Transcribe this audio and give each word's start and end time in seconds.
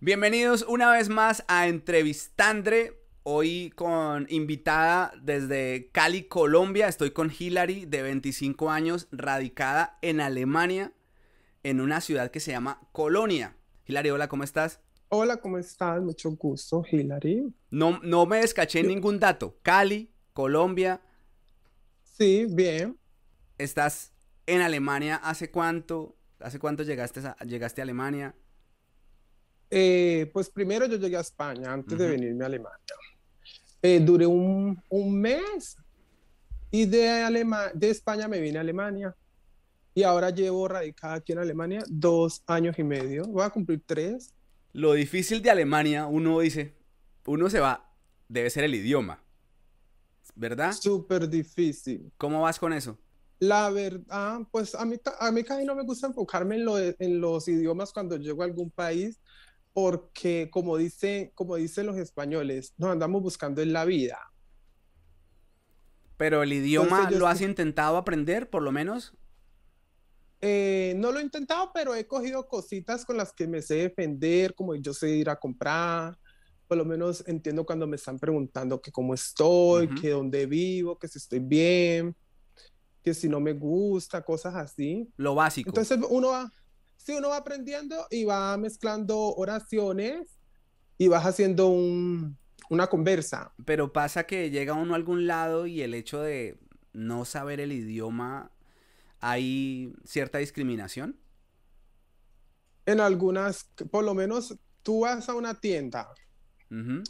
Bienvenidos 0.00 0.62
una 0.68 0.92
vez 0.92 1.08
más 1.08 1.42
a 1.48 1.68
Entrevistandre. 1.68 3.00
Hoy 3.22 3.72
con 3.74 4.26
invitada 4.28 5.10
desde 5.22 5.88
Cali, 5.90 6.24
Colombia. 6.24 6.86
Estoy 6.86 7.12
con 7.12 7.32
Hilary, 7.36 7.86
de 7.86 8.02
25 8.02 8.70
años, 8.70 9.08
radicada 9.10 9.98
en 10.02 10.20
Alemania, 10.20 10.92
en 11.62 11.80
una 11.80 12.02
ciudad 12.02 12.30
que 12.30 12.40
se 12.40 12.50
llama 12.50 12.86
Colonia. 12.92 13.56
Hilary, 13.86 14.10
hola, 14.10 14.28
¿cómo 14.28 14.44
estás? 14.44 14.80
Hola, 15.08 15.38
¿cómo 15.38 15.56
estás? 15.56 16.02
Mucho 16.02 16.30
gusto, 16.32 16.84
Hilary. 16.88 17.54
No, 17.70 17.98
no 18.02 18.26
me 18.26 18.40
descaché 18.40 18.82
ningún 18.82 19.18
dato. 19.18 19.56
Cali, 19.62 20.12
Colombia. 20.34 21.00
Sí, 22.02 22.46
bien. 22.50 22.98
¿Estás 23.56 24.12
en 24.44 24.60
Alemania 24.60 25.16
hace 25.16 25.50
cuánto? 25.50 26.18
¿Hace 26.38 26.58
cuánto 26.58 26.82
llegaste 26.82 27.20
a, 27.20 27.36
llegaste 27.46 27.80
a 27.80 27.84
Alemania? 27.84 28.34
Eh, 29.78 30.30
pues 30.32 30.48
primero 30.48 30.86
yo 30.86 30.96
llegué 30.96 31.18
a 31.18 31.20
España 31.20 31.70
antes 31.70 31.98
de 31.98 32.08
venirme 32.08 32.44
a 32.44 32.46
Alemania. 32.46 32.78
Eh, 33.82 34.00
duré 34.00 34.26
un, 34.26 34.82
mes 35.20 35.76
y 36.70 36.86
de, 36.86 37.44
de 37.74 37.90
España 37.90 38.26
me 38.26 38.40
vine 38.40 38.56
a 38.56 38.62
Alemania. 38.62 39.14
Y 39.92 40.02
ahora 40.02 40.30
llevo 40.30 40.66
radicada 40.66 41.16
aquí 41.16 41.32
en 41.32 41.40
Alemania 41.40 41.84
dos 41.88 42.42
años 42.46 42.78
y 42.78 42.84
medio. 42.84 43.26
Voy 43.26 43.44
a 43.44 43.50
cumplir 43.50 43.82
tres. 43.84 44.32
Lo 44.72 44.94
difícil 44.94 45.42
de 45.42 45.50
Alemania, 45.50 46.06
uno 46.06 46.40
dice, 46.40 46.74
uno 47.26 47.50
se 47.50 47.60
va, 47.60 47.86
debe 48.30 48.48
ser 48.48 48.64
el 48.64 48.74
idioma. 48.74 49.22
¿Verdad? 50.34 50.72
Súper 50.72 51.28
difícil. 51.28 52.10
¿Cómo 52.16 52.40
vas 52.40 52.58
con 52.58 52.72
eso? 52.72 52.96
La 53.40 53.68
verdad, 53.68 54.40
pues 54.50 54.74
a 54.74 54.86
mí, 54.86 54.96
a 55.20 55.30
mí 55.30 55.44
casi 55.44 55.66
no 55.66 55.74
me 55.74 55.82
gusta 55.82 56.06
enfocarme 56.06 56.56
en, 56.56 56.96
en 56.98 57.20
los 57.20 57.46
idiomas 57.46 57.92
cuando 57.92 58.16
llego 58.16 58.40
a 58.40 58.46
algún 58.46 58.70
país, 58.70 59.20
porque 59.76 60.48
como, 60.50 60.78
dice, 60.78 61.32
como 61.34 61.56
dicen 61.56 61.84
los 61.84 61.98
españoles, 61.98 62.72
nos 62.78 62.92
andamos 62.92 63.20
buscando 63.20 63.60
en 63.60 63.74
la 63.74 63.84
vida. 63.84 64.18
Pero 66.16 66.42
el 66.42 66.50
idioma 66.54 67.10
lo 67.10 67.26
has 67.26 67.42
intentado 67.42 67.98
aprender, 67.98 68.48
por 68.48 68.62
lo 68.62 68.72
menos. 68.72 69.12
Eh, 70.40 70.94
no 70.96 71.12
lo 71.12 71.18
he 71.18 71.22
intentado, 71.22 71.72
pero 71.74 71.94
he 71.94 72.06
cogido 72.06 72.48
cositas 72.48 73.04
con 73.04 73.18
las 73.18 73.34
que 73.34 73.46
me 73.46 73.60
sé 73.60 73.74
defender, 73.74 74.54
como 74.54 74.74
yo 74.76 74.94
sé 74.94 75.10
ir 75.10 75.28
a 75.28 75.38
comprar, 75.38 76.18
por 76.66 76.78
lo 76.78 76.86
menos 76.86 77.22
entiendo 77.26 77.66
cuando 77.66 77.86
me 77.86 77.96
están 77.96 78.18
preguntando 78.18 78.80
que 78.80 78.90
cómo 78.90 79.12
estoy, 79.12 79.88
que 79.88 80.08
dónde 80.08 80.46
vivo, 80.46 80.98
que 80.98 81.06
si 81.06 81.18
estoy 81.18 81.40
bien, 81.40 82.16
que 83.02 83.12
si 83.12 83.28
no 83.28 83.40
me 83.40 83.52
gusta, 83.52 84.24
cosas 84.24 84.54
así. 84.54 85.06
Lo 85.18 85.34
básico. 85.34 85.68
Entonces 85.68 85.98
uno 86.08 86.28
va, 86.28 86.50
sí, 87.06 87.12
uno 87.12 87.28
va 87.28 87.36
aprendiendo 87.36 88.08
y 88.10 88.24
va 88.24 88.56
mezclando 88.56 89.16
oraciones 89.36 90.40
y 90.98 91.06
vas 91.06 91.24
haciendo 91.24 91.68
una 91.68 92.88
conversa. 92.88 93.52
Pero 93.64 93.92
pasa 93.92 94.26
que 94.26 94.50
llega 94.50 94.74
uno 94.74 94.94
a 94.94 94.96
algún 94.96 95.28
lado 95.28 95.66
y 95.66 95.82
el 95.82 95.94
hecho 95.94 96.20
de 96.20 96.58
no 96.92 97.24
saber 97.24 97.60
el 97.60 97.70
idioma, 97.72 98.50
¿hay 99.20 99.92
cierta 100.04 100.38
discriminación? 100.38 101.16
En 102.86 103.00
algunas, 103.00 103.70
por 103.90 104.04
lo 104.04 104.14
menos 104.14 104.56
tú 104.82 105.00
vas 105.00 105.28
a 105.28 105.34
una 105.34 105.60
tienda, 105.60 106.08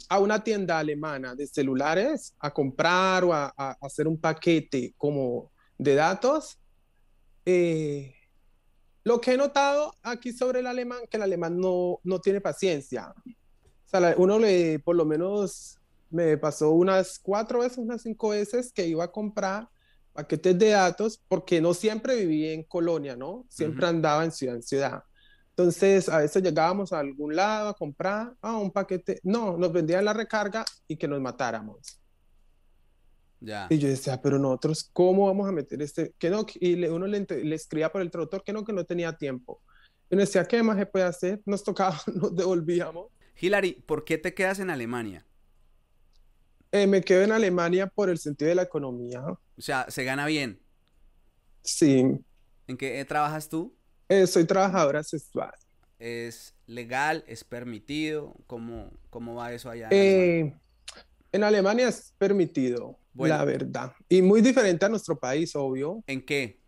a 0.09 0.19
una 0.19 0.43
tienda 0.43 0.77
alemana 0.77 1.33
de 1.33 1.47
celulares 1.47 2.35
a 2.39 2.53
comprar 2.53 3.23
o 3.23 3.33
a, 3.33 3.47
hacer 3.81 4.07
un 4.07 4.19
paquete 4.19 4.93
como 4.95 5.51
de 5.79 5.95
datos. 5.95 6.59
Eh, 7.45 8.16
lo 9.07 9.21
que 9.21 9.31
he 9.31 9.37
notado 9.37 9.95
aquí 10.03 10.33
sobre 10.33 10.59
el 10.59 10.67
alemán, 10.67 10.99
que 11.09 11.15
el 11.15 11.23
alemán 11.23 11.57
no, 11.57 12.01
no 12.03 12.19
tiene 12.19 12.41
paciencia. 12.41 13.13
O 13.15 13.89
sea, 13.89 14.13
uno 14.17 14.37
le, 14.37 14.79
por 14.79 14.97
lo 14.97 15.05
menos, 15.05 15.79
me 16.09 16.37
pasó 16.37 16.71
unas 16.71 17.17
cuatro 17.17 17.59
veces, 17.59 17.77
unas 17.77 18.01
cinco 18.01 18.29
veces 18.29 18.73
que 18.73 18.85
iba 18.85 19.05
a 19.05 19.11
comprar 19.11 19.69
paquetes 20.11 20.59
de 20.59 20.71
datos 20.71 21.23
porque 21.29 21.61
no 21.61 21.73
siempre 21.73 22.17
viví 22.17 22.49
en 22.49 22.63
colonia, 22.63 23.15
¿no? 23.15 23.45
Siempre 23.47 23.87
andaba 23.87 24.25
en 24.25 24.33
ciudad 24.33 24.55
en 24.55 24.63
ciudad. 24.63 25.03
Entonces, 25.51 26.09
a 26.09 26.17
veces 26.17 26.43
llegábamos 26.43 26.91
a 26.91 26.99
algún 26.99 27.33
lado 27.33 27.69
a 27.69 27.75
comprar, 27.75 28.35
ah, 28.41 28.57
un 28.57 28.71
paquete, 28.71 29.21
no, 29.23 29.57
nos 29.57 29.71
vendían 29.71 30.03
la 30.03 30.11
recarga 30.11 30.65
y 30.85 30.97
que 30.97 31.07
nos 31.07 31.21
matáramos. 31.21 32.01
Y 33.39 33.77
yo 33.77 33.87
decía, 33.87 34.19
pero 34.21 34.39
nosotros, 34.39 34.89
¿cómo 34.93 35.27
vamos 35.27 35.47
a 35.47 35.51
meter 35.51 35.81
este? 35.81 36.13
Que 36.17 36.29
no, 36.29 36.45
y 36.55 36.83
uno 36.85 37.05
le, 37.05 37.25
le, 37.25 37.55
escribía 37.55 37.91
por 37.91 38.01
el 38.01 38.09
traductor 38.09 38.43
que 38.43 38.51
no, 38.51 38.63
que 38.63 38.73
no 38.73 38.83
tenía 38.83 39.13
tiempo. 39.13 39.61
Y 40.09 40.15
uno 40.15 40.21
decía, 40.21 40.45
¿qué 40.45 40.63
más 40.63 40.77
se 40.77 40.85
puede 40.85 41.05
hacer? 41.05 41.41
Nos 41.45 41.63
tocaba, 41.63 41.99
nos 42.15 42.35
devolvíamos. 42.35 43.07
Hilary, 43.39 43.73
¿por 43.85 44.03
qué 44.03 44.17
te 44.17 44.33
quedas 44.33 44.59
en 44.59 44.69
Alemania? 44.69 45.25
Eh, 46.71 46.87
me 46.87 47.01
quedo 47.01 47.23
en 47.23 47.31
Alemania 47.31 47.87
por 47.87 48.09
el 48.09 48.17
sentido 48.17 48.49
de 48.49 48.55
la 48.55 48.63
economía. 48.63 49.21
O 49.21 49.61
sea, 49.61 49.85
¿se 49.89 50.03
gana 50.03 50.25
bien? 50.25 50.59
Sí. 51.61 52.03
¿En 52.67 52.77
qué 52.77 53.05
trabajas 53.05 53.47
tú? 53.47 53.75
Eh, 54.09 54.25
soy 54.25 54.45
trabajadora 54.45 55.03
sexual. 55.03 55.53
¿Es 55.99 56.55
legal? 56.65 57.23
¿Es 57.27 57.43
permitido? 57.43 58.35
¿Cómo, 58.47 58.91
cómo 59.09 59.35
va 59.35 59.53
eso 59.53 59.69
allá? 59.69 59.87
En, 59.91 60.47
eh, 60.47 60.55
en 61.31 61.43
Alemania 61.43 61.87
es 61.87 62.13
permitido 62.17 62.97
la 63.19 63.45
verdad. 63.45 63.93
Y 64.09 64.21
muy 64.21 64.41
diferente 64.41 64.85
a 64.85 64.89
nuestro 64.89 65.17
país, 65.17 65.55
obvio. 65.55 66.03
¿En 66.07 66.25
qué? 66.25 66.59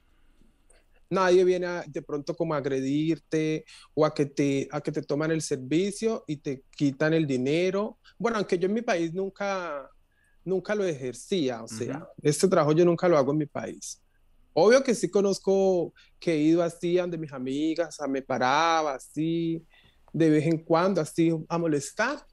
Nadie 1.09 1.43
viene 1.43 1.67
de 1.87 2.01
pronto 2.01 2.35
como 2.35 2.53
a 2.53 2.57
agredirte 2.57 3.65
o 3.95 4.05
a 4.05 4.13
que, 4.13 4.27
te, 4.27 4.67
a 4.71 4.79
que 4.79 4.91
te 4.91 5.01
toman 5.01 5.31
el 5.31 5.41
servicio 5.41 6.23
y 6.27 6.37
te 6.37 6.63
quitan 6.75 7.13
el 7.13 7.25
dinero. 7.25 7.97
Bueno, 8.17 8.37
aunque 8.37 8.59
yo 8.59 8.67
en 8.67 8.73
mi 8.73 8.81
país 8.81 9.13
nunca, 9.13 9.89
nunca 10.45 10.75
lo 10.75 10.83
ejercía, 10.83 11.63
o 11.63 11.67
sea, 11.67 12.07
este 12.21 12.47
trabajo 12.47 12.73
yo 12.73 12.85
nunca 12.85 13.07
lo 13.07 13.17
hago 13.17 13.31
en 13.31 13.39
mi 13.39 13.45
país. 13.47 13.99
Obvio 14.53 14.83
que 14.83 14.93
sí 14.93 15.09
conozco 15.09 15.93
que 16.19 16.33
he 16.33 16.37
ido 16.37 16.61
así 16.61 16.97
donde 16.97 17.17
mis 17.17 17.31
amigas, 17.31 17.99
a 17.99 18.07
me 18.07 18.21
paraba 18.21 18.95
así, 18.95 19.63
de 20.11 20.29
vez 20.29 20.45
en 20.45 20.57
cuando 20.63 21.01
así 21.01 21.31
a 21.47 21.57
molestar, 21.57 22.25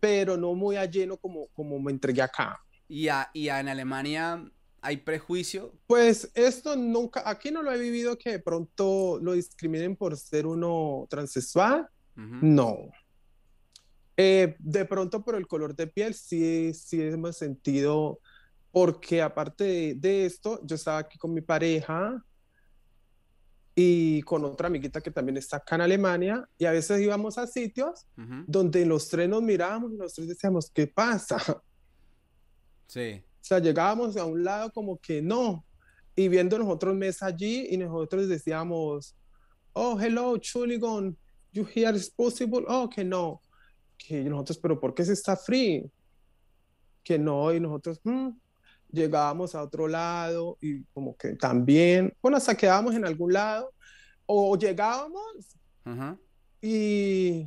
pero 0.00 0.36
no 0.36 0.54
muy 0.54 0.76
a 0.76 0.84
lleno 0.84 1.16
como, 1.16 1.48
como 1.48 1.78
me 1.80 1.92
entregué 1.92 2.22
acá. 2.22 2.58
¿Y, 2.88 3.08
en 3.08 3.68
Alemania 3.68 4.44
hay 4.80 4.98
prejuicio? 4.98 5.74
Pues 5.86 6.30
esto 6.34 6.76
nunca, 6.76 7.22
aquí 7.28 7.50
no 7.50 7.62
lo 7.62 7.72
he 7.72 7.78
vivido 7.78 8.18
que 8.18 8.32
de 8.32 8.38
pronto 8.38 9.18
lo 9.20 9.32
discriminen 9.32 9.96
por 9.96 10.16
ser 10.16 10.46
uno 10.46 11.06
transexual. 11.08 11.88
No. 12.16 12.90
Eh, 14.16 14.54
de 14.58 14.84
pronto 14.84 15.24
por 15.24 15.34
el 15.34 15.46
color 15.48 15.74
de 15.74 15.88
piel 15.88 16.14
sí, 16.14 16.72
sí 16.72 17.02
hemos 17.02 17.36
sentido, 17.36 18.20
porque 18.70 19.22
aparte 19.22 19.94
de, 19.96 20.26
esto, 20.26 20.60
yo 20.62 20.76
estaba 20.76 20.98
aquí 20.98 21.18
con 21.18 21.34
mi 21.34 21.40
pareja 21.40 22.22
y 23.74 24.22
con 24.22 24.44
otra 24.44 24.68
amiguita 24.68 25.00
que 25.00 25.10
también 25.10 25.36
está 25.36 25.56
acá 25.56 25.74
en 25.74 25.80
Alemania 25.80 26.48
y 26.58 26.66
a 26.66 26.70
veces 26.70 27.00
íbamos 27.00 27.38
a 27.38 27.46
sitios 27.48 28.06
donde 28.46 28.86
los 28.86 29.08
tres 29.08 29.28
nos 29.28 29.42
mirábamos 29.42 29.92
y 29.92 29.96
los 29.96 30.14
tres 30.14 30.28
decíamos, 30.28 30.70
¿qué 30.70 30.86
pasa? 30.86 31.62
Sí. 32.86 33.22
O 33.40 33.44
sea, 33.44 33.58
llegábamos 33.58 34.16
a 34.16 34.24
un 34.24 34.42
lado 34.42 34.72
como 34.72 34.98
que 34.98 35.20
no, 35.20 35.64
y 36.16 36.28
viendo 36.28 36.58
nosotros 36.58 36.94
mesa 36.94 37.26
allí 37.26 37.66
y 37.70 37.76
nosotros 37.76 38.28
decíamos, 38.28 39.16
oh, 39.72 39.98
hello, 40.00 40.36
Chuligon, 40.38 41.16
you 41.52 41.66
hear 41.74 41.94
is 41.94 42.10
possible? 42.10 42.64
Oh, 42.68 42.88
que 42.88 43.04
no. 43.04 43.40
Que 43.96 44.22
nosotros, 44.24 44.58
pero 44.58 44.80
¿por 44.80 44.94
qué 44.94 45.04
se 45.04 45.12
está 45.12 45.36
free? 45.36 45.90
Que 47.02 47.18
no, 47.18 47.52
y 47.52 47.60
nosotros, 47.60 48.00
hmm". 48.04 48.30
llegábamos 48.90 49.54
a 49.54 49.62
otro 49.62 49.88
lado 49.88 50.56
y 50.60 50.84
como 50.94 51.16
que 51.16 51.34
también, 51.34 52.14
bueno, 52.22 52.36
hasta 52.36 52.56
quedábamos 52.56 52.94
en 52.94 53.04
algún 53.04 53.32
lado, 53.32 53.72
o 54.26 54.56
llegábamos 54.56 55.58
y 56.62 57.46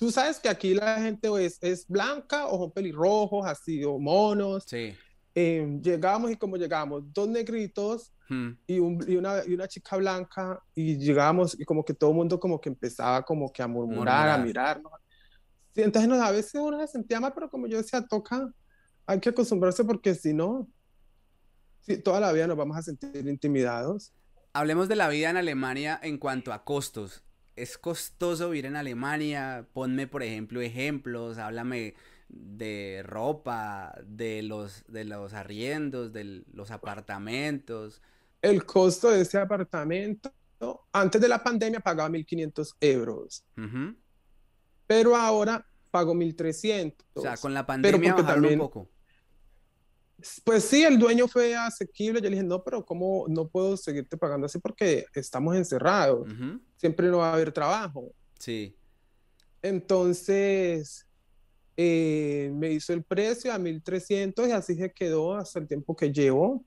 Tú 0.00 0.10
sabes 0.10 0.38
que 0.38 0.48
aquí 0.48 0.72
la 0.72 0.98
gente 0.98 1.28
es, 1.44 1.58
es 1.60 1.86
blanca 1.86 2.46
o 2.46 2.58
son 2.58 2.72
pelirrojos, 2.72 3.46
así, 3.46 3.84
o 3.84 3.98
monos. 3.98 4.64
Sí. 4.66 4.96
Eh, 5.34 5.78
llegamos 5.82 6.30
y 6.30 6.36
como 6.36 6.56
llegamos, 6.56 7.02
dos 7.12 7.28
negritos 7.28 8.10
hmm. 8.30 8.48
y, 8.66 8.76
y, 8.76 8.78
una, 8.78 9.44
y, 9.46 9.52
una, 9.52 9.68
chica 9.68 9.98
blanca 9.98 10.58
y 10.74 10.96
llegamos 10.96 11.54
y 11.60 11.66
como 11.66 11.84
que 11.84 11.92
todo 11.92 12.10
el 12.10 12.16
mundo 12.16 12.40
como 12.40 12.58
que 12.58 12.70
empezaba 12.70 13.22
como 13.22 13.52
que 13.52 13.62
a 13.62 13.68
murmurar, 13.68 14.30
a 14.30 14.38
mirarnos. 14.38 14.90
Sí, 15.74 15.82
entonces 15.82 16.10
a 16.12 16.30
veces 16.30 16.54
uno 16.54 16.80
se 16.80 16.86
sentía 16.86 17.20
mal, 17.20 17.34
pero 17.34 17.50
como 17.50 17.66
yo 17.66 17.76
decía, 17.76 18.00
toca, 18.00 18.50
hay 19.04 19.20
que 19.20 19.28
acostumbrarse 19.28 19.84
porque 19.84 20.14
si 20.14 20.32
no, 20.32 20.66
sí, 21.82 21.98
toda 21.98 22.20
la 22.20 22.32
vida 22.32 22.46
nos 22.46 22.56
vamos 22.56 22.78
a 22.78 22.82
sentir 22.82 23.28
intimidados. 23.28 24.14
Hablemos 24.54 24.88
de 24.88 24.96
la 24.96 25.10
vida 25.10 25.28
en 25.28 25.36
Alemania 25.36 26.00
en 26.02 26.16
cuanto 26.16 26.54
a 26.54 26.64
costos 26.64 27.22
es 27.62 27.78
costoso 27.78 28.50
vivir 28.50 28.66
en 28.66 28.76
Alemania. 28.76 29.66
Ponme, 29.72 30.06
por 30.06 30.22
ejemplo, 30.22 30.60
ejemplos. 30.60 31.38
Háblame 31.38 31.94
de 32.28 33.02
ropa, 33.04 33.94
de 34.04 34.42
los, 34.42 34.84
de 34.88 35.04
los 35.04 35.32
arriendos, 35.34 36.12
de 36.12 36.44
los 36.52 36.70
apartamentos. 36.70 38.00
El 38.40 38.64
costo 38.64 39.10
de 39.10 39.22
ese 39.22 39.38
apartamento, 39.38 40.32
antes 40.92 41.20
de 41.20 41.28
la 41.28 41.42
pandemia 41.42 41.80
pagaba 41.80 42.08
1.500 42.08 42.76
euros. 42.80 43.44
pero 44.86 45.16
ahora 45.16 45.66
pago 45.90 46.14
1300. 46.14 47.06
O 47.14 47.20
sea, 47.20 47.36
con 47.36 47.52
la 47.52 47.66
pandemia 47.66 48.14
pero 48.14 48.26
también, 48.26 48.54
un 48.54 48.66
poco. 48.66 48.88
Pues 50.44 50.64
sí, 50.64 50.84
el 50.84 50.98
dueño 50.98 51.28
fue 51.28 51.54
asequible. 51.54 52.20
Yo 52.20 52.30
le 52.30 52.36
dije, 52.36 52.42
no, 52.42 52.62
pero 52.62 52.84
¿cómo 52.84 53.26
no 53.28 53.48
puedo 53.48 53.76
seguirte 53.76 54.16
pagando 54.16 54.46
así 54.46 54.58
porque 54.58 55.06
estamos 55.14 55.56
encerrados? 55.56 56.28
Siempre 56.76 57.08
no 57.08 57.18
va 57.18 57.30
a 57.30 57.34
haber 57.34 57.52
trabajo. 57.52 58.12
Sí. 58.38 58.76
Entonces, 59.62 61.06
eh, 61.76 62.50
me 62.54 62.72
hizo 62.72 62.92
el 62.92 63.02
precio 63.02 63.52
a 63.52 63.58
1300 63.58 64.48
y 64.48 64.52
así 64.52 64.74
se 64.74 64.92
quedó 64.92 65.36
hasta 65.36 65.58
el 65.58 65.68
tiempo 65.68 65.96
que 65.96 66.12
llevo. 66.12 66.64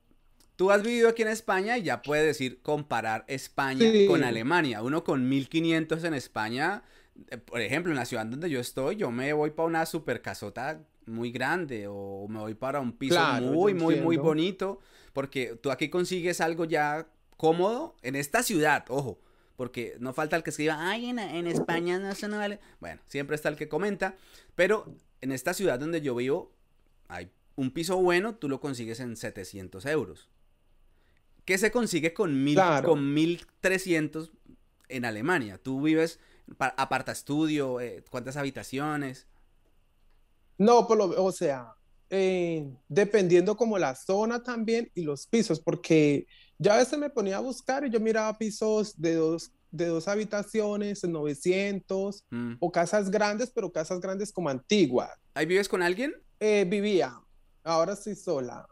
Tú 0.56 0.72
has 0.72 0.84
vivido 0.84 1.10
aquí 1.10 1.24
en 1.24 1.30
España 1.30 1.78
y 1.78 1.84
ya 1.84 2.02
puedes 2.02 2.26
decir 2.26 2.62
comparar 2.62 3.26
España 3.28 3.86
con 4.08 4.24
Alemania. 4.24 4.84
Uno 4.84 5.04
con 5.04 5.28
1500 5.28 6.04
en 6.04 6.14
España, 6.14 6.84
eh, 7.30 7.38
por 7.38 7.62
ejemplo, 7.62 7.92
en 7.92 7.98
la 7.98 8.06
ciudad 8.06 8.26
donde 8.26 8.50
yo 8.50 8.60
estoy, 8.60 8.96
yo 8.98 9.12
me 9.12 9.34
voy 9.34 9.52
para 9.52 9.68
una 9.68 9.86
super 9.86 10.22
casota 10.22 10.80
muy 11.06 11.32
grande 11.32 11.86
o 11.88 12.28
me 12.30 12.40
voy 12.40 12.54
para 12.54 12.80
un 12.80 12.94
piso 12.94 13.20
muy, 13.42 13.74
muy, 13.74 13.98
muy 13.98 14.18
bonito, 14.18 14.80
porque 15.14 15.58
tú 15.62 15.72
aquí 15.72 15.90
consigues 15.90 16.42
algo 16.42 16.66
ya 16.66 17.08
cómodo 17.38 17.96
en 18.02 18.16
esta 18.16 18.44
ciudad, 18.44 18.86
ojo, 18.90 19.20
porque 19.56 19.96
no 20.00 20.14
falta 20.14 20.36
el 20.36 20.44
que 20.44 20.50
escriba, 20.50 20.78
ay, 20.80 21.08
en, 21.08 21.20
en 21.20 21.48
España 21.48 22.00
no 22.00 22.14
se 22.16 22.28
no 22.28 22.38
vale. 22.38 22.60
Bueno, 22.80 23.02
siempre 23.06 23.36
está 23.36 23.50
el 23.50 23.56
que 23.56 23.70
comenta, 23.70 24.16
pero 24.56 24.86
en 25.22 25.32
esta 25.32 25.54
ciudad 25.54 25.80
donde 25.80 26.02
yo 26.02 26.16
vivo, 26.16 26.52
hay 27.08 27.32
un 27.56 27.72
piso 27.72 27.98
bueno, 27.98 28.36
tú 28.36 28.50
lo 28.50 28.60
consigues 28.60 29.00
en 29.00 29.16
700 29.16 29.86
euros. 29.86 30.30
¿Qué 31.46 31.58
se 31.58 31.72
consigue 31.72 32.14
con, 32.14 32.44
mil, 32.44 32.58
con 32.84 33.14
1300 33.14 34.32
en 34.90 35.06
Alemania? 35.06 35.58
Tú 35.58 35.82
vives, 35.82 36.20
aparta 36.58 37.12
estudio, 37.12 37.82
eh, 37.82 38.04
¿cuántas 38.10 38.38
habitaciones? 38.38 39.28
No, 40.58 40.88
por 40.88 40.98
lo, 40.98 41.24
o 41.24 41.32
sea, 41.32 41.74
eh, 42.10 42.72
dependiendo 42.88 43.58
como 43.58 43.80
la 43.80 43.96
zona 43.96 44.44
también 44.44 44.92
y 44.94 45.02
los 45.02 45.26
pisos, 45.28 45.60
porque 45.60 46.28
ya 46.60 46.76
a 46.76 46.78
veces 46.78 47.00
me 47.00 47.10
ponía 47.10 47.38
a 47.38 47.42
buscar 47.42 47.86
y 47.86 47.90
yo 47.90 48.00
miraba 48.00 48.38
pisos 48.38 49.00
de 49.02 49.16
dos, 49.16 49.52
de 49.72 49.88
dos 49.88 50.08
habitaciones, 50.08 51.04
900, 51.04 52.26
mm. 52.30 52.54
o 52.60 52.72
casas 52.72 53.10
grandes, 53.10 53.50
pero 53.50 53.72
casas 53.72 54.00
grandes 54.00 54.32
como 54.32 54.50
antiguas. 54.50 55.10
¿Ahí 55.34 55.46
vives 55.46 55.68
con 55.68 55.82
alguien? 55.82 56.14
Eh, 56.40 56.66
vivía, 56.70 57.20
ahora 57.64 57.96
sí 57.96 58.16
sola. 58.16 58.68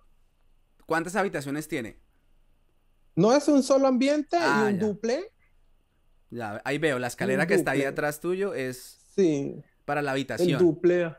¿Cuántas 0.85 1.15
habitaciones 1.15 1.67
tiene? 1.67 1.99
No 3.15 3.35
es 3.35 3.47
un 3.47 3.63
solo 3.63 3.87
ambiente 3.87 4.37
y 4.37 4.41
ah, 4.43 4.67
un 4.69 4.79
duple. 4.79 5.31
Ya, 6.29 6.61
ahí 6.63 6.77
veo, 6.77 6.99
la 6.99 7.07
escalera 7.07 7.47
que 7.47 7.55
está 7.55 7.71
ahí 7.71 7.83
atrás 7.83 8.19
tuyo 8.19 8.53
es 8.53 8.99
sí. 9.15 9.55
para 9.85 10.01
la 10.01 10.11
habitación. 10.11 10.49
El 10.49 10.57
duple. 10.57 11.15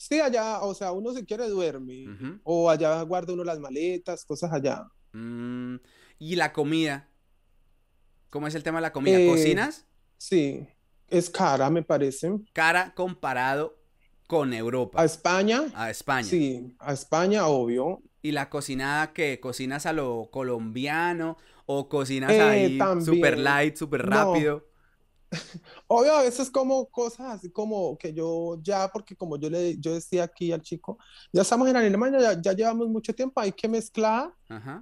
Sí, 0.00 0.18
allá, 0.18 0.62
o 0.62 0.72
sea, 0.72 0.92
uno 0.92 1.12
si 1.12 1.26
quiere 1.26 1.46
duerme. 1.46 2.06
O 2.42 2.70
allá 2.70 3.02
guarda 3.02 3.34
uno 3.34 3.44
las 3.44 3.58
maletas, 3.58 4.24
cosas 4.24 4.50
allá. 4.50 4.88
Mm, 5.12 5.76
¿Y 6.18 6.36
la 6.36 6.54
comida? 6.54 7.06
¿Cómo 8.30 8.46
es 8.46 8.54
el 8.54 8.62
tema 8.62 8.78
de 8.78 8.82
la 8.82 8.94
comida? 8.94 9.18
Eh, 9.18 9.26
¿Cocinas? 9.26 9.86
Sí, 10.16 10.66
es 11.06 11.28
cara, 11.28 11.68
me 11.68 11.82
parece. 11.82 12.32
Cara 12.54 12.94
comparado 12.94 13.78
con 14.26 14.54
Europa. 14.54 15.02
¿A 15.02 15.04
España? 15.04 15.64
A 15.74 15.90
España. 15.90 16.26
Sí, 16.26 16.74
a 16.78 16.94
España, 16.94 17.46
obvio. 17.46 18.02
¿Y 18.22 18.32
la 18.32 18.48
cocinada 18.48 19.12
que 19.12 19.38
cocinas 19.38 19.84
a 19.84 19.92
lo 19.92 20.30
colombiano 20.32 21.36
o 21.66 21.90
cocinas 21.90 22.32
eh, 22.32 22.40
ahí 22.40 22.78
super 23.04 23.36
light, 23.36 23.76
super 23.76 24.06
rápido? 24.06 24.69
Obvio, 25.86 26.12
a 26.12 26.22
veces 26.22 26.50
como 26.50 26.86
cosas 26.86 27.34
así 27.34 27.50
como 27.50 27.96
que 27.96 28.12
yo 28.12 28.58
ya, 28.62 28.88
porque 28.88 29.14
como 29.14 29.38
yo 29.38 29.48
le 29.48 29.78
yo 29.78 29.94
decía 29.94 30.24
aquí 30.24 30.52
al 30.52 30.62
chico, 30.62 30.98
ya 31.32 31.42
estamos 31.42 31.68
en 31.68 31.76
Alemania, 31.76 32.40
ya, 32.40 32.52
llevamos 32.52 32.88
mucho 32.88 33.14
tiempo, 33.14 33.40
hay 33.40 33.52
que 33.52 33.68
mezclar 33.68 34.32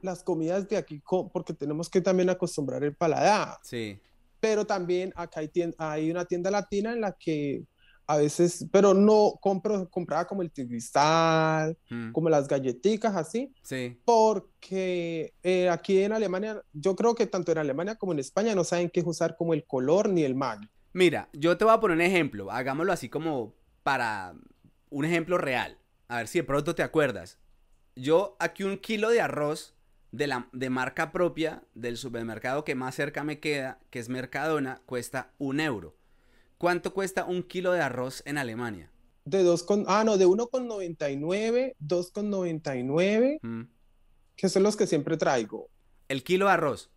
las 0.02 0.22
comidas 0.22 0.66
de 0.68 0.78
aquí 0.78 1.02
porque 1.32 1.52
tenemos 1.52 1.90
que 1.90 2.00
también 2.00 2.30
acostumbrar 2.30 2.82
el 2.84 2.94
paladar. 2.94 3.58
Sí. 3.62 4.00
Pero 4.40 4.66
también 4.66 5.12
acá 5.16 5.40
hay, 5.40 5.50
hay 5.76 6.10
una 6.10 6.24
tienda 6.24 6.50
latina 6.50 6.92
en 6.92 7.00
la 7.02 7.12
que 7.12 7.64
a 8.08 8.16
veces, 8.16 8.66
pero 8.72 8.94
no 8.94 9.34
compro, 9.38 9.88
compraba 9.90 10.26
como 10.26 10.40
el 10.40 10.50
cristal, 10.50 11.76
mm. 11.90 12.12
como 12.12 12.30
las 12.30 12.48
galletitas, 12.48 13.14
así. 13.14 13.52
Sí. 13.62 14.00
Porque 14.02 15.34
eh, 15.42 15.68
aquí 15.68 16.02
en 16.02 16.14
Alemania, 16.14 16.62
yo 16.72 16.96
creo 16.96 17.14
que 17.14 17.26
tanto 17.26 17.52
en 17.52 17.58
Alemania 17.58 17.96
como 17.96 18.12
en 18.12 18.18
España 18.18 18.54
no 18.54 18.64
saben 18.64 18.88
qué 18.88 19.02
usar 19.02 19.36
como 19.36 19.52
el 19.52 19.66
color 19.66 20.08
ni 20.08 20.24
el 20.24 20.34
mag. 20.34 20.58
Mira, 20.94 21.28
yo 21.34 21.58
te 21.58 21.66
voy 21.66 21.74
a 21.74 21.80
poner 21.80 21.98
un 21.98 22.00
ejemplo, 22.00 22.50
hagámoslo 22.50 22.94
así 22.94 23.10
como 23.10 23.54
para 23.82 24.34
un 24.88 25.04
ejemplo 25.04 25.36
real. 25.36 25.76
A 26.08 26.16
ver 26.16 26.28
si 26.28 26.38
de 26.38 26.44
pronto 26.44 26.74
te 26.74 26.82
acuerdas. 26.82 27.38
Yo 27.94 28.36
aquí 28.38 28.64
un 28.64 28.78
kilo 28.78 29.10
de 29.10 29.20
arroz 29.20 29.74
de, 30.12 30.28
la, 30.28 30.48
de 30.52 30.70
marca 30.70 31.12
propia 31.12 31.62
del 31.74 31.98
supermercado 31.98 32.64
que 32.64 32.74
más 32.74 32.94
cerca 32.94 33.22
me 33.22 33.38
queda, 33.38 33.80
que 33.90 33.98
es 33.98 34.08
Mercadona, 34.08 34.80
cuesta 34.86 35.34
un 35.36 35.60
euro. 35.60 35.97
¿Cuánto 36.58 36.92
cuesta 36.92 37.24
un 37.24 37.44
kilo 37.44 37.72
de 37.72 37.80
arroz 37.80 38.22
en 38.26 38.36
Alemania? 38.36 38.90
De 39.24 39.44
dos 39.44 39.62
con, 39.62 39.84
ah, 39.86 40.02
no, 40.04 40.18
de 40.18 40.26
1,99, 40.26 41.76
2,99, 41.80 43.38
mm. 43.42 43.62
que 44.34 44.48
son 44.48 44.64
los 44.64 44.76
que 44.76 44.88
siempre 44.88 45.16
traigo. 45.16 45.70
¿El 46.08 46.24
kilo 46.24 46.46
de 46.46 46.52
arroz? 46.52 46.90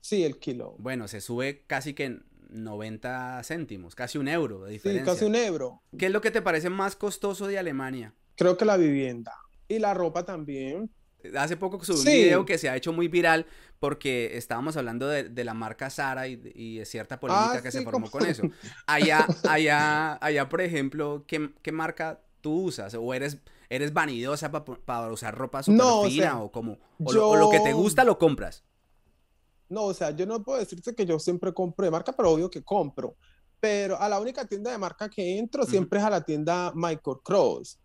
Sí, 0.00 0.24
el 0.24 0.38
kilo. 0.38 0.74
Bueno, 0.78 1.06
se 1.06 1.20
sube 1.20 1.64
casi 1.66 1.92
que 1.92 2.20
90 2.48 3.42
céntimos, 3.44 3.94
casi 3.94 4.16
un 4.18 4.28
euro 4.28 4.64
de 4.64 4.72
diferencia. 4.72 5.04
Sí, 5.04 5.18
casi 5.18 5.24
un 5.26 5.36
euro. 5.36 5.82
¿Qué 5.98 6.06
es 6.06 6.12
lo 6.12 6.22
que 6.22 6.30
te 6.30 6.40
parece 6.40 6.70
más 6.70 6.96
costoso 6.96 7.46
de 7.46 7.58
Alemania? 7.58 8.14
Creo 8.36 8.56
que 8.56 8.64
la 8.64 8.78
vivienda. 8.78 9.34
Y 9.68 9.80
la 9.80 9.92
ropa 9.92 10.24
también. 10.24 10.90
Hace 11.36 11.56
poco 11.56 11.82
subí 11.84 11.98
un 11.98 12.04
video 12.04 12.44
que 12.44 12.58
se 12.58 12.68
ha 12.68 12.76
hecho 12.76 12.92
muy 12.92 13.08
viral 13.08 13.46
porque 13.78 14.36
estábamos 14.36 14.76
hablando 14.76 15.08
de, 15.08 15.44
la 15.44 15.54
marca 15.54 15.90
Sara 15.90 16.28
y, 16.28 16.36
de 16.36 16.84
cierta 16.84 17.18
polémica 17.18 17.54
ah, 17.54 17.62
que 17.62 17.72
se 17.72 17.82
formó 17.82 18.10
con 18.10 18.24
eso. 18.26 18.42
Allá, 18.86 19.26
allá, 19.48 20.18
allá, 20.24 20.48
por 20.48 20.60
ejemplo, 20.60 21.24
¿qué, 21.26 21.72
marca 21.72 22.20
tú 22.40 22.66
usas? 22.66 22.94
¿O 22.94 23.12
eres, 23.12 23.38
eres 23.68 23.92
vanidosa 23.92 24.50
para 24.50 25.10
usar 25.10 25.36
ropa 25.36 25.62
super 25.62 25.84
fina 26.06 26.40
o, 26.42 26.52
como, 26.52 26.78
o, 27.02 27.36
lo, 27.36 27.50
que 27.50 27.60
te 27.60 27.72
gusta 27.72 28.04
lo 28.04 28.18
compras? 28.18 28.62
No, 29.68 29.84
o 29.84 29.94
sea, 29.94 30.10
yo 30.10 30.26
no 30.26 30.42
puedo 30.42 30.58
decirte 30.58 30.94
que 30.94 31.06
yo 31.06 31.18
siempre 31.18 31.52
compro 31.52 31.84
de 31.84 31.90
marca, 31.90 32.12
pero 32.12 32.30
obvio 32.30 32.50
que 32.50 32.62
compro. 32.62 33.16
Pero 33.58 33.98
a 33.98 34.08
la 34.08 34.20
única 34.20 34.44
tienda 34.44 34.70
de 34.70 34.78
marca 34.78 35.08
que 35.08 35.38
entro 35.38 35.64
siempre 35.64 35.98
es 35.98 36.04
a 36.04 36.10
la 36.10 36.20
tienda 36.20 36.72
Michael 36.74 37.18
Cross 37.22 37.78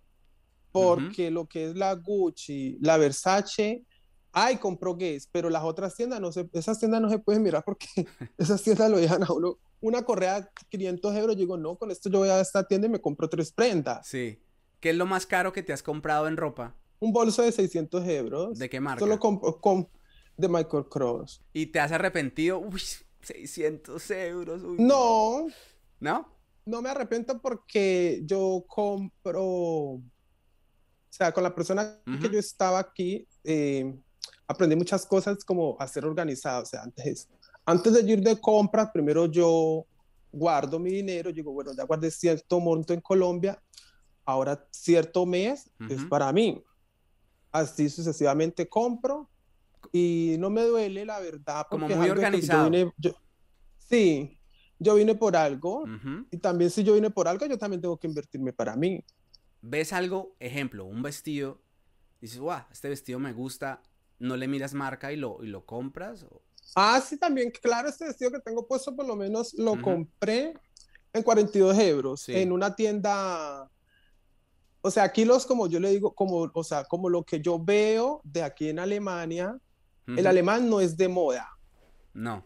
porque 0.82 1.32
lo 1.32 1.48
que 1.48 1.70
es 1.70 1.76
la 1.76 1.94
Gucci, 1.96 2.78
la 2.82 2.98
Versace, 2.98 3.84
ay, 4.32 4.58
compró 4.58 4.96
Guess, 4.96 5.30
pero 5.32 5.50
las 5.50 5.64
otras 5.64 5.96
tiendas 5.96 6.22
no 6.22 6.32
se, 6.32 6.48
esas 6.54 6.78
tiendas 6.78 7.02
no 7.02 7.10
se 7.10 7.20
pueden 7.20 7.42
mirar 7.42 7.64
porque 7.66 7.88
esas 8.38 8.62
tiendas 8.62 8.90
lo 8.90 8.98
dejan 8.98 9.24
a 9.24 9.34
uno. 9.34 9.58
Una 9.80 10.04
correa 10.04 10.50
500 10.70 11.16
euros, 11.16 11.36
yo 11.36 11.42
digo, 11.42 11.58
no, 11.58 11.76
con 11.76 11.92
esto 11.92 12.10
yo 12.10 12.20
voy 12.20 12.30
a 12.30 12.40
esta 12.40 12.68
tienda 12.68 12.88
y 12.88 12.92
me 12.92 13.02
compro 13.02 13.30
tres 13.30 13.52
prendas. 13.52 14.08
Sí. 14.08 14.40
¿Qué 14.80 14.92
es 14.92 14.96
lo 14.96 15.06
más 15.06 15.26
caro 15.26 15.54
que 15.54 15.64
te 15.64 15.74
has 15.74 15.82
comprado 15.82 16.28
en 16.28 16.38
ropa? 16.38 16.76
Un 17.00 17.12
bolso 17.12 17.42
de 17.42 17.52
600 17.52 18.08
euros. 18.08 18.60
¿De 18.60 18.70
qué 18.70 18.80
marca? 18.80 19.00
Solo 19.00 19.20
con, 19.20 19.88
de 20.36 20.48
Michael 20.48 20.86
Cross. 20.90 21.42
¿Y 21.54 21.68
te 21.68 21.80
has 21.80 21.92
arrepentido? 21.92 22.60
Uy, 22.60 22.82
600 23.22 24.12
euros. 24.12 24.62
No. 24.64 25.48
¿No? 26.00 26.38
No 26.66 26.82
me 26.82 26.90
arrepiento 26.90 27.40
porque 27.42 28.22
yo 28.26 28.66
compro 28.68 30.02
o 31.10 31.14
sea, 31.14 31.32
con 31.32 31.44
la 31.44 31.56
persona 31.56 32.00
que 32.22 32.30
yo 32.30 32.40
estaba 32.40 32.80
aquí, 32.80 33.28
eh, 33.44 33.96
aprendí 34.48 34.76
muchas 34.76 35.06
cosas 35.06 35.44
como 35.44 35.76
a 35.80 35.88
ser 35.88 36.06
organizado. 36.06 36.64
O 36.64 36.66
sea, 36.66 36.84
antes, 36.84 37.30
antes 37.66 37.94
de 37.94 38.12
ir 38.12 38.22
de 38.22 38.40
compras, 38.40 38.90
primero 38.94 39.26
yo 39.26 39.86
guardo 40.32 40.80
mi 40.80 40.92
dinero, 40.92 41.32
digo, 41.32 41.52
bueno, 41.52 41.72
ya 41.76 41.86
guardé 41.86 42.12
cierto 42.12 42.60
monto 42.60 42.94
en 42.94 43.02
Colombia, 43.02 43.62
ahora 44.26 44.64
cierto 44.72 45.26
mes 45.26 45.70
es 45.90 46.04
para 46.06 46.32
mí. 46.32 46.64
Así 47.52 47.90
sucesivamente 47.90 48.68
compro 48.68 49.30
y 49.92 50.36
no 50.38 50.50
me 50.50 50.64
duele, 50.64 51.06
la 51.06 51.20
verdad. 51.20 51.66
Como 51.70 51.88
muy 51.88 52.10
organizado. 52.10 52.70
sí, 53.80 54.38
yo 54.78 54.96
vine 54.96 55.16
por 55.16 55.36
algo 55.36 55.86
y 56.30 56.38
también 56.38 56.70
si 56.70 56.84
yo 56.84 56.94
vine 56.94 57.10
por 57.10 57.28
algo, 57.28 57.46
yo 57.46 57.58
también 57.58 57.82
tengo 57.82 57.98
que 57.98 58.08
invertirme 58.08 58.54
para 58.54 58.76
mí 58.76 59.04
ves 59.62 59.94
algo, 59.94 60.36
ejemplo, 60.40 60.86
un 60.86 61.02
vestido, 61.02 61.62
dices, 62.22 62.40
wow, 62.40 62.62
este 62.72 62.90
vestido 62.90 63.20
me 63.20 63.34
gusta, 63.34 63.82
no 64.20 64.36
le 64.36 64.48
miras 64.48 64.74
marca 64.74 65.12
y 65.12 65.16
lo, 65.16 65.44
y 65.44 65.48
lo 65.48 65.66
compras. 65.66 66.26
Ah, 66.76 67.02
sí, 67.02 67.18
también, 67.18 67.52
claro, 67.52 67.90
este 67.90 68.06
vestido 68.06 68.32
que 68.32 68.40
tengo 68.40 68.68
puesto 68.68 68.96
por 68.96 69.06
lo 69.06 69.16
menos 69.16 69.54
lo 69.54 69.82
compré 69.82 70.54
en 71.14 71.24
42 71.24 71.78
euros 71.80 72.30
en 72.30 72.52
una 72.52 72.76
tienda. 72.76 73.70
O 74.82 74.92
sea, 74.92 75.04
aquí 75.04 75.26
los, 75.26 75.46
como 75.46 75.68
yo 75.68 75.80
le 75.80 75.90
digo, 75.90 76.14
como, 76.14 76.50
o 76.54 76.64
sea, 76.64 76.84
como 76.86 77.10
lo 77.10 77.24
que 77.24 77.42
yo 77.42 77.60
veo 77.60 78.22
de 78.24 78.44
aquí 78.44 78.70
en 78.70 78.80
Alemania, 78.80 79.58
el 80.06 80.26
alemán 80.26 80.70
no 80.70 80.80
es 80.80 80.96
de 80.96 81.10
moda. 81.10 81.50
No. 82.14 82.46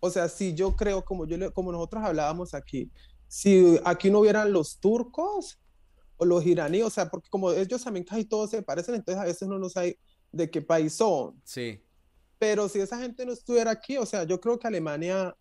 O 0.00 0.10
sea, 0.10 0.28
sí, 0.28 0.52
yo 0.54 0.74
creo, 0.74 1.04
como, 1.04 1.26
yo 1.26 1.52
como 1.52 1.70
nosotros 1.70 2.02
hablábamos 2.02 2.54
aquí, 2.54 2.90
si 3.28 3.78
aquí 3.84 4.10
no 4.10 4.20
hubieran 4.20 4.52
los 4.52 4.78
turcos 4.78 5.58
o 6.16 6.24
los 6.24 6.44
iraníes, 6.46 6.84
o 6.84 6.90
sea, 6.90 7.08
porque 7.08 7.28
como 7.28 7.52
ellos 7.52 7.82
también 7.82 8.04
casi 8.04 8.24
todos 8.24 8.50
se 8.50 8.62
parecen, 8.62 8.94
entonces 8.94 9.22
a 9.22 9.26
veces 9.26 9.42
uno 9.42 9.58
no 9.58 9.68
sabe 9.68 9.98
de 10.32 10.50
qué 10.50 10.62
país 10.62 10.94
son. 10.94 11.40
Sí. 11.44 11.82
Pero 12.38 12.68
si 12.68 12.80
esa 12.80 12.98
gente 12.98 13.24
no 13.24 13.32
estuviera 13.32 13.70
aquí, 13.70 13.96
o 13.96 14.06
sea, 14.06 14.24
yo 14.24 14.40
creo 14.40 14.58
que 14.58 14.66
Alemania 14.66 15.34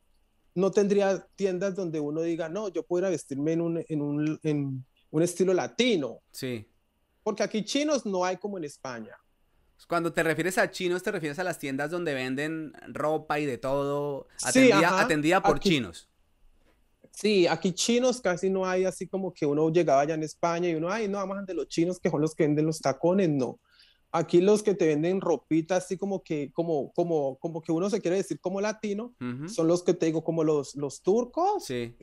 no 0.53 0.71
tendría 0.71 1.27
tiendas 1.35 1.75
donde 1.75 1.99
uno 1.99 2.21
diga, 2.21 2.47
no, 2.49 2.69
yo 2.69 2.83
puedo 2.83 3.09
vestirme 3.09 3.53
en 3.53 3.61
un, 3.61 3.85
en 3.87 4.01
un, 4.01 4.39
en 4.43 4.85
un 5.11 5.21
estilo 5.21 5.53
latino. 5.53 6.21
Sí. 6.31 6.69
Porque 7.23 7.43
aquí 7.43 7.63
chinos 7.65 8.05
no 8.05 8.23
hay 8.23 8.37
como 8.37 8.57
en 8.57 8.63
España. 8.63 9.17
Cuando 9.87 10.13
te 10.13 10.23
refieres 10.23 10.57
a 10.57 10.71
chinos, 10.71 11.03
te 11.03 11.11
refieres 11.11 11.37
a 11.39 11.43
las 11.43 11.59
tiendas 11.59 11.91
donde 11.91 12.13
venden 12.13 12.73
ropa 12.87 13.39
y 13.39 13.45
de 13.45 13.57
todo, 13.57 14.27
atendida, 14.41 15.43
por 15.43 15.59
chinos. 15.59 16.09
Sí, 17.15 17.47
aquí 17.47 17.71
chinos 17.71 18.19
casi 18.19 18.49
no 18.49 18.65
hay 18.65 18.83
así 18.83 19.07
como 19.07 19.33
que 19.33 19.45
uno 19.45 19.69
llegaba 19.69 20.01
allá 20.01 20.15
en 20.15 20.23
España 20.23 20.67
y 20.67 20.75
uno, 20.75 20.89
ay, 20.89 21.07
no, 21.07 21.17
vamos 21.17 21.45
de 21.45 21.53
los 21.53 21.69
chinos 21.69 21.97
que 21.97 22.09
son 22.09 22.19
los 22.19 22.35
que 22.35 22.43
venden 22.43 22.65
los 22.65 22.81
tacones, 22.81 23.29
no. 23.29 23.61
Aquí 24.11 24.41
los 24.41 24.61
que 24.61 24.73
te 24.73 24.87
venden 24.87 25.21
ropita 25.21 25.77
así 25.77 25.97
como 25.97 26.21
que, 26.23 26.51
como, 26.51 26.91
como, 26.91 27.37
como 27.37 27.61
que 27.61 27.71
uno 27.71 27.89
se 27.89 28.01
quiere 28.01 28.17
decir 28.17 28.41
como 28.41 28.59
latino, 28.59 29.15
son 29.47 29.67
los 29.67 29.83
que 29.83 29.93
te 29.93 30.07
digo 30.07 30.25
como 30.25 30.43
los, 30.43 30.75
los 30.75 31.01
turcos. 31.01 31.63
Sí. 31.63 31.95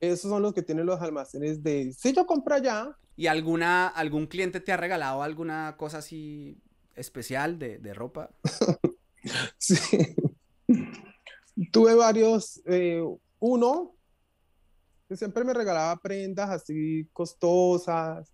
Esos 0.00 0.30
son 0.30 0.42
los 0.42 0.52
que 0.52 0.62
tienen 0.62 0.86
los 0.86 1.00
almacenes 1.00 1.62
de, 1.62 1.92
si 1.92 2.12
yo 2.12 2.26
compro 2.26 2.56
allá. 2.56 2.98
¿Y 3.14 3.26
alguna, 3.26 3.88
algún 3.88 4.26
cliente 4.26 4.58
te 4.60 4.72
ha 4.72 4.76
regalado 4.76 5.22
alguna 5.22 5.76
cosa 5.76 5.98
así 5.98 6.58
especial 6.96 7.58
de, 7.58 7.78
de 7.78 7.94
ropa? 7.94 8.30
sí. 9.58 9.76
Tuve 11.70 11.94
varios, 11.94 12.62
eh, 12.64 13.04
uno 13.42 13.96
que 15.08 15.16
siempre 15.16 15.42
me 15.42 15.52
regalaba 15.52 15.96
prendas 15.96 16.48
así 16.48 17.08
costosas, 17.12 18.32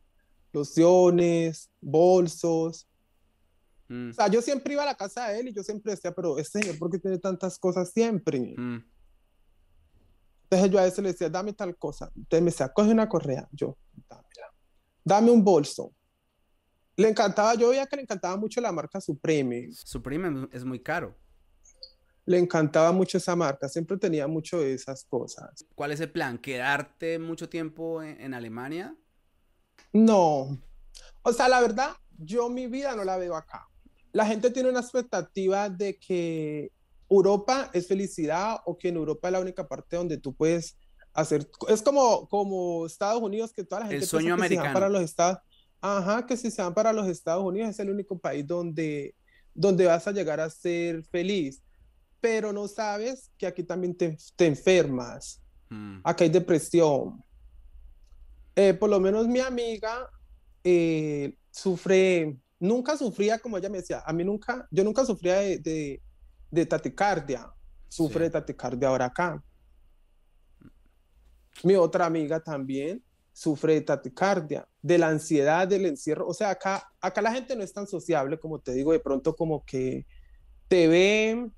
lociones, 0.52 1.70
bolsos. 1.80 2.86
Mm. 3.88 4.10
O 4.10 4.12
sea, 4.12 4.28
yo 4.28 4.42
siempre 4.42 4.74
iba 4.74 4.82
a 4.82 4.86
la 4.86 4.94
casa 4.94 5.28
de 5.28 5.40
él 5.40 5.48
y 5.48 5.54
yo 5.54 5.62
siempre 5.62 5.92
decía, 5.92 6.12
pero 6.12 6.38
este 6.38 6.60
señor, 6.60 6.78
¿por 6.78 6.90
qué 6.90 6.98
tiene 6.98 7.18
tantas 7.18 7.58
cosas 7.58 7.90
siempre? 7.90 8.54
Mm. 8.56 8.84
Entonces 10.44 10.70
yo 10.70 10.78
a 10.78 10.82
veces 10.82 10.98
le 10.98 11.12
decía, 11.12 11.30
dame 11.30 11.54
tal 11.54 11.74
cosa. 11.76 12.12
Entonces 12.14 12.42
me 12.42 12.50
decía, 12.50 12.68
coge 12.68 12.90
una 12.90 13.08
correa. 13.08 13.48
Yo, 13.50 13.78
dámela. 14.08 14.54
Dame 15.04 15.30
un 15.30 15.42
bolso. 15.42 15.94
Le 16.96 17.08
encantaba, 17.08 17.54
yo 17.54 17.70
veía 17.70 17.86
que 17.86 17.96
le 17.96 18.02
encantaba 18.02 18.36
mucho 18.36 18.60
la 18.60 18.72
marca 18.72 19.00
Supreme. 19.00 19.70
Supreme 19.72 20.48
es 20.52 20.64
muy 20.64 20.82
caro. 20.82 21.16
Le 22.28 22.38
encantaba 22.38 22.92
mucho 22.92 23.16
esa 23.16 23.35
marca, 23.35 23.68
siempre 23.68 23.97
tenía 23.97 24.26
mucho 24.26 24.61
de 24.61 24.75
esas 24.75 25.04
cosas. 25.04 25.64
¿Cuál 25.75 25.92
es 25.92 26.00
el 26.00 26.11
plan? 26.11 26.37
¿Quedarte 26.37 27.18
mucho 27.18 27.49
tiempo 27.49 28.02
en 28.02 28.35
Alemania? 28.35 28.94
No. 29.92 30.61
O 31.23 31.32
sea, 31.32 31.49
la 31.49 31.61
verdad, 31.61 31.92
yo 32.18 32.50
mi 32.50 32.66
vida 32.66 32.94
no 32.94 33.04
la 33.04 33.16
veo 33.16 33.35
acá. 33.35 33.66
La 34.12 34.26
gente 34.26 34.50
tiene 34.50 34.68
una 34.68 34.80
expectativa 34.80 35.68
de 35.68 35.99
que 35.99 36.70
Europa 37.08 37.70
es 37.73 37.87
felicidad 37.87 38.58
o 38.66 38.76
que 38.76 38.88
en 38.88 38.97
Europa 38.97 39.28
es 39.28 39.32
la 39.32 39.40
única 39.40 39.66
parte 39.66 39.97
donde 39.97 40.18
tú 40.18 40.35
puedes 40.35 40.76
hacer. 41.14 41.49
Es 41.68 41.82
como, 41.82 42.28
como 42.28 42.87
Estados 42.87 43.23
Unidos, 43.23 43.52
que 43.52 43.64
toda 43.64 43.82
la 43.82 43.87
gente. 43.87 44.04
El 44.04 44.08
sueño 44.08 44.35
americano. 44.35 44.75
para 44.75 44.88
los 44.88 45.02
Estados. 45.02 45.38
Ajá, 45.80 46.26
que 46.26 46.37
si 46.37 46.50
se 46.50 46.61
van 46.61 46.75
para 46.75 46.92
los 46.92 47.06
Estados 47.08 47.44
Unidos 47.44 47.70
es 47.70 47.78
el 47.78 47.90
único 47.90 48.18
país 48.18 48.47
donde, 48.47 49.14
donde 49.54 49.87
vas 49.87 50.06
a 50.08 50.12
llegar 50.12 50.40
a 50.40 50.50
ser 50.50 51.04
feliz. 51.04 51.62
Pero 52.20 52.52
no 52.52 52.66
sabes 52.68 53.30
que 53.38 53.46
aquí 53.46 53.62
también 53.62 53.94
te, 53.94 54.16
enfermas. 54.38 55.40
Mm. 55.68 56.00
Acá 56.04 56.25
hay 56.25 56.30
depresión. 56.30 57.22
Eh, 58.56 58.75
por 58.75 58.90
lo 58.90 58.98
menos 58.98 59.28
mi 59.28 59.38
amiga 59.38 60.10
eh, 60.64 61.37
sufre, 61.50 62.37
nunca 62.58 62.96
sufría 62.96 63.38
como 63.38 63.56
ella 63.56 63.68
me 63.68 63.78
decía, 63.78 64.02
a 64.04 64.12
mí 64.12 64.25
nunca, 64.25 64.66
yo 64.70 64.82
nunca 64.82 65.04
sufría 65.04 65.37
de, 65.37 66.00
de, 66.50 66.66
taticardia, 66.66 67.52
sufre 67.88 68.25
de 68.25 68.30
taticardia 68.30 68.88
ahora 68.88 69.06
acá. 69.06 69.42
Mi 71.62 71.75
otra 71.75 72.06
amiga 72.06 72.40
también 72.40 73.02
sufre 73.32 73.75
de 73.75 73.80
taticardia, 73.82 74.68
de 74.82 74.98
la 74.98 75.08
ansiedad, 75.08 75.68
del 75.68 75.87
encierro. 75.87 76.26
O 76.26 76.34
sea, 76.34 76.50
acá, 76.50 76.90
acá 77.00 77.22
la 77.22 77.32
gente 77.32 77.54
no 77.54 77.62
es 77.62 77.72
tan 77.72 77.87
sociable, 77.87 78.40
como 78.40 78.58
te 78.58 78.72
digo, 78.72 78.90
de 78.90 78.98
pronto 78.98 79.37
como 79.37 79.64
que 79.64 80.04
te 80.66 80.88
ven 80.88 81.54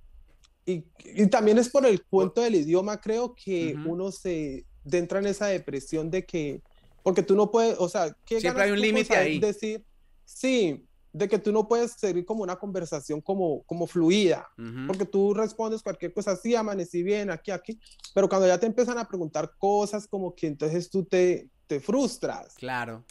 y, 0.67 0.85
y 1.05 1.27
también 1.27 1.59
es 1.59 1.69
por 1.69 1.87
el 1.87 2.05
cuento 2.05 2.41
del 2.41 2.55
idioma, 2.55 3.01
creo 3.01 3.35
que 3.35 3.77
uno 3.87 4.13
se 4.13 4.67
entra 4.91 5.19
en 5.19 5.27
esa 5.27 5.47
depresión 5.47 6.11
de 6.11 6.25
que 6.25 6.63
porque 7.03 7.23
tú 7.23 7.35
no 7.35 7.51
puedes, 7.51 7.79
o 7.79 7.89
sea, 7.89 8.15
¿qué 8.25 8.41
Siempre 8.41 8.65
hay 8.65 8.71
un 8.71 8.81
límite 8.81 9.17
ahí. 9.17 9.39
Decir, 9.39 9.85
sí, 10.25 10.87
de 11.13 11.29
que 11.29 11.39
tú 11.39 11.53
no 11.53 11.67
puedes 11.67 11.93
seguir 11.93 12.25
como 12.25 12.43
una 12.43 12.57
conversación 12.57 13.21
como, 13.21 13.63
como 13.65 13.87
fluida, 13.87 14.49
porque 14.87 15.05
tú 15.05 15.35
respondes 15.35 15.83
cualquier 15.83 16.13
cosa 16.13 16.33
así, 16.33 16.55
amanecí 16.55 17.03
bien, 17.03 17.31
aquí, 17.31 17.51
aquí, 17.51 17.81
pero 18.15 18.29
cuando 18.29 18.47
ya 18.47 18.59
te 18.59 18.67
empiezan 18.67 18.99
a 18.99 19.09
preguntar 19.09 19.53
cosas 19.59 20.07
como 20.07 20.35
que 20.35 20.47
entonces 20.47 20.89
tú 20.89 21.05
te, 21.05 21.49
te 21.67 21.81
frustras. 21.81 22.55
Claro. 22.55 23.05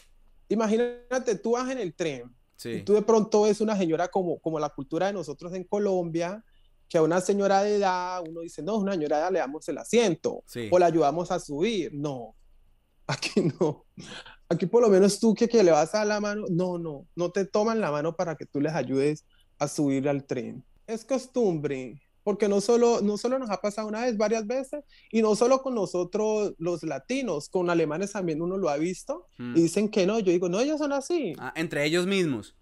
Imagínate, 0.47 1.35
tú 1.35 1.51
vas 1.51 1.69
en 1.69 1.79
el 1.79 1.93
tren 1.93 2.33
sí. 2.55 2.69
y 2.69 2.81
tú 2.83 2.93
de 2.93 3.01
pronto 3.01 3.41
ves 3.41 3.59
una 3.59 3.77
señora 3.77 4.07
como, 4.07 4.39
como 4.39 4.59
la 4.59 4.69
cultura 4.69 5.07
de 5.07 5.13
nosotros 5.13 5.53
en 5.53 5.65
Colombia, 5.65 6.43
que 6.89 6.97
a 6.97 7.03
una 7.03 7.21
señora 7.21 7.63
de 7.63 7.75
edad 7.75 8.21
uno 8.27 8.41
dice, 8.41 8.61
no, 8.63 8.77
una 8.77 8.93
señora 8.93 9.17
de 9.17 9.21
edad 9.21 9.31
le 9.31 9.39
damos 9.39 9.69
el 9.69 9.77
asiento 9.77 10.43
o 10.71 10.79
la 10.79 10.87
ayudamos 10.87 11.31
a 11.31 11.39
subir. 11.39 11.93
No, 11.93 12.35
Aquí 13.09 13.41
no. 13.59 13.85
Aquí 14.49 14.67
por 14.67 14.83
lo 14.83 14.89
menos 14.89 15.19
tú 15.19 15.33
que, 15.33 15.47
que 15.47 15.63
le 15.63 15.71
vas 15.71 15.95
a 15.95 16.05
la 16.05 16.19
mano, 16.19 16.45
no, 16.49 16.77
no, 16.77 17.07
no 17.15 17.31
te 17.31 17.45
toman 17.45 17.81
la 17.81 17.91
mano 17.91 18.15
para 18.15 18.35
que 18.35 18.45
tú 18.45 18.61
les 18.61 18.73
ayudes 18.73 19.25
a 19.57 19.67
subir 19.67 20.07
al 20.07 20.25
tren. 20.25 20.63
Es 20.85 21.05
costumbre, 21.05 21.99
porque 22.23 22.47
no 22.47 22.61
solo, 22.61 23.01
no 23.01 23.17
solo 23.17 23.39
nos 23.39 23.49
ha 23.49 23.61
pasado 23.61 23.87
una 23.87 24.01
vez, 24.01 24.15
varias 24.15 24.45
veces, 24.45 24.83
y 25.11 25.23
no 25.23 25.35
solo 25.35 25.61
con 25.63 25.73
nosotros 25.73 26.53
los 26.59 26.83
latinos, 26.83 27.49
con 27.49 27.69
alemanes 27.71 28.11
también 28.11 28.41
uno 28.43 28.57
lo 28.57 28.69
ha 28.69 28.77
visto, 28.77 29.27
mm. 29.39 29.57
y 29.57 29.61
dicen 29.63 29.89
que 29.89 30.05
no, 30.05 30.19
yo 30.19 30.31
digo, 30.31 30.47
no, 30.47 30.59
ellos 30.59 30.77
son 30.77 30.93
así. 30.93 31.33
Ah, 31.39 31.53
entre 31.55 31.85
ellos 31.85 32.05
mismos. 32.05 32.55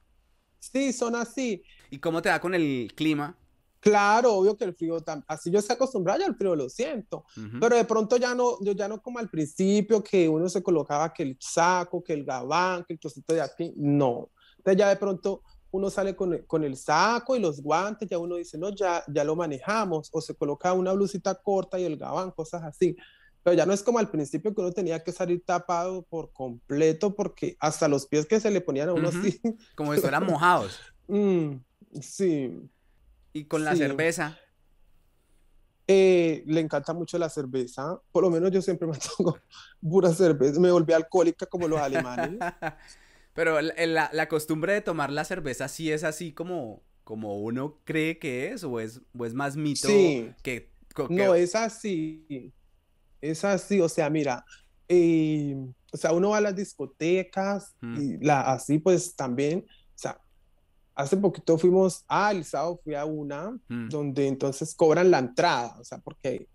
Sí, 0.59 0.93
son 0.93 1.15
así. 1.15 1.61
¿Y 1.89 1.99
cómo 1.99 2.21
te 2.21 2.29
da 2.29 2.39
con 2.39 2.55
el 2.55 2.93
clima? 2.95 3.37
Claro, 3.89 4.33
obvio 4.33 4.57
que 4.57 4.65
el 4.65 4.73
frío, 4.73 4.97
así 5.27 5.51
yo 5.51 5.61
se 5.61 5.73
acostumbrado 5.73 6.25
al 6.25 6.35
frío, 6.35 6.55
lo 6.55 6.69
siento, 6.69 7.25
pero 7.59 7.75
de 7.75 7.85
pronto 7.85 8.17
ya 8.17 8.35
no, 8.35 8.57
yo 8.61 8.73
ya 8.73 8.87
no 8.87 9.01
como 9.01 9.19
al 9.19 9.29
principio 9.29 10.03
que 10.03 10.27
uno 10.27 10.49
se 10.49 10.61
colocaba 10.61 11.13
que 11.13 11.23
el 11.23 11.37
saco, 11.39 12.03
que 12.03 12.13
el 12.13 12.23
gabán, 12.23 12.83
que 12.83 12.93
el 12.93 12.99
trocito 12.99 13.33
de 13.33 13.41
aquí, 13.41 13.73
no. 13.77 14.29
Entonces 14.57 14.77
ya 14.77 14.89
de 14.89 14.95
pronto 14.97 15.41
uno 15.71 15.89
sale 15.89 16.15
con 16.15 16.33
el, 16.33 16.45
con 16.45 16.63
el 16.63 16.75
saco 16.75 17.35
y 17.35 17.39
los 17.39 17.61
guantes, 17.61 18.09
ya 18.09 18.17
uno 18.17 18.35
dice, 18.35 18.57
no, 18.57 18.69
ya, 18.69 19.03
ya 19.07 19.23
lo 19.23 19.35
manejamos, 19.35 20.09
o 20.11 20.21
se 20.21 20.35
coloca 20.35 20.73
una 20.73 20.93
blusita 20.93 21.35
corta 21.35 21.79
y 21.79 21.85
el 21.85 21.97
gabán, 21.97 22.31
cosas 22.31 22.63
así. 22.63 22.95
Pero 23.43 23.55
ya 23.55 23.65
no 23.65 23.73
es 23.73 23.81
como 23.81 23.99
al 23.99 24.09
principio 24.09 24.53
que 24.53 24.59
uno 24.59 24.71
tenía 24.73 25.01
que 25.01 25.13
salir 25.13 25.41
tapado 25.45 26.01
por 26.01 26.33
completo 26.33 27.15
porque 27.15 27.55
hasta 27.59 27.87
los 27.87 28.05
pies 28.05 28.25
que 28.25 28.41
se 28.41 28.51
le 28.51 28.59
ponían 28.59 28.89
a 28.89 28.93
uno 28.93 29.07
así. 29.07 29.39
Como 29.75 29.93
si 29.93 30.01
fueran 30.01 30.25
mojados. 30.25 30.77
Mm, 31.07 31.53
sí. 32.01 32.51
¿Y 33.37 33.45
con 33.45 33.63
la 33.63 33.75
cerveza? 33.75 34.37
Eh, 35.87 36.43
le 36.45 36.59
encanta 36.59 36.93
mucho 36.93 37.17
la 37.17 37.29
cerveza. 37.29 38.01
Por 38.11 38.23
lo 38.23 38.29
menos 38.29 38.51
yo 38.51 38.61
siempre 38.61 38.87
me 38.87 38.97
tomo 38.97 39.37
pura 39.81 40.13
cerveza. 40.13 40.59
Me 40.59 40.71
volví 40.71 40.93
alcohólica 40.93 41.45
como 41.45 41.67
los 41.67 41.79
alemanes. 41.79 42.39
Pero 43.33 43.61
la, 43.61 44.09
la, 44.11 44.27
costumbre 44.27 44.73
de 44.73 44.81
tomar 44.81 45.11
la 45.11 45.23
cerveza 45.23 45.67
sí 45.67 45.91
es 45.91 46.03
así 46.03 46.33
como, 46.33 46.81
como 47.03 47.37
uno 47.37 47.79
cree 47.83 48.17
que 48.17 48.47
es, 48.47 48.63
o 48.63 48.79
es, 48.79 49.01
es 49.23 49.33
más 49.35 49.55
mito 49.55 49.87
sí. 49.87 50.31
que, 50.41 50.71
No, 51.09 51.35
es 51.35 51.53
así. 51.53 52.51
Es 53.21 53.45
así. 53.45 53.79
O 53.79 53.87
sea, 53.87 54.09
mira, 54.09 54.43
eh, 54.89 55.55
o 55.93 55.97
sea, 55.97 56.13
uno 56.13 56.31
va 56.31 56.37
a 56.37 56.41
las 56.41 56.55
discotecas 56.55 57.75
mm. 57.81 58.01
y 58.01 58.25
la, 58.25 58.41
así 58.41 58.79
pues 58.79 59.15
también 59.15 59.67
Hace 60.97 61.15
poquito 61.15 61.59
fuimos, 61.59 62.03
ah, 62.07 62.31
el 62.31 62.43
sábado 62.43 62.79
fui 62.83 62.95
a 62.95 63.05
una 63.05 63.51
mm. 63.67 63.89
donde 63.89 64.27
entonces 64.27 64.73
cobran 64.73 65.11
la 65.11 65.19
entrada, 65.19 65.77
o 65.79 65.83
sea, 65.83 65.99
porque 65.99 66.47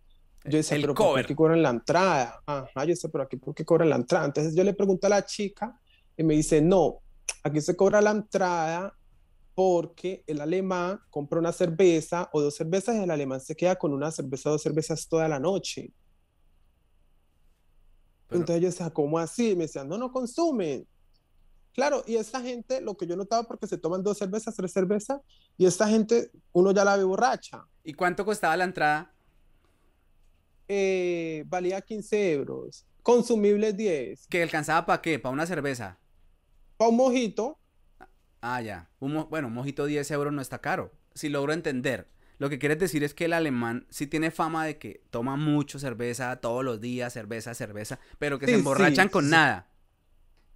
yo 0.45 0.57
decía, 0.57 0.79
pero 0.81 0.95
¿por 0.95 1.25
qué 1.25 1.37
cobran 1.37 1.63
la 1.63 1.71
entrada? 1.71 2.43
Ajá, 2.45 2.85
yo 2.85 2.97
sé, 2.97 3.09
pero 3.09 3.23
aquí 3.23 3.37
¿por 3.37 3.55
qué 3.55 3.65
cobran 3.65 3.89
la 3.89 3.97
entrada? 3.97 4.27
Entonces 4.27 4.57
yo 4.57 4.65
le 4.65 4.75
pregunto 4.75 5.07
a 5.07 5.11
la 5.11 5.25
chica 5.25 5.79
y 6.17 6.25
me 6.25 6.35
dice, 6.35 6.61
no, 6.61 6.99
aquí 7.45 7.61
se 7.61 7.77
cobra 7.77 8.01
la 8.01 8.11
entrada 8.11 8.93
porque 9.55 10.25
el 10.27 10.41
alemán 10.41 10.99
compra 11.09 11.39
una 11.39 11.53
cerveza 11.53 12.29
o 12.33 12.41
dos 12.41 12.57
cervezas 12.57 12.97
y 12.97 13.05
el 13.05 13.11
alemán 13.13 13.41
se 13.41 13.55
queda 13.55 13.77
con 13.77 13.93
una 13.93 14.11
cerveza 14.11 14.49
o 14.49 14.53
dos 14.53 14.63
cervezas 14.63 15.07
toda 15.07 15.29
la 15.29 15.39
noche. 15.39 15.93
Entonces 18.29 18.61
yo 18.61 18.69
decía, 18.69 18.91
¿cómo 18.91 19.21
así? 19.21 19.55
me 19.55 19.65
decían, 19.65 19.89
no, 19.89 19.99
no 19.99 20.11
consumen. 20.11 20.85
Claro, 21.73 22.05
y 22.07 22.17
esta 22.17 22.41
gente, 22.41 22.81
lo 22.81 22.97
que 22.97 23.07
yo 23.07 23.17
notaba, 23.17 23.45
porque 23.45 23.67
se 23.67 23.79
toman 23.79 24.03
dos 24.03 24.19
cervezas, 24.19 24.55
tres 24.55 24.73
cervezas, 24.73 25.21
y 25.57 25.67
esta 25.67 25.89
gente, 25.89 26.31
uno 26.53 26.73
ya 26.73 26.85
la 26.85 26.97
ve 26.97 27.05
borracha. 27.05 27.65
¿Y 27.83 27.95
cuánto 27.95 28.25
costaba 28.25 28.57
la 28.57 28.65
entrada? 28.65 29.13
eh, 30.69 31.45
valía 31.47 31.81
15 31.81 32.33
euros. 32.33 32.87
Consumibles 33.03 33.77
10. 33.77 34.27
¿Que 34.29 34.43
alcanzaba 34.43 34.87
para 34.87 35.03
qué? 35.03 35.19
¿Para 35.19 35.33
una 35.33 35.47
cerveza? 35.47 35.99
Para 36.77 36.91
un 36.91 36.97
mojito. 36.97 37.59
Ah, 38.41 38.61
ya. 38.63 38.91
bueno, 38.99 39.49
un 39.49 39.55
mojito 39.55 39.87
10 39.87 40.11
euros 40.13 40.33
no 40.33 40.41
está 40.41 40.61
caro. 40.61 40.93
Si 41.15 41.29
logro 41.29 41.53
entender. 41.53 42.09
Lo 42.39 42.49
que 42.49 42.59
quieres 42.59 42.79
decir 42.79 43.05
es 43.05 43.15
que 43.15 43.27
el 43.27 43.35
alemán 43.35 43.87
sí 43.91 44.07
tiene 44.07 44.31
fama 44.31 44.65
de 44.65 44.79
que 44.79 45.05
toma 45.11 45.37
mucho 45.37 45.79
cerveza 45.79 46.41
todos 46.41 46.65
los 46.65 46.81
días, 46.81 47.13
cerveza, 47.13 47.55
cerveza, 47.55 48.01
pero 48.19 48.39
que 48.39 48.47
se 48.47 48.55
emborrachan 48.55 49.09
con 49.11 49.31
nada. 49.31 49.69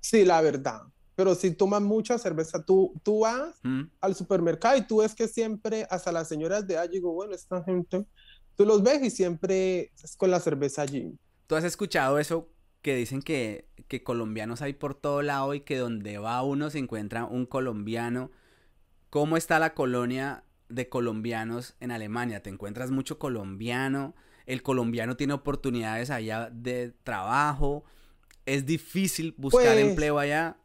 Sí, 0.01 0.25
la 0.25 0.41
verdad. 0.41 0.83
Pero 1.17 1.35
si 1.35 1.51
toman 1.51 1.83
mucha 1.83 2.19
cerveza, 2.19 2.65
tú, 2.65 2.95
tú 3.03 3.21
vas 3.21 3.59
mm. 3.65 3.83
al 4.01 4.15
supermercado 4.15 4.77
y 4.77 4.87
tú 4.87 4.99
ves 4.99 5.15
que 5.15 5.27
siempre, 5.27 5.87
hasta 5.91 6.13
las 6.13 6.29
señoras 6.29 6.67
de 6.67 6.79
allí, 6.79 6.93
digo, 6.93 7.13
bueno, 7.13 7.35
esta 7.35 7.65
gente, 7.65 8.07
tú 8.55 8.65
los 8.65 8.83
ves 8.83 9.03
y 9.03 9.11
siempre 9.11 9.93
es 10.03 10.17
con 10.17 10.31
la 10.31 10.39
cerveza 10.39 10.83
allí. 10.83 11.19
¿Tú 11.49 11.57
has 11.57 11.65
escuchado 11.65 12.19
eso 12.19 12.49
que 12.83 12.95
dicen 12.95 13.23
que, 13.23 13.69
que 13.89 14.05
colombianos 14.05 14.63
hay 14.63 14.75
por 14.75 14.95
todo 14.95 15.23
lado 15.23 15.55
y 15.55 15.61
que 15.61 15.79
donde 15.79 16.19
va 16.19 16.43
uno 16.43 16.71
se 16.71 16.79
encuentra 16.79 17.25
un 17.25 17.47
colombiano? 17.47 18.31
¿Cómo 19.11 19.37
está 19.37 19.59
la 19.59 19.75
colonia 19.75 20.45
de 20.69 20.89
colombianos 20.89 21.77
en 21.81 21.91
Alemania. 21.91 22.43
Te 22.43 22.51
encuentras 22.51 22.91
mucho 22.91 23.19
colombiano, 23.19 24.15
el 24.47 24.63
colombiano 24.63 25.17
tiene 25.17 25.33
oportunidades 25.33 26.11
allá 26.11 26.51
de 26.53 26.93
trabajo, 27.03 27.85
es 28.45 28.67
difícil 28.67 29.35
buscar 29.37 29.75
pues, 29.75 29.87
empleo 29.87 30.19
allá. 30.19 30.57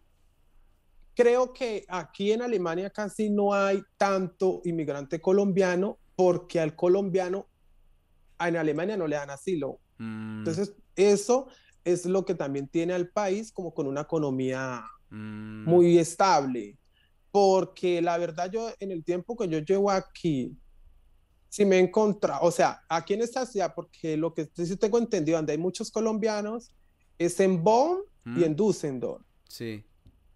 Creo 1.15 1.53
que 1.53 1.85
aquí 1.87 2.31
en 2.31 2.41
Alemania 2.41 2.89
casi 2.89 3.29
no 3.29 3.53
hay 3.53 3.83
tanto 3.97 4.61
inmigrante 4.63 5.19
colombiano 5.19 5.99
porque 6.15 6.59
al 6.59 6.75
colombiano 6.75 7.47
en 8.39 8.55
Alemania 8.55 8.97
no 8.97 9.07
le 9.07 9.15
dan 9.15 9.29
asilo. 9.29 9.79
Mm. 9.97 10.39
Entonces, 10.39 10.73
eso 10.95 11.47
es 11.83 12.05
lo 12.05 12.25
que 12.25 12.35
también 12.35 12.67
tiene 12.67 12.93
al 12.93 13.09
país 13.09 13.51
como 13.51 13.73
con 13.73 13.87
una 13.87 14.01
economía 14.01 14.83
mm. 15.09 15.65
muy 15.69 15.97
estable 15.97 16.77
porque 17.31 18.01
la 18.01 18.17
verdad 18.17 18.51
yo 18.51 18.69
en 18.79 18.91
el 18.91 19.03
tiempo 19.03 19.35
que 19.35 19.47
yo 19.47 19.59
llevo 19.59 19.89
aquí, 19.89 20.55
si 21.49 21.65
me 21.65 21.77
he 21.77 21.79
encontrado, 21.79 22.43
o 22.43 22.51
sea, 22.51 22.81
aquí 22.87 23.13
en 23.13 23.21
esta 23.21 23.45
ciudad, 23.45 23.73
porque 23.73 24.17
lo 24.17 24.33
que 24.33 24.49
sí 24.53 24.75
tengo 24.77 24.97
entendido, 24.97 25.37
donde 25.37 25.53
hay 25.53 25.57
muchos 25.57 25.91
colombianos, 25.91 26.71
es 27.17 27.39
en 27.39 27.63
Bonn 27.63 27.99
y 28.37 28.43
en 28.43 28.55
Düsseldorf. 28.55 29.23
Sí. 29.47 29.83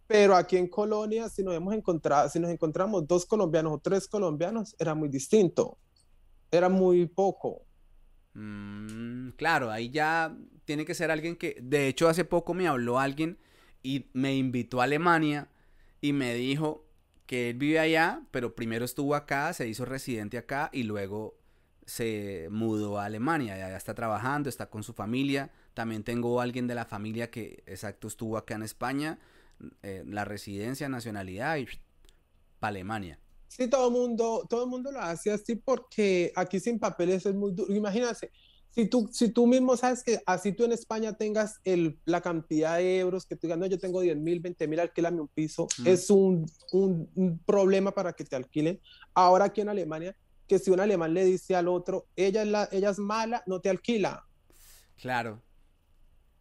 Pero 0.08 0.36
aquí 0.36 0.58
en 0.58 0.68
Colonia, 0.68 1.30
si 1.30 1.44
nos 1.44 1.56
hemos 1.56 1.74
encontrado, 1.74 2.30
si 2.30 2.40
nos 2.40 2.52
encontramos 2.52 3.08
dos 3.08 3.26
colombianos 3.26 3.74
o 3.74 3.80
tres 3.80 4.08
colombianos, 4.08 4.76
era 4.78 4.94
muy 4.94 5.10
distinto. 5.10 5.78
Era 6.52 6.70
muy 6.70 7.08
poco. 7.08 7.66
Mm, 8.34 9.30
claro, 9.32 9.72
ahí 9.72 9.90
ya 9.90 10.36
tiene 10.66 10.86
que 10.86 10.94
ser 10.94 11.10
alguien 11.10 11.36
que, 11.36 11.58
de 11.62 11.88
hecho, 11.88 12.08
hace 12.08 12.26
poco 12.26 12.54
me 12.54 12.68
habló 12.68 13.00
alguien 13.00 13.40
y 13.82 14.10
me 14.14 14.36
invitó 14.36 14.82
a 14.82 14.84
Alemania 14.84 15.50
y 16.02 16.14
me 16.14 16.34
dijo, 16.36 16.86
que 17.26 17.50
él 17.50 17.58
vive 17.58 17.80
allá, 17.80 18.22
pero 18.32 18.56
primero 18.56 18.86
estuvo 18.86 19.16
acá, 19.16 19.54
se 19.54 19.68
hizo 19.68 19.86
residente 19.86 20.38
acá 20.38 20.70
y 20.72 20.84
luego 20.84 21.38
se 21.86 22.48
mudó 22.52 23.00
a 23.00 23.06
Alemania. 23.06 23.58
Ya 23.58 23.76
está 23.76 23.94
trabajando, 23.94 24.50
está 24.50 24.70
con 24.70 24.84
su 24.84 24.94
familia. 24.94 25.52
También 25.74 26.04
tengo 26.04 26.40
alguien 26.42 26.68
de 26.68 26.76
la 26.76 26.86
familia 26.86 27.32
que, 27.32 27.64
exacto, 27.66 28.08
estuvo 28.08 28.38
acá 28.38 28.56
en 28.56 28.64
España, 28.64 29.20
eh, 29.84 30.04
la 30.06 30.26
residencia, 30.26 30.90
nacionalidad 30.90 31.58
y 31.58 31.68
para 32.60 32.70
Alemania. 32.70 33.20
Sí, 33.48 33.70
todo 33.70 33.88
el 33.88 33.94
mundo, 33.94 34.46
todo 34.50 34.64
el 34.64 34.70
mundo 34.70 34.92
lo 34.92 35.00
hace 35.00 35.32
así 35.32 35.56
porque 35.56 36.32
aquí 36.36 36.60
sin 36.60 36.80
papeles 36.80 37.26
es 37.26 37.36
muy 37.36 37.52
duro. 37.54 37.74
Imagínate, 37.74 38.32
si 38.76 38.88
tú, 38.88 39.10
si 39.10 39.30
tú 39.30 39.48
mismo 39.48 39.78
sabes 39.78 40.04
que 40.04 40.22
así 40.26 40.52
tú 40.52 40.66
en 40.66 40.74
España 40.74 41.14
tengas 41.14 41.62
el, 41.64 41.98
la 42.04 42.20
cantidad 42.20 42.78
de 42.78 43.00
euros 43.00 43.26
que 43.26 43.38
tú 43.38 43.48
digas, 43.48 43.58
no, 43.58 43.66
yo 43.68 43.80
tengo 43.80 44.02
10 44.02 44.18
mil, 44.18 44.42
20 44.42 44.68
mil, 44.68 44.82
alquilame 44.82 45.22
un 45.22 45.30
piso, 45.30 45.68
es 45.86 46.10
un, 46.10 46.46
un, 46.74 47.39
problema 47.46 47.94
para 47.94 48.12
que 48.12 48.26
te 48.26 48.36
alquilen. 48.36 48.82
Ahora 49.13 49.46
aquí 49.46 49.62
en 49.62 49.70
Alemania, 49.70 50.13
que 50.46 50.60
si 50.60 50.72
un 50.72 50.82
alemán 50.82 51.13
le 51.13 51.24
dice 51.24 51.56
al 51.56 51.70
otro, 51.70 52.08
ella 52.18 52.41
es, 52.41 52.50
la, 52.50 52.68
ella 52.70 52.89
es 52.89 53.00
mala, 53.00 53.41
no 53.48 53.62
te 53.62 53.70
alquila. 53.70 54.26
Claro. 54.98 55.41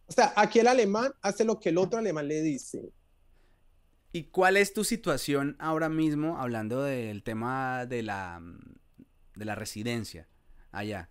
O 0.07 0.13
sea, 0.13 0.33
aquí 0.35 0.59
el 0.59 0.67
alemán 0.67 1.13
hace 1.23 1.45
lo 1.45 1.61
que 1.61 1.69
el 1.69 1.79
otro 1.79 2.01
alemán 2.01 2.27
le 2.27 2.43
dice. 2.43 2.91
¿Y 4.15 4.27
cuál 4.31 4.57
es 4.57 4.73
tu 4.73 4.85
situación 4.85 5.57
ahora 5.59 5.89
mismo, 5.89 6.39
hablando 6.39 6.85
del 6.85 7.25
tema 7.25 7.85
de 7.85 8.05
la, 8.05 8.41
de 9.35 9.45
la 9.45 9.57
residencia 9.57 10.29
allá? 10.71 11.11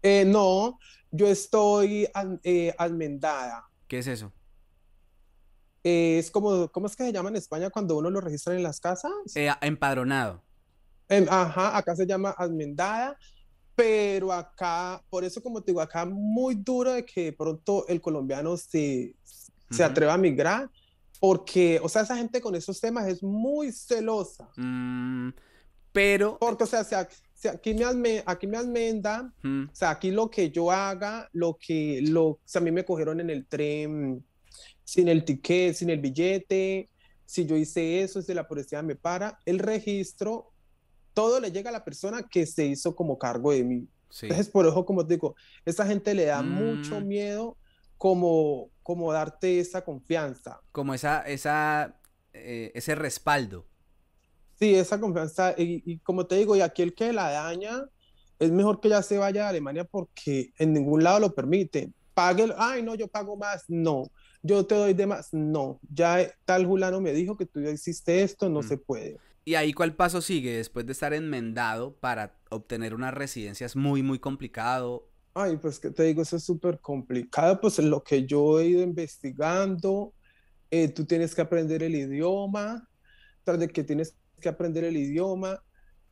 Eh, 0.00 0.24
no, 0.24 0.78
yo 1.10 1.26
estoy 1.26 2.06
eh, 2.44 2.72
almendada. 2.78 3.68
¿Qué 3.88 3.98
es 3.98 4.06
eso? 4.06 4.32
es 5.82 6.30
como, 6.30 6.70
¿cómo 6.70 6.86
es 6.86 6.94
que 6.94 7.02
se 7.02 7.12
llama 7.12 7.30
en 7.30 7.36
España 7.36 7.68
cuando 7.70 7.96
uno 7.96 8.10
lo 8.10 8.20
registra 8.20 8.54
en 8.54 8.62
las 8.62 8.78
casas? 8.78 9.10
Eh, 9.34 9.50
empadronado. 9.60 10.44
Em, 11.08 11.26
ajá, 11.28 11.76
acá 11.76 11.96
se 11.96 12.06
llama 12.06 12.30
almendada, 12.30 13.18
pero 13.74 14.32
acá, 14.32 15.02
por 15.10 15.24
eso 15.24 15.42
como 15.42 15.62
te 15.62 15.72
digo, 15.72 15.80
acá 15.80 16.04
muy 16.04 16.54
duro 16.54 16.92
de 16.92 17.04
que 17.04 17.32
pronto 17.32 17.88
el 17.88 18.00
colombiano 18.00 18.56
se, 18.56 19.16
se 19.68 19.82
atreva 19.82 20.14
a 20.14 20.18
migrar, 20.18 20.70
porque, 21.20 21.80
o 21.82 21.88
sea, 21.88 22.02
esa 22.02 22.16
gente 22.16 22.40
con 22.40 22.54
esos 22.54 22.80
temas 22.80 23.06
es 23.08 23.22
muy 23.22 23.72
celosa. 23.72 24.48
Mm, 24.56 25.30
pero... 25.92 26.38
Porque, 26.38 26.64
o 26.64 26.66
sea, 26.66 26.84
se, 26.84 26.96
aquí 27.48 27.74
me, 27.74 28.22
aquí 28.26 28.46
me 28.46 28.56
almenda, 28.56 29.32
o 29.44 29.74
sea, 29.74 29.90
aquí 29.90 30.10
lo 30.10 30.30
que 30.30 30.50
yo 30.50 30.70
haga, 30.70 31.28
lo 31.32 31.56
que, 31.56 32.00
lo, 32.02 32.26
o 32.26 32.40
sea, 32.44 32.60
a 32.60 32.64
mí 32.64 32.70
me 32.70 32.84
cogieron 32.84 33.20
en 33.20 33.30
el 33.30 33.46
tren 33.46 34.24
sin 34.84 35.08
el 35.08 35.24
ticket, 35.24 35.74
sin 35.74 35.90
el 35.90 36.00
billete, 36.00 36.88
si 37.26 37.44
yo 37.44 37.56
hice 37.56 38.00
eso, 38.00 38.22
si 38.22 38.32
la 38.32 38.48
policía 38.48 38.82
me 38.82 38.96
para, 38.96 39.38
el 39.44 39.58
registro, 39.58 40.50
todo 41.12 41.40
le 41.40 41.52
llega 41.52 41.68
a 41.68 41.74
la 41.74 41.84
persona 41.84 42.22
que 42.22 42.46
se 42.46 42.64
hizo 42.64 42.96
como 42.96 43.18
cargo 43.18 43.52
de 43.52 43.64
mí. 43.64 43.86
Entonces, 44.22 44.48
por 44.48 44.66
eso, 44.66 44.86
como 44.86 45.06
te 45.06 45.14
digo, 45.14 45.36
esa 45.66 45.86
gente 45.86 46.14
le 46.14 46.24
da 46.24 46.42
mucho 46.42 47.00
mm. 47.00 47.06
miedo 47.06 47.57
como, 47.98 48.70
como 48.82 49.12
darte 49.12 49.58
esa 49.58 49.84
confianza. 49.84 50.60
Como 50.72 50.94
esa, 50.94 51.22
esa, 51.22 52.00
eh, 52.32 52.72
ese 52.74 52.94
respaldo. 52.94 53.66
Sí, 54.58 54.74
esa 54.74 54.98
confianza, 54.98 55.54
y, 55.56 55.98
como 55.98 56.26
te 56.26 56.36
digo, 56.36 56.56
y 56.56 56.62
aquí 56.62 56.82
el 56.82 56.94
que 56.94 57.12
la 57.12 57.30
daña, 57.30 57.84
es 58.38 58.50
mejor 58.50 58.80
que 58.80 58.88
ya 58.88 59.02
se 59.02 59.18
vaya 59.18 59.46
a 59.46 59.48
Alemania 59.50 59.84
porque 59.84 60.52
en 60.58 60.72
ningún 60.72 61.04
lado 61.04 61.20
lo 61.20 61.34
permite. 61.34 61.92
Pague, 62.14 62.52
ay, 62.56 62.82
no, 62.82 62.94
yo 62.94 63.08
pago 63.08 63.36
más, 63.36 63.64
no. 63.68 64.10
Yo 64.42 64.64
te 64.66 64.74
doy 64.74 64.94
de 64.94 65.06
más, 65.06 65.32
no. 65.32 65.80
Ya 65.92 66.32
tal 66.44 66.66
Julano 66.66 67.00
me 67.00 67.12
dijo 67.12 67.36
que 67.36 67.46
tú 67.46 67.60
ya 67.60 67.70
hiciste 67.70 68.22
esto, 68.22 68.48
no 68.48 68.60
mm. 68.60 68.68
se 68.68 68.78
puede. 68.78 69.18
¿Y 69.44 69.54
ahí 69.54 69.72
cuál 69.72 69.94
paso 69.94 70.20
sigue 70.20 70.56
después 70.56 70.84
de 70.86 70.92
estar 70.92 71.14
enmendado 71.14 71.94
para 71.94 72.36
obtener 72.50 72.94
una 72.94 73.10
residencia? 73.10 73.64
¿Es 73.64 73.76
muy, 73.76 74.02
muy 74.02 74.18
complicado? 74.18 75.07
Ay, 75.40 75.56
pues 75.56 75.78
que 75.78 75.92
te 75.92 76.02
digo, 76.02 76.22
eso 76.22 76.34
es 76.34 76.42
súper 76.42 76.80
complicado. 76.80 77.60
Pues 77.60 77.78
lo 77.78 78.02
que 78.02 78.26
yo 78.26 78.58
he 78.58 78.66
ido 78.66 78.82
investigando, 78.82 80.12
eh, 80.68 80.88
tú 80.88 81.04
tienes 81.04 81.32
que 81.32 81.42
aprender 81.42 81.84
el 81.84 81.94
idioma, 81.94 82.88
tras 83.44 83.60
de 83.60 83.68
que 83.68 83.84
tienes 83.84 84.16
que 84.40 84.48
aprender 84.48 84.82
el 84.82 84.96
idioma, 84.96 85.62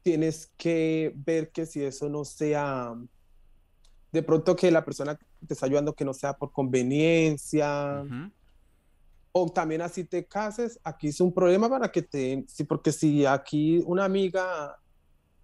tienes 0.02 0.52
que 0.56 1.12
ver 1.16 1.50
que 1.50 1.66
si 1.66 1.82
eso 1.82 2.08
no 2.08 2.24
sea, 2.24 2.94
de 4.12 4.22
pronto 4.22 4.54
que 4.54 4.70
la 4.70 4.84
persona 4.84 5.16
que 5.16 5.26
te 5.44 5.54
está 5.54 5.66
ayudando 5.66 5.92
que 5.92 6.04
no 6.04 6.14
sea 6.14 6.34
por 6.34 6.52
conveniencia. 6.52 8.04
O 9.32 9.48
también 9.50 9.82
así 9.82 10.04
te 10.04 10.24
cases, 10.24 10.78
aquí 10.84 11.08
es 11.08 11.20
un 11.20 11.34
problema 11.34 11.68
para 11.68 11.90
que 11.90 12.02
te, 12.02 12.44
sí, 12.46 12.62
porque 12.62 12.92
si 12.92 13.26
aquí 13.26 13.82
una 13.86 14.04
amiga 14.04 14.78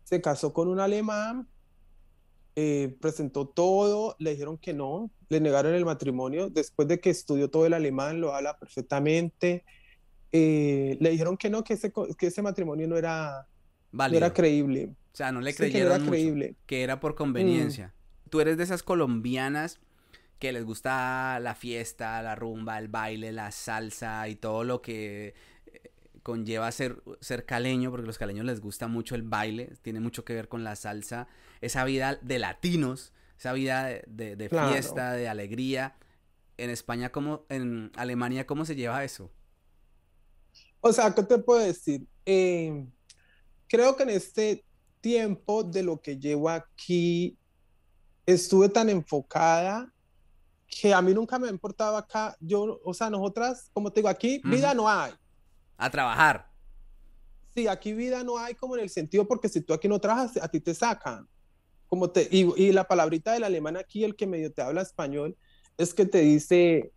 se 0.04 0.20
casó 0.20 0.52
con 0.52 0.68
un 0.68 0.78
alemán, 0.78 1.48
eh, 2.54 2.96
presentó 3.00 3.46
todo, 3.46 4.16
le 4.18 4.32
dijeron 4.32 4.58
que 4.58 4.74
no, 4.74 5.10
le 5.28 5.40
negaron 5.40 5.74
el 5.74 5.84
matrimonio, 5.84 6.50
después 6.50 6.86
de 6.88 7.00
que 7.00 7.10
estudió 7.10 7.48
todo 7.48 7.66
el 7.66 7.72
alemán, 7.72 8.20
lo 8.20 8.34
habla 8.34 8.58
perfectamente, 8.58 9.64
eh, 10.32 10.96
le 11.00 11.10
dijeron 11.10 11.36
que 11.36 11.50
no, 11.50 11.64
que 11.64 11.74
ese, 11.74 11.92
que 12.18 12.26
ese 12.26 12.42
matrimonio 12.42 12.88
no 12.88 12.96
era, 12.96 13.46
era 14.12 14.32
creíble. 14.32 14.90
O 15.12 15.16
sea, 15.16 15.30
no 15.30 15.40
le 15.40 15.54
creyeron 15.54 15.88
que 15.88 15.96
era 15.96 16.10
creíble. 16.10 16.56
que 16.66 16.82
era 16.82 17.00
por 17.00 17.14
conveniencia. 17.14 17.88
Mm. 17.88 18.28
Tú 18.30 18.40
eres 18.40 18.56
de 18.56 18.64
esas 18.64 18.82
colombianas 18.82 19.78
que 20.38 20.52
les 20.52 20.64
gusta 20.64 21.38
la 21.40 21.54
fiesta, 21.54 22.20
la 22.22 22.34
rumba, 22.34 22.78
el 22.78 22.88
baile, 22.88 23.30
la 23.30 23.52
salsa 23.52 24.26
y 24.28 24.34
todo 24.34 24.64
lo 24.64 24.82
que 24.82 25.34
eh, 25.66 25.90
conlleva 26.22 26.72
ser, 26.72 27.02
ser 27.20 27.44
caleño, 27.44 27.90
porque 27.90 28.04
a 28.04 28.06
los 28.06 28.18
caleños 28.18 28.44
les 28.44 28.60
gusta 28.60 28.88
mucho 28.88 29.14
el 29.14 29.22
baile, 29.22 29.74
tiene 29.82 30.00
mucho 30.00 30.24
que 30.24 30.34
ver 30.34 30.48
con 30.48 30.64
la 30.64 30.76
salsa, 30.76 31.28
esa 31.62 31.84
vida 31.84 32.18
de 32.20 32.38
latinos, 32.38 33.12
esa 33.38 33.54
vida 33.54 33.88
de, 34.06 34.48
fiesta, 34.48 35.12
de 35.12 35.28
alegría. 35.28 35.96
En 36.58 36.68
España, 36.68 37.10
como 37.10 37.46
en 37.48 37.90
Alemania, 37.96 38.46
¿cómo 38.46 38.66
se 38.66 38.76
lleva 38.76 39.02
eso? 39.02 39.30
O 40.80 40.92
sea, 40.92 41.14
¿qué 41.14 41.22
te 41.22 41.38
puedo 41.38 41.60
decir? 41.60 42.06
Eh, 42.26 42.86
creo 43.68 43.96
que 43.96 44.02
en 44.02 44.10
este 44.10 44.64
tiempo 45.00 45.64
de 45.64 45.82
lo 45.82 46.00
que 46.00 46.18
llevo 46.18 46.50
aquí, 46.50 47.38
estuve 48.26 48.68
tan 48.68 48.88
enfocada 48.88 49.92
que 50.66 50.94
a 50.94 51.02
mí 51.02 51.12
nunca 51.12 51.38
me 51.38 51.48
ha 51.48 51.50
importado 51.50 51.96
acá. 51.96 52.36
Yo, 52.40 52.80
o 52.84 52.94
sea, 52.94 53.10
nosotras, 53.10 53.70
como 53.72 53.92
te 53.92 54.00
digo, 54.00 54.08
aquí 54.08 54.40
vida 54.44 54.74
no 54.74 54.88
hay. 54.88 55.12
A 55.76 55.90
trabajar. 55.90 56.50
Sí, 57.54 57.66
aquí 57.66 57.92
vida 57.92 58.24
no 58.24 58.38
hay 58.38 58.54
como 58.54 58.76
en 58.76 58.82
el 58.82 58.90
sentido 58.90 59.26
porque 59.26 59.48
si 59.48 59.60
tú 59.60 59.74
aquí 59.74 59.88
no 59.88 60.00
trabajas, 60.00 60.38
a 60.40 60.48
ti 60.48 60.60
te 60.60 60.74
sacan. 60.74 61.28
Como 61.92 62.08
te, 62.08 62.26
y, 62.30 62.50
y 62.56 62.72
la 62.72 62.88
palabrita 62.88 63.34
del 63.34 63.44
alemán 63.44 63.76
aquí, 63.76 64.02
el 64.02 64.16
que 64.16 64.26
medio 64.26 64.50
te 64.50 64.62
habla 64.62 64.80
español, 64.80 65.36
es 65.76 65.92
que 65.92 66.06
te 66.06 66.20
dice, 66.20 66.90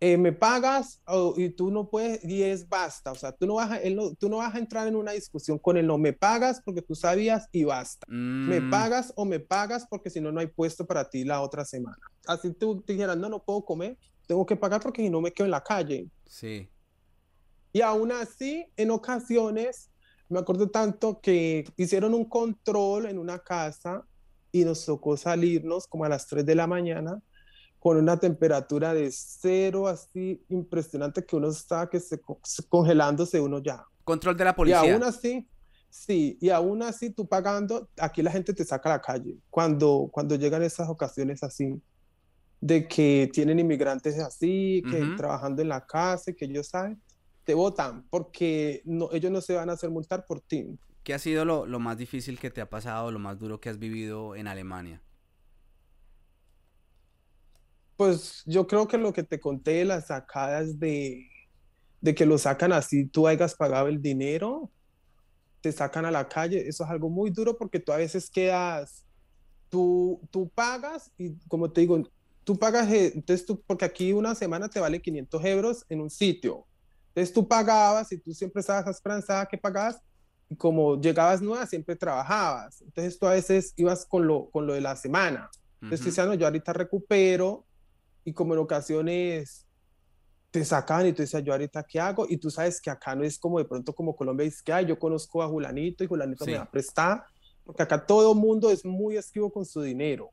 eh, 0.00 0.16
me 0.16 0.32
pagas 0.32 1.02
y 1.36 1.50
tú 1.50 1.70
no 1.70 1.90
puedes, 1.90 2.24
y 2.24 2.42
es 2.42 2.66
basta, 2.66 3.12
o 3.12 3.14
sea, 3.14 3.32
tú 3.32 3.46
no, 3.46 3.56
vas 3.56 3.72
a, 3.72 3.76
él 3.76 3.94
no, 3.94 4.14
tú 4.14 4.30
no 4.30 4.38
vas 4.38 4.54
a 4.54 4.58
entrar 4.58 4.88
en 4.88 4.96
una 4.96 5.12
discusión 5.12 5.58
con 5.58 5.76
él, 5.76 5.86
no, 5.86 5.98
me 5.98 6.14
pagas 6.14 6.62
porque 6.64 6.80
tú 6.80 6.94
sabías 6.94 7.46
y 7.52 7.64
basta. 7.64 8.06
Me 8.08 8.58
mm. 8.58 8.70
pagas 8.70 9.12
o 9.16 9.26
me 9.26 9.38
pagas 9.38 9.86
porque 9.86 10.08
si 10.08 10.18
no, 10.18 10.32
no 10.32 10.40
hay 10.40 10.46
puesto 10.46 10.86
para 10.86 11.10
ti 11.10 11.24
la 11.24 11.42
otra 11.42 11.66
semana. 11.66 11.98
Así 12.26 12.50
tú 12.54 12.82
dijeras, 12.86 13.18
no, 13.18 13.28
no 13.28 13.42
puedo 13.42 13.66
comer, 13.66 13.98
tengo 14.26 14.46
que 14.46 14.56
pagar 14.56 14.80
porque 14.80 15.02
si 15.02 15.10
no 15.10 15.20
me 15.20 15.30
quedo 15.30 15.44
en 15.44 15.50
la 15.50 15.62
calle. 15.62 16.08
Sí. 16.24 16.70
Y 17.74 17.82
aún 17.82 18.12
así, 18.12 18.64
en 18.78 18.92
ocasiones, 18.92 19.90
me 20.30 20.38
acuerdo 20.38 20.70
tanto 20.70 21.20
que 21.20 21.70
hicieron 21.76 22.14
un 22.14 22.24
control 22.24 23.04
en 23.04 23.18
una 23.18 23.40
casa 23.40 24.06
y 24.52 24.64
nos 24.64 24.84
tocó 24.84 25.16
salirnos 25.16 25.86
como 25.86 26.04
a 26.04 26.08
las 26.08 26.26
3 26.26 26.44
de 26.44 26.54
la 26.54 26.66
mañana 26.66 27.22
con 27.78 27.96
una 27.96 28.18
temperatura 28.18 28.92
de 28.92 29.10
cero, 29.12 29.86
así 29.86 30.42
impresionante 30.48 31.24
que 31.24 31.36
uno 31.36 31.48
está 31.48 31.88
que 31.88 32.00
se, 32.00 32.20
congelándose 32.68 33.40
uno 33.40 33.62
ya. 33.62 33.84
Control 34.04 34.36
de 34.36 34.44
la 34.44 34.54
policía. 34.54 34.84
Y 34.84 34.90
aún 34.90 35.04
así, 35.04 35.48
sí, 35.88 36.36
y 36.40 36.50
aún 36.50 36.82
así 36.82 37.10
tú 37.10 37.28
pagando, 37.28 37.88
aquí 37.98 38.22
la 38.22 38.32
gente 38.32 38.52
te 38.52 38.64
saca 38.64 38.90
a 38.90 38.96
la 38.96 39.00
calle. 39.00 39.36
Cuando, 39.50 40.08
cuando 40.10 40.34
llegan 40.34 40.62
esas 40.62 40.88
ocasiones 40.88 41.42
así, 41.42 41.80
de 42.60 42.88
que 42.88 43.30
tienen 43.32 43.60
inmigrantes 43.60 44.18
así, 44.18 44.82
que 44.90 45.14
trabajando 45.16 45.62
en 45.62 45.68
la 45.68 45.86
casa, 45.86 46.32
que 46.32 46.46
ellos 46.46 46.66
saben, 46.66 47.00
te 47.44 47.54
votan 47.54 48.04
porque 48.10 48.82
no, 48.84 49.08
ellos 49.12 49.30
no 49.30 49.40
se 49.40 49.54
van 49.54 49.70
a 49.70 49.74
hacer 49.74 49.90
multar 49.90 50.26
por 50.26 50.40
ti. 50.40 50.76
¿Qué 51.08 51.14
ha 51.14 51.18
sido 51.18 51.46
lo, 51.46 51.64
lo 51.64 51.80
más 51.80 51.96
difícil 51.96 52.38
que 52.38 52.50
te 52.50 52.60
ha 52.60 52.68
pasado, 52.68 53.10
lo 53.10 53.18
más 53.18 53.38
duro 53.38 53.62
que 53.62 53.70
has 53.70 53.78
vivido 53.78 54.36
en 54.36 54.46
Alemania? 54.46 55.00
Pues 57.96 58.42
yo 58.44 58.66
creo 58.66 58.86
que 58.86 58.98
lo 58.98 59.14
que 59.14 59.22
te 59.22 59.40
conté 59.40 59.70
de 59.70 59.84
las 59.86 60.08
sacadas 60.08 60.78
de, 60.78 61.26
de 62.02 62.14
que 62.14 62.26
lo 62.26 62.36
sacan 62.36 62.74
así, 62.74 63.06
tú 63.06 63.26
hayas 63.26 63.54
pagado 63.54 63.88
el 63.88 64.02
dinero, 64.02 64.70
te 65.62 65.72
sacan 65.72 66.04
a 66.04 66.10
la 66.10 66.28
calle, 66.28 66.68
eso 66.68 66.84
es 66.84 66.90
algo 66.90 67.08
muy 67.08 67.30
duro 67.30 67.56
porque 67.56 67.80
tú 67.80 67.90
a 67.90 67.96
veces 67.96 68.28
quedas, 68.28 69.02
tú, 69.70 70.20
tú 70.30 70.50
pagas 70.50 71.10
y 71.16 71.38
como 71.48 71.72
te 71.72 71.80
digo, 71.80 72.02
tú 72.44 72.58
pagas, 72.58 72.86
eh, 72.92 73.12
entonces 73.14 73.46
tú, 73.46 73.62
porque 73.66 73.86
aquí 73.86 74.12
una 74.12 74.34
semana 74.34 74.68
te 74.68 74.78
vale 74.78 75.00
500 75.00 75.42
euros 75.46 75.86
en 75.88 76.02
un 76.02 76.10
sitio, 76.10 76.66
entonces 77.14 77.32
tú 77.32 77.48
pagabas 77.48 78.12
y 78.12 78.18
tú 78.18 78.34
siempre 78.34 78.60
estabas 78.60 78.86
esperanzada 78.94 79.46
que 79.46 79.56
pagabas 79.56 80.02
como 80.56 81.00
llegabas 81.00 81.42
nueva 81.42 81.66
siempre 81.66 81.96
trabajabas, 81.96 82.80
entonces 82.82 83.18
tú 83.18 83.26
a 83.26 83.32
veces 83.32 83.74
ibas 83.76 84.06
con 84.06 84.26
lo, 84.26 84.48
con 84.50 84.66
lo 84.66 84.72
de 84.72 84.80
la 84.80 84.96
semana, 84.96 85.50
entonces 85.82 86.06
uh 86.18 86.22
-huh. 86.22 86.36
yo 86.36 86.46
ahorita 86.46 86.72
recupero 86.72 87.64
y 88.24 88.32
como 88.32 88.54
en 88.54 88.60
ocasiones 88.60 89.66
te 90.50 90.64
sacan 90.64 91.06
y 91.06 91.12
tú 91.12 91.22
dices, 91.22 91.44
yo 91.44 91.52
ahorita 91.52 91.82
qué 91.82 92.00
hago, 92.00 92.26
y 92.28 92.38
tú 92.38 92.50
sabes 92.50 92.80
que 92.80 92.90
acá 92.90 93.14
no 93.14 93.22
es 93.22 93.38
como 93.38 93.58
de 93.58 93.66
pronto 93.66 93.94
como 93.94 94.16
Colombia, 94.16 94.44
dice 94.44 94.62
que 94.64 94.86
yo 94.86 94.98
conozco 94.98 95.42
a 95.42 95.48
Julanito 95.48 96.02
y 96.02 96.06
Julanito 96.06 96.46
me 96.46 96.56
va 96.56 96.62
a 96.62 96.70
prestar, 96.70 97.24
porque 97.64 97.82
acá 97.82 98.04
todo 98.04 98.34
mundo 98.34 98.70
es 98.70 98.84
muy 98.84 99.16
esquivo 99.16 99.52
con 99.52 99.66
su 99.66 99.82
dinero, 99.82 100.30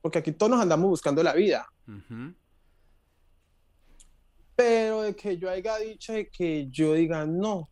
porque 0.00 0.18
aquí 0.18 0.30
todos 0.30 0.50
nos 0.50 0.60
andamos 0.60 0.88
buscando 0.88 1.22
la 1.22 1.32
vida. 1.32 1.66
Pero 4.54 5.02
de 5.02 5.16
que 5.16 5.36
yo 5.36 5.50
haya 5.50 5.76
dicho 5.78 6.12
de 6.12 6.28
que 6.28 6.68
yo 6.70 6.94
diga, 6.94 7.26
no, 7.26 7.68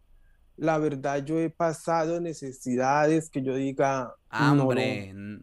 la 0.61 0.77
verdad 0.77 1.25
yo 1.25 1.40
he 1.40 1.49
pasado 1.49 2.20
necesidades, 2.20 3.31
que 3.31 3.40
yo 3.40 3.55
diga, 3.55 4.14
hambre. 4.29 5.14
No, 5.14 5.40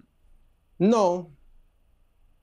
no, 0.77 1.31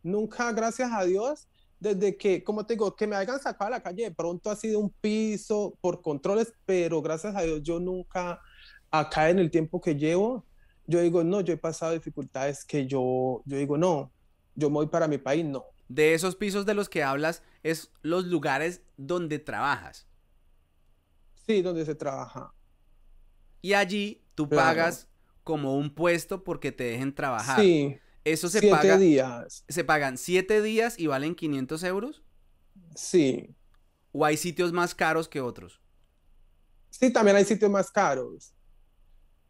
nunca, 0.03 0.51
gracias 0.51 0.91
a 0.93 1.05
Dios, 1.05 1.47
desde 1.79 2.17
que, 2.17 2.43
como 2.43 2.67
te 2.67 2.75
digo, 2.75 2.97
que 2.97 3.07
me 3.07 3.15
hayan 3.15 3.39
sacado 3.39 3.69
a 3.69 3.77
la 3.77 3.83
calle, 3.83 4.03
de 4.03 4.11
pronto 4.11 4.51
ha 4.51 4.57
sido 4.57 4.81
un 4.81 4.91
piso 4.91 5.79
por 5.81 6.03
controles, 6.03 6.53
pero 6.67 7.01
gracias 7.01 7.37
a 7.37 7.43
Dios 7.43 7.63
yo 7.63 7.79
nunca, 7.79 8.41
acá 8.91 9.31
en 9.31 9.39
el 9.39 9.53
tiempo 9.53 9.81
que 9.81 9.95
llevo, 9.95 10.45
yo 10.89 11.01
digo, 11.01 11.23
no, 11.23 11.43
yo 11.43 11.55
he 11.55 11.59
pasado 11.59 11.93
dificultades 11.93 12.65
que 12.65 12.89
yo, 12.89 13.41
yo 13.45 13.57
digo, 13.57 13.79
no, 13.79 14.11
yo 14.57 14.69
me 14.69 14.75
voy 14.75 14.89
para 14.89 15.07
mi 15.07 15.19
país, 15.19 15.45
no. 15.45 15.65
De 15.87 16.13
esos 16.13 16.35
pisos 16.35 16.67
de 16.67 16.75
los 16.75 16.89
que 16.89 17.05
hablas, 17.05 17.45
es 17.63 17.93
los 18.03 18.25
lugares 18.25 18.83
donde 18.97 19.39
trabajas. 19.39 20.09
Sí, 21.47 21.63
donde 21.63 21.85
se 21.85 21.95
trabaja. 21.95 22.53
Y 23.65 23.73
allí 23.73 24.23
tú 24.35 24.47
pagas 24.47 25.09
como 25.43 25.79
un 25.79 25.95
puesto 25.95 26.45
porque 26.45 26.71
te 26.71 26.85
dejen 26.85 27.15
trabajar. 27.15 27.59
Sí. 27.59 27.97
Eso 28.23 28.51
se 28.51 28.61
siete 28.61 28.77
paga. 28.77 28.99
días. 28.99 29.65
¿Se 29.67 29.85
pagan 29.85 30.19
siete 30.19 30.61
días 30.61 30.99
y 30.99 31.07
valen 31.07 31.35
500 31.35 31.83
euros? 31.85 32.23
Sí. 32.95 33.55
¿O 34.13 34.23
hay 34.27 34.37
sitios 34.37 34.71
más 34.75 34.95
caros 34.95 35.31
que 35.31 35.41
otros? 35.41 35.81
Sí, 36.91 37.11
también 37.11 37.39
hay 37.39 37.47
sitios 37.47 37.71
más 37.71 37.91
caros. 37.91 38.53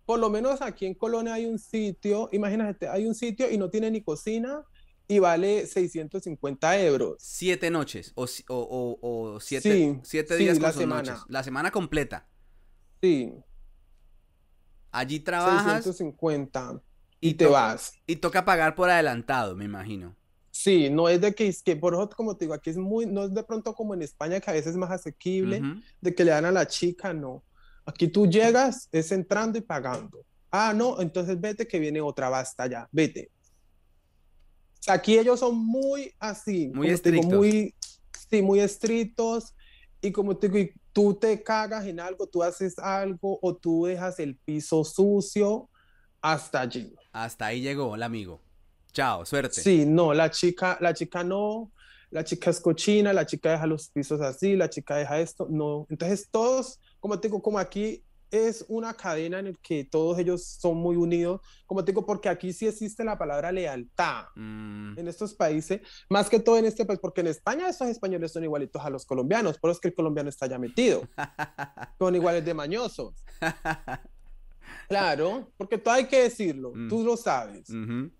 Por 0.06 0.20
lo 0.20 0.30
menos 0.30 0.62
aquí 0.62 0.86
en 0.86 0.94
Colonia 0.94 1.34
hay 1.34 1.46
un 1.46 1.58
sitio, 1.58 2.28
imagínate, 2.30 2.86
hay 2.86 3.06
un 3.06 3.16
sitio 3.16 3.50
y 3.50 3.58
no 3.58 3.68
tiene 3.68 3.90
ni 3.90 4.00
cocina 4.00 4.62
y 5.08 5.18
vale 5.18 5.66
650 5.66 6.80
euros. 6.82 7.16
Siete 7.18 7.68
noches 7.68 8.12
o, 8.14 8.28
o, 8.46 8.98
o, 9.02 9.40
siete, 9.40 9.98
siete 10.04 10.36
días 10.36 10.60
con 10.60 10.62
la 10.62 10.72
semana. 10.72 11.12
Noches. 11.14 11.24
La 11.26 11.42
semana 11.42 11.72
completa. 11.72 12.28
Sí. 13.02 13.32
Allí 14.94 15.20
trabajas. 15.20 15.84
650 15.84 16.80
y, 17.20 17.34
te 17.34 17.46
vas. 17.46 17.94
Y 18.06 18.16
toca 18.16 18.44
pagar 18.44 18.74
por 18.74 18.90
adelantado, 18.90 19.56
me 19.56 19.64
imagino. 19.64 20.14
Sí, 20.50 20.88
no 20.88 21.08
es 21.08 21.20
de 21.20 21.34
que, 21.34 21.48
es 21.48 21.62
que 21.62 21.74
por 21.74 21.94
eso, 21.94 22.08
como 22.10 22.36
te 22.36 22.44
digo, 22.44 22.54
aquí 22.54 22.70
es 22.70 22.76
muy, 22.76 23.06
no 23.06 23.24
es 23.24 23.34
de 23.34 23.42
pronto 23.42 23.74
como 23.74 23.92
en 23.92 24.02
España, 24.02 24.38
que 24.38 24.50
a 24.50 24.52
veces 24.52 24.72
es 24.72 24.76
más 24.76 24.90
asequible, 24.90 25.60
de 26.00 26.14
que 26.14 26.24
le 26.24 26.30
dan 26.30 26.44
a 26.44 26.52
la 26.52 26.66
chica, 26.66 27.12
no. 27.12 27.42
Aquí 27.84 28.06
tú 28.06 28.26
llegas, 28.26 28.88
es 28.92 29.10
entrando 29.10 29.58
y 29.58 29.62
pagando. 29.62 30.24
Ah, 30.50 30.72
no, 30.72 31.00
entonces 31.00 31.40
vete 31.40 31.66
que 31.66 31.80
viene 31.80 32.00
otra, 32.00 32.28
basta 32.28 32.68
ya, 32.68 32.88
vete. 32.92 33.30
Aquí 34.86 35.18
ellos 35.18 35.40
son 35.40 35.58
muy 35.58 36.12
así, 36.20 36.68
muy 36.72 36.90
estrictos. 36.90 37.32
muy, 37.32 37.74
sí, 38.30 38.42
muy 38.42 38.60
estrictos. 38.60 39.54
Y 40.04 40.12
como 40.12 40.36
te 40.36 40.50
digo, 40.50 40.70
tú 40.92 41.14
te 41.14 41.42
cagas 41.42 41.86
en 41.86 41.98
algo, 41.98 42.26
tú 42.26 42.42
haces 42.42 42.78
algo 42.78 43.38
o 43.40 43.56
tú 43.56 43.86
dejas 43.86 44.18
el 44.18 44.36
piso 44.36 44.84
sucio, 44.84 45.70
hasta 46.20 46.60
allí. 46.60 46.94
Hasta 47.10 47.46
ahí 47.46 47.62
llegó 47.62 47.94
el 47.94 48.02
amigo. 48.02 48.42
Chao, 48.92 49.24
suerte. 49.24 49.62
Sí, 49.62 49.86
no, 49.86 50.12
la 50.12 50.30
chica, 50.30 50.76
la 50.82 50.92
chica 50.92 51.24
no, 51.24 51.72
la 52.10 52.22
chica 52.22 52.50
es 52.50 52.60
cochina, 52.60 53.14
la 53.14 53.24
chica 53.24 53.52
deja 53.52 53.66
los 53.66 53.88
pisos 53.88 54.20
así, 54.20 54.56
la 54.56 54.68
chica 54.68 54.96
deja 54.96 55.18
esto, 55.20 55.46
no. 55.50 55.86
Entonces 55.88 56.28
todos, 56.30 56.78
como 57.00 57.18
te 57.18 57.28
digo, 57.28 57.40
como 57.40 57.58
aquí 57.58 58.04
es 58.34 58.64
una 58.68 58.94
cadena 58.94 59.38
en 59.38 59.46
el 59.46 59.58
que 59.58 59.84
todos 59.84 60.18
ellos 60.18 60.44
son 60.44 60.76
muy 60.76 60.96
unidos, 60.96 61.40
como 61.66 61.84
te 61.84 61.92
digo, 61.92 62.04
porque 62.04 62.28
aquí 62.28 62.52
sí 62.52 62.66
existe 62.66 63.04
la 63.04 63.16
palabra 63.16 63.52
lealtad 63.52 64.24
mm. 64.34 64.98
en 64.98 65.08
estos 65.08 65.34
países, 65.34 65.80
más 66.08 66.28
que 66.28 66.40
todo 66.40 66.58
en 66.58 66.64
este 66.64 66.84
país, 66.84 66.98
porque 67.00 67.20
en 67.20 67.28
España 67.28 67.68
estos 67.68 67.88
españoles 67.88 68.32
son 68.32 68.42
igualitos 68.42 68.84
a 68.84 68.90
los 68.90 69.06
colombianos, 69.06 69.58
por 69.58 69.70
eso 69.70 69.78
es 69.78 69.80
que 69.80 69.88
el 69.88 69.94
colombiano 69.94 70.28
está 70.28 70.46
ya 70.46 70.58
metido, 70.58 71.08
son 71.98 72.14
iguales 72.14 72.44
de 72.44 72.54
mañosos. 72.54 73.14
Claro, 74.88 75.52
porque 75.56 75.78
tú 75.78 75.90
hay 75.90 76.06
que 76.06 76.24
decirlo, 76.24 76.72
mm. 76.74 76.88
tú 76.88 77.04
lo 77.04 77.16
sabes. 77.16 77.68
no, 77.70 78.10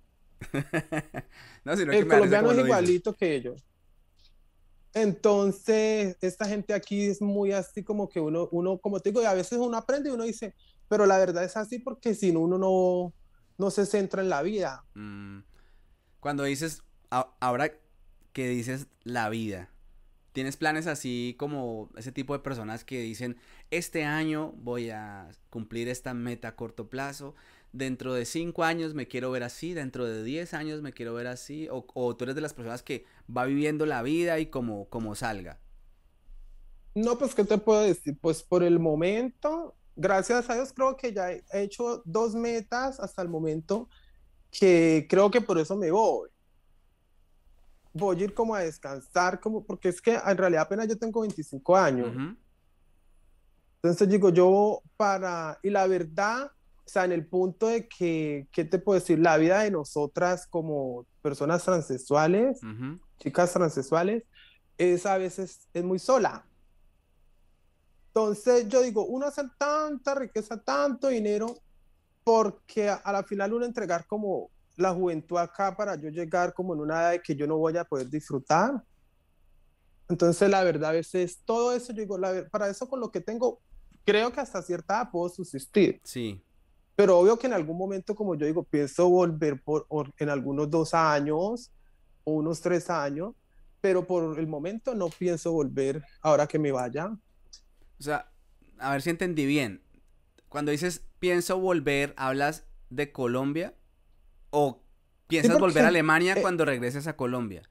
el 1.73 2.09
colombiano 2.09 2.53
es 2.53 2.59
igualito 2.59 3.13
que 3.13 3.35
ellos. 3.35 3.63
Entonces, 4.95 6.17
esta 6.21 6.47
gente 6.47 6.73
aquí 6.73 7.05
es 7.05 7.21
muy 7.21 7.53
así 7.53 7.83
como 7.83 8.09
que 8.09 8.21
uno, 8.21 8.49
uno, 8.53 8.79
como 8.79 9.01
te 9.01 9.11
digo, 9.11 9.23
y 9.23 9.27
a 9.27 9.35
veces 9.35 9.59
uno 9.59 9.77
aprende 9.77 10.09
y 10.09 10.13
uno 10.13 10.25
dice, 10.25 10.55
pero 10.89 11.05
la 11.05 11.19
verdad 11.19 11.45
es 11.45 11.57
así 11.57 11.81
porque 11.81 12.15
si 12.15 12.33
no, 12.33 12.41
uno 12.41 12.59
no, 12.59 13.13
no 13.59 13.71
se 13.71 13.87
centra 13.87 14.23
en 14.23 14.29
la 14.29 14.43
vida. 14.43 14.85
Mm. 14.95 15.41
Cuando 16.21 16.45
dices, 16.45 16.83
ahora 17.11 17.73
que 18.33 18.49
dices 18.49 18.87
la 19.03 19.29
vida, 19.29 19.71
¿Tienes 20.35 20.57
planes 20.57 20.89
así 20.89 21.37
como 21.39 21.91
ese 21.97 22.11
tipo 22.11 22.33
de 22.33 22.41
personas 22.41 22.83
que 22.83 23.01
dicen, 23.01 23.37
este 23.71 24.03
año 24.03 24.51
voy 24.57 24.91
a 24.91 25.29
cumplir 25.49 25.87
esta 25.87 26.13
meta 26.13 26.49
a 26.49 26.57
corto 26.57 26.91
plazo, 26.91 27.37
dentro 27.75 28.15
de 28.15 28.25
cinco 28.25 28.63
años 28.63 28.95
me 28.95 29.09
quiero 29.09 29.33
ver 29.33 29.43
así, 29.43 29.75
dentro 29.75 30.07
de 30.07 30.23
diez 30.23 30.55
años 30.55 30.81
me 30.81 30.93
quiero 30.93 31.13
ver 31.13 31.27
así, 31.27 31.69
o, 31.71 32.17
tú 32.17 32.25
eres 32.25 32.37
de 32.37 32.41
las 32.41 32.55
personas 32.55 32.83
que 32.83 33.05
va 33.29 33.45
viviendo 33.45 33.85
la 33.85 34.03
vida 34.03 34.39
y 34.39 34.47
como, 34.47 34.89
como 34.89 35.15
salga? 35.17 35.59
No, 36.95 37.19
pues, 37.19 37.35
¿qué 37.35 37.45
te 37.45 37.59
puedo 37.59 37.81
decir? 37.81 38.17
Pues 38.21 38.45
por 38.45 38.63
el 38.63 38.79
momento, 38.79 39.75
gracias 39.97 40.49
a 40.49 40.55
Dios, 40.55 40.73
creo 40.73 40.97
que 40.97 41.13
ya 41.13 41.33
he 41.33 41.43
hecho 41.53 42.03
dos 42.05 42.37
metas 42.37 43.01
hasta 43.01 43.21
el 43.23 43.29
momento 43.29 43.89
que 44.53 45.07
creo 45.11 45.29
que 45.33 45.41
por 45.41 45.59
eso 45.59 45.77
me 45.77 45.91
voy. 45.91 46.29
voy 47.93 48.21
a 48.21 48.25
ir 48.25 48.35
como 48.35 48.55
a 48.55 48.61
descansar, 48.61 49.41
como, 49.41 49.65
porque 49.65 49.89
es 49.89 50.01
que 50.01 50.15
en 50.15 50.37
realidad 50.37 50.63
apenas 50.63 50.87
yo 50.87 50.97
tengo 50.97 51.23
25 51.23 51.77
años. 51.77 52.37
Entonces 53.83 54.09
digo, 54.09 54.31
yo 54.31 54.81
para, 54.97 55.59
y 55.61 55.71
la 55.71 55.89
verdad, 55.89 56.53
o 56.87 56.89
sea, 56.89 57.05
en 57.05 57.13
el 57.13 57.27
punto 57.27 57.69
de 57.69 57.89
que, 57.89 58.47
¿qué 58.53 58.65
te 58.65 58.79
puedo 58.79 59.01
decir? 59.01 59.19
La 59.19 59.39
vida 59.39 59.63
de 59.63 59.71
nosotras 59.71 60.47
como 60.47 61.07
personas 61.23 61.65
transexuales, 61.65 62.61
chicas 63.19 63.53
transexuales, 63.53 64.25
es 64.77 65.07
a 65.07 65.17
veces 65.17 65.67
es 65.73 65.85
muy 65.85 65.99
sola. 65.99 66.47
Entonces 68.09 68.69
yo 68.69 68.83
digo, 68.83 69.07
uno 69.07 69.27
hace 69.27 69.43
tanta 69.59 70.15
riqueza, 70.15 70.63
tanto 70.63 71.09
dinero, 71.09 71.57
porque 72.23 72.89
a, 72.89 73.13
la 73.13 73.25
final 73.25 73.55
uno 73.55 73.65
entregar 73.65 74.07
como 74.07 74.51
la 74.77 74.93
juventud 74.93 75.39
acá 75.39 75.75
para 75.77 75.95
yo 75.97 76.11
llegar 76.11 76.53
como 76.53 76.75
en 76.75 76.81
una 76.81 77.01
edad 77.01 77.11
de 77.13 77.23
que 77.23 77.35
yo 77.35 77.47
no 77.47 77.57
voy 77.57 77.77
a 77.77 77.85
poder 77.85 78.09
disfrutar. 78.09 78.83
Entonces, 80.09 80.51
la 80.51 80.63
verdad, 80.63 80.91
a 80.91 80.93
veces 80.93 81.41
todo 81.45 81.73
eso, 81.73 81.93
yo 81.93 82.03
digo, 82.03 82.19
la, 82.19 82.47
para 82.51 82.69
eso 82.69 82.89
con 82.89 83.01
lo 83.01 83.11
que 83.11 83.21
tengo, 83.21 83.61
creo 84.05 84.31
que 84.33 84.41
hasta 84.41 84.63
cierta 84.63 84.95
edad 84.95 85.11
puedo 85.11 85.29
subsistir. 85.31 86.01
Sí. 86.05 86.45
Pero 86.97 87.19
obvio 87.19 87.39
que 87.39 87.47
en 87.47 87.53
algún 87.53 87.77
momento, 87.77 88.15
como 88.15 88.35
yo 88.37 88.47
digo, 88.47 88.63
pienso 88.63 89.09
volver 89.09 89.61
por, 89.63 89.87
en 90.19 90.29
algunos 90.29 90.71
dos 90.71 90.95
años 90.95 91.73
o 92.23 92.33
unos 92.33 92.61
tres 92.61 92.89
años, 92.89 93.35
pero 93.81 94.07
por 94.07 94.39
el 94.39 94.47
momento 94.47 94.95
no 94.95 95.09
pienso 95.09 95.53
volver 95.53 96.03
ahora 96.23 96.47
que 96.47 96.59
me 96.59 96.73
vaya. 96.73 97.07
O 97.99 98.03
sea, 98.03 98.31
a 98.79 98.93
ver 98.93 99.03
si 99.03 99.11
entendí 99.11 99.45
bien. 99.45 99.83
Cuando 100.49 100.71
dices 100.71 101.03
pienso 101.19 101.59
volver, 101.59 102.15
¿hablas 102.17 102.65
de 102.91 103.11
Colombia? 103.11 103.75
¿O 104.51 104.81
piensas 105.27 105.59
volver 105.59 105.85
a 105.85 105.89
Alemania 105.89 106.35
eh, 106.37 106.43
cuando 106.43 106.65
regreses 106.65 107.07
a 107.09 107.17
Colombia? 107.17 107.63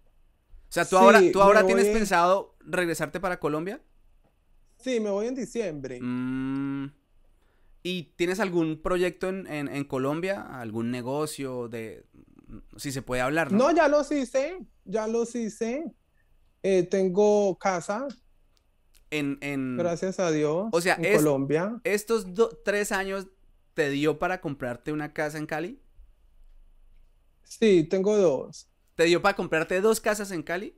O 0.67 0.71
sea, 0.73 0.86
¿tú 0.86 0.97
ahora, 0.97 1.21
¿tú 1.31 1.41
ahora 1.41 1.65
tienes 1.65 1.88
pensado 1.88 2.55
regresarte 2.59 3.19
para 3.19 3.39
Colombia? 3.39 3.79
Sí, 4.77 4.99
me 4.99 5.12
voy 5.12 5.27
en 5.27 5.36
diciembre. 5.36 5.99
Mm, 6.01 6.91
¿Y 7.84 8.13
tienes 8.15 8.39
algún 8.39 8.82
proyecto 8.82 9.28
en, 9.28 9.84
Colombia? 9.84 10.41
¿Algún 10.41 10.89
negocio 10.89 11.67
de... 11.67 12.06
Si 12.78 12.91
se 12.93 13.02
puede 13.02 13.22
hablar, 13.22 13.52
¿no? 13.52 13.58
No, 13.58 13.76
ya 13.76 13.89
los 13.89 14.12
hice, 14.12 14.60
ya 14.86 15.08
los 15.08 15.36
hice. 15.36 15.91
Eh, 16.62 16.84
tengo 16.84 17.58
casa. 17.58 18.08
En, 19.12 19.38
en... 19.41 19.76
Gracias 19.78 20.19
a 20.19 20.32
Dios. 20.32 20.69
O 20.72 20.80
sea, 20.80 20.96
en 20.96 21.17
Colombia. 21.17 21.82
¿Estos 21.84 22.26
tres 22.63 22.93
años 22.93 23.28
te 23.74 23.89
dio 23.89 24.17
para 24.17 24.39
comprarte 24.39 24.93
una 24.93 25.13
casa 25.13 25.38
en 25.38 25.46
Cali? 25.46 25.82
Sí, 27.43 27.84
tengo 27.84 28.15
dos. 28.17 28.69
¿Te 28.96 29.04
dio 29.06 29.22
para 29.22 29.36
comprarte 29.36 29.82
dos 29.82 30.00
casas 30.00 30.32
en 30.32 30.41
Cali? 30.41 30.78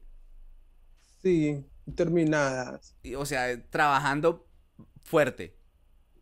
Sí, 1.21 1.63
terminadas. 1.95 2.95
o 3.15 3.25
sea, 3.25 3.63
trabajando 3.69 4.47
fuerte. 5.03 5.55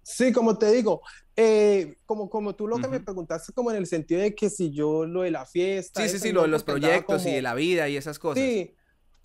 Sí, 0.04 0.32
como 0.34 0.58
te 0.58 0.72
digo, 0.72 1.02
eh, 1.36 1.96
como, 2.06 2.30
como 2.30 2.56
tú 2.56 2.68
lo 2.68 2.78
que 2.78 2.88
me 2.88 3.00
preguntaste, 3.00 3.54
como 3.54 3.72
en 3.72 3.78
el 3.78 3.88
sentido 3.88 4.22
de 4.22 4.36
que 4.36 4.50
si 4.50 4.72
yo 4.72 5.06
lo 5.06 5.22
de 5.22 5.32
la 5.32 5.46
fiesta. 5.46 6.02
Sí, 6.02 6.10
sí, 6.10 6.20
sí, 6.20 6.32
lo 6.32 6.44
de 6.44 6.50
los 6.50 6.64
proyectos 6.64 7.26
y 7.26 7.32
de 7.32 7.42
la 7.42 7.56
vida 7.56 7.90
y 7.90 7.98
esas 7.98 8.20
cosas. 8.20 8.44
Sí, 8.44 8.76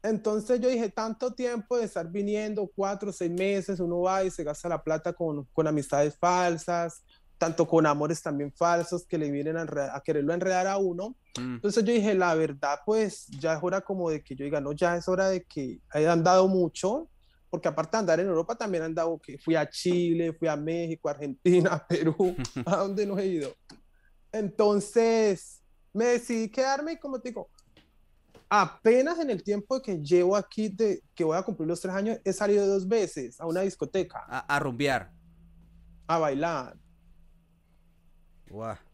entonces 0.03 0.61
yo 0.61 0.69
dije, 0.69 0.89
tanto 0.89 1.35
tiempo 1.35 1.77
de 1.77 1.85
estar 1.85 2.09
viniendo, 2.11 2.71
cuatro, 2.75 3.13
seis 3.13 3.31
meses, 3.31 3.81
uno 3.81 4.01
va 4.01 4.25
y 4.25 4.31
se 4.31 4.45
gasta 4.45 4.69
la 4.69 4.83
plata 4.83 5.13
con, 5.13 5.45
con 5.53 5.67
amistades 5.67 6.17
falsas, 6.17 7.03
tanto 7.37 7.67
con 7.67 7.87
amores 7.87 8.23
también 8.23 8.53
falsos 8.53 9.07
que 9.07 9.19
le 9.19 9.31
vienen 9.31 9.57
a, 9.57 10.03
quererlo 10.05 10.33
enredar 10.33 10.67
a 10.67 10.77
uno. 10.77 11.17
Mm. 11.39 11.55
Entonces 11.55 11.85
yo 11.85 11.93
dije, 11.93 12.15
la 12.15 12.35
verdad, 12.35 12.81
pues 12.85 13.27
ya 13.27 13.55
es 13.55 13.59
hora 13.63 13.81
como 13.81 14.11
de 14.11 14.23
que 14.23 14.35
yo 14.35 14.45
diga, 14.45 14.61
no, 14.61 14.73
ya 14.73 14.97
es 14.97 15.09
hora 15.09 15.29
de 15.29 15.45
que 15.45 15.81
haya 15.91 16.13
andado 16.13 16.49
mucho, 16.49 17.09
porque 17.51 17.69
aparte 17.69 17.97
de 17.97 18.01
andar 18.01 18.21
en 18.21 18.27
Europa 18.27 18.57
también 18.57 18.83
he 18.83 18.87
andado, 18.87 19.19
que 19.19 19.39
fui 19.39 19.55
a 19.55 19.69
Chile, 19.69 20.33
fui 20.33 20.49
a 20.49 20.57
México, 20.57 21.09
Argentina, 21.09 21.85
Perú, 21.89 22.37
a 22.65 22.77
donde 22.77 23.07
no 23.07 23.19
he 23.19 23.27
ido. 23.27 23.55
Entonces 24.33 25.63
me 25.93 26.07
decidí 26.07 26.49
quedarme 26.49 26.93
y 26.93 26.99
como 26.99 27.21
te 27.21 27.31
digo, 27.31 27.49
apenas 28.49 29.19
en 29.19 29.31
el 29.31 29.43
tiempo 29.43 29.81
que 29.81 29.99
llevo 29.99 30.37
aquí, 30.37 30.69
de, 30.69 31.03
que 31.15 31.25
voy 31.25 31.37
a 31.37 31.43
cumplir 31.43 31.69
los 31.69 31.81
tres 31.81 31.95
años, 31.95 32.19
he 32.25 32.33
salido 32.33 32.67
dos 32.67 32.87
veces 32.87 33.41
a 33.41 33.47
una 33.47 33.63
discoteca. 33.63 34.25
A, 34.29 34.57
a 34.57 34.59
rumbear. 34.59 35.11
A 36.07 36.19
bailar. 36.19 36.77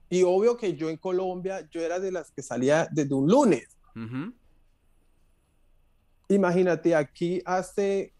Y 0.08 0.22
obvio 0.22 0.56
que 0.56 0.74
yo 0.74 0.90
en 0.90 0.96
Colombia, 0.96 1.68
yo 1.70 1.80
era 1.80 1.98
de 1.98 2.12
las 2.12 2.30
que 2.30 2.42
salía 2.42 2.88
desde 2.90 3.14
un 3.14 3.28
lunes. 3.28 3.68
Imagínate, 6.28 6.94
aquí 6.94 7.42
hace, 7.44 8.13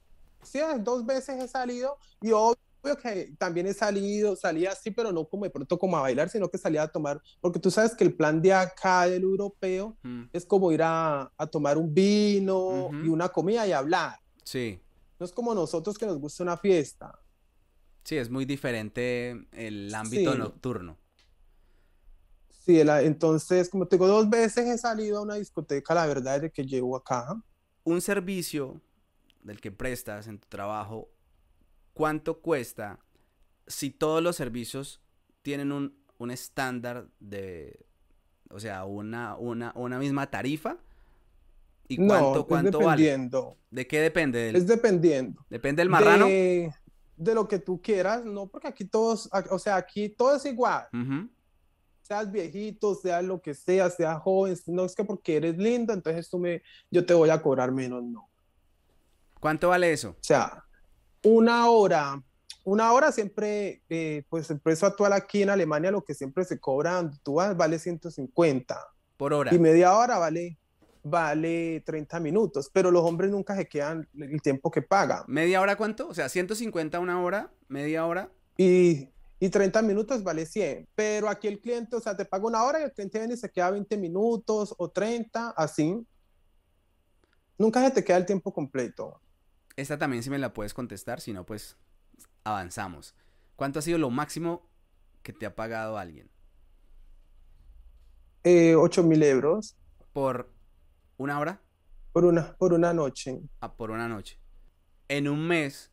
sí, 0.45 0.61
dos 0.81 1.05
veces 1.05 1.43
he 1.43 1.49
salido 1.49 1.97
y 2.21 2.33
obvio 2.33 2.59
que 3.03 3.35
también 3.39 3.67
he 3.67 3.75
salido, 3.75 4.37
salía 4.37 4.73
así, 4.73 4.91
pero 4.91 5.11
no 5.13 5.27
como 5.27 5.45
de 5.45 5.51
pronto 5.51 5.79
como 5.79 5.97
a 5.97 6.03
bailar, 6.03 6.29
sino 6.29 6.49
que 6.51 6.59
salía 6.59 6.83
a 6.83 6.89
tomar, 6.89 7.21
porque 7.41 7.59
tú 7.59 7.71
sabes 7.71 7.95
que 7.95 8.05
el 8.05 8.15
plan 8.15 8.43
de 8.43 8.53
acá 8.53 9.07
del 9.07 9.23
europeo 9.23 9.97
mm. 10.03 10.25
es 10.33 10.45
como 10.45 10.71
ir 10.71 10.83
a, 10.83 11.33
tomar 11.51 11.79
un 11.79 11.93
vino 11.95 12.91
y 12.93 13.09
una 13.09 13.29
comida 13.29 13.67
y 13.67 13.73
hablar. 13.73 14.19
Sí. 14.45 14.81
No 15.19 15.27
es 15.27 15.33
como 15.33 15.55
nosotros 15.55 15.97
que 15.97 16.07
nos 16.07 16.19
gusta 16.19 16.43
una 16.43 16.57
fiesta. 16.57 17.19
Sí, 18.05 18.17
es 18.17 18.29
muy 18.29 18.45
diferente 18.45 19.47
el 19.53 19.95
ámbito 19.95 20.35
nocturno. 20.35 20.99
Sí, 22.65 22.81
entonces, 22.81 23.69
como 23.69 23.87
te 23.87 23.97
digo, 23.97 24.07
dos 24.07 24.29
veces 24.29 24.67
he 24.67 24.79
salido 24.79 25.19
a 25.19 25.23
una 25.23 25.35
discoteca, 25.35 25.95
la 25.95 26.07
verdad, 26.07 26.41
de 26.41 26.51
que 26.51 26.65
llevo 26.65 26.97
acá. 26.97 27.35
Un 27.83 28.01
servicio 28.01 28.81
del 29.45 29.61
que 29.61 29.71
prestas 29.71 30.27
en 30.27 30.39
tu 30.39 30.49
trabajo, 30.49 31.09
¿cuánto 31.93 32.41
cuesta 32.41 32.99
si 33.67 33.91
todos 33.91 34.23
los 34.23 34.37
servicios 34.37 35.01
tienen 35.43 35.71
un, 35.71 35.95
estándar 36.31 37.07
de, 37.21 37.85
o 38.49 38.59
sea, 38.59 38.87
una, 38.87 39.37
una, 39.37 39.73
una 39.77 39.99
misma 39.99 40.31
tarifa? 40.31 40.79
¿Y 41.87 41.99
cuánto, 41.99 42.35
no, 42.35 42.47
cuánto 42.47 42.79
dependiendo. 42.79 43.59
¿De 43.71 43.87
qué 43.87 44.01
depende? 44.01 44.51
Es 44.57 44.67
dependiendo. 44.67 45.45
¿Depende 45.51 45.83
del 45.83 45.91
marrano? 45.91 46.27
De, 46.27 46.73
lo 47.17 47.47
que 47.47 47.59
tú 47.59 47.81
quieras, 47.83 48.25
no, 48.25 48.47
porque 48.47 48.69
aquí 48.69 48.87
todos, 48.87 49.29
o 49.51 49.59
sea, 49.59 49.77
aquí 49.77 50.09
todo 50.09 50.37
es 50.37 50.47
igual 50.47 50.89
seas 52.05 52.31
viejito, 52.31 52.95
seas 52.95 53.25
lo 53.25 53.41
que 53.41 53.55
sea, 53.55 53.89
seas 53.89 54.21
joven, 54.21 54.57
no 54.67 54.85
es 54.85 54.95
que 54.95 55.05
porque 55.05 55.37
eres 55.37 55.57
linda, 55.57 55.95
entonces 55.95 56.29
tú 56.29 56.39
me, 56.39 56.63
yo 56.91 57.05
te 57.05 57.15
voy 57.15 57.31
a 57.31 57.41
cobrar 57.41 57.73
menos, 57.73 58.05
no. 58.05 58.29
¿Cuánto 59.45 59.69
vale 59.69 59.93
eso? 59.93 60.13
O 60.13 60.23
sea, 60.23 60.65
una 61.23 61.69
hora, 61.69 62.25
una 62.65 62.91
hora 62.95 63.13
siempre, 63.13 63.83
eh, 63.91 64.25
pues 64.31 64.51
el 64.51 64.59
precio 64.59 64.89
actual 64.89 65.13
aquí 65.13 65.43
en 65.43 65.51
Alemania, 65.51 65.91
lo 65.91 66.03
que 66.03 66.15
siempre 66.15 66.47
se 66.47 66.59
cobra, 66.59 67.11
tú 67.23 67.35
vas, 67.35 67.55
vale 67.55 67.79
150. 67.79 68.89
Por 69.19 69.35
hora. 69.35 69.55
Y 69.55 69.59
media 69.59 69.95
hora 69.99 70.17
vale, 70.17 70.57
vale 71.03 71.83
30 71.85 72.21
minutos, 72.21 72.71
pero 72.73 72.91
los 72.91 73.03
hombres 73.03 73.31
nunca 73.31 73.55
se 73.55 73.69
quedan 73.69 74.09
el 74.19 74.41
tiempo 74.41 74.71
que 74.71 74.81
pagan. 74.81 75.25
¿Media 75.27 75.61
hora 75.61 75.77
cuánto? 75.77 76.09
O 76.09 76.15
sea, 76.15 76.31
150 76.31 76.99
una 76.99 77.23
hora, 77.23 77.53
media 77.69 78.07
hora. 78.07 78.31
Y 78.57 79.11
y 79.41 79.51
30 79.51 79.83
minutos 79.83 80.23
vale 80.23 80.47
100. 80.47 80.89
Pero 80.95 81.29
aquí 81.29 81.49
el 81.49 81.61
cliente, 81.61 81.97
o 81.97 82.01
sea, 82.01 82.17
te 82.17 82.25
paga 82.25 82.47
una 82.47 82.65
hora 82.65 82.81
y 82.81 82.85
el 82.85 82.93
cliente 82.93 83.19
viene 83.19 83.35
y 83.35 83.37
se 83.37 83.51
queda 83.51 83.69
20 83.73 83.95
minutos 83.99 84.75
o 84.79 84.89
30, 84.89 85.51
así. 85.51 86.03
Nunca 87.59 87.85
se 87.85 87.91
te 87.91 88.03
queda 88.03 88.17
el 88.17 88.25
tiempo 88.25 88.51
completo. 88.51 89.21
Esta 89.77 89.99
también 89.99 90.23
si 90.23 90.31
me 90.31 90.39
la 90.39 90.53
puedes 90.53 90.75
contestar, 90.75 91.21
si 91.21 91.33
no, 91.33 91.45
pues 91.45 91.77
avanzamos. 92.45 93.15
¿Cuánto 93.57 93.79
ha 93.79 93.83
sido 93.83 93.99
lo 93.99 94.11
máximo 94.11 94.69
que 95.23 95.33
te 95.33 95.47
ha 95.47 95.55
pagado 95.55 95.99
alguien? 95.99 96.31
Eh, 98.45 98.75
8 98.77 99.03
mil 99.03 99.23
euros. 99.23 99.77
¿Por 100.13 100.53
una 101.17 101.39
hora? 101.39 101.63
Por 102.13 102.25
una, 102.25 102.55
por 102.57 102.73
una 102.73 102.93
noche. 102.93 103.41
Ah, 103.61 103.75
por 103.75 103.91
una 103.91 104.07
noche. 104.09 104.39
En 105.09 105.29
un 105.29 105.47
mes, 105.47 105.91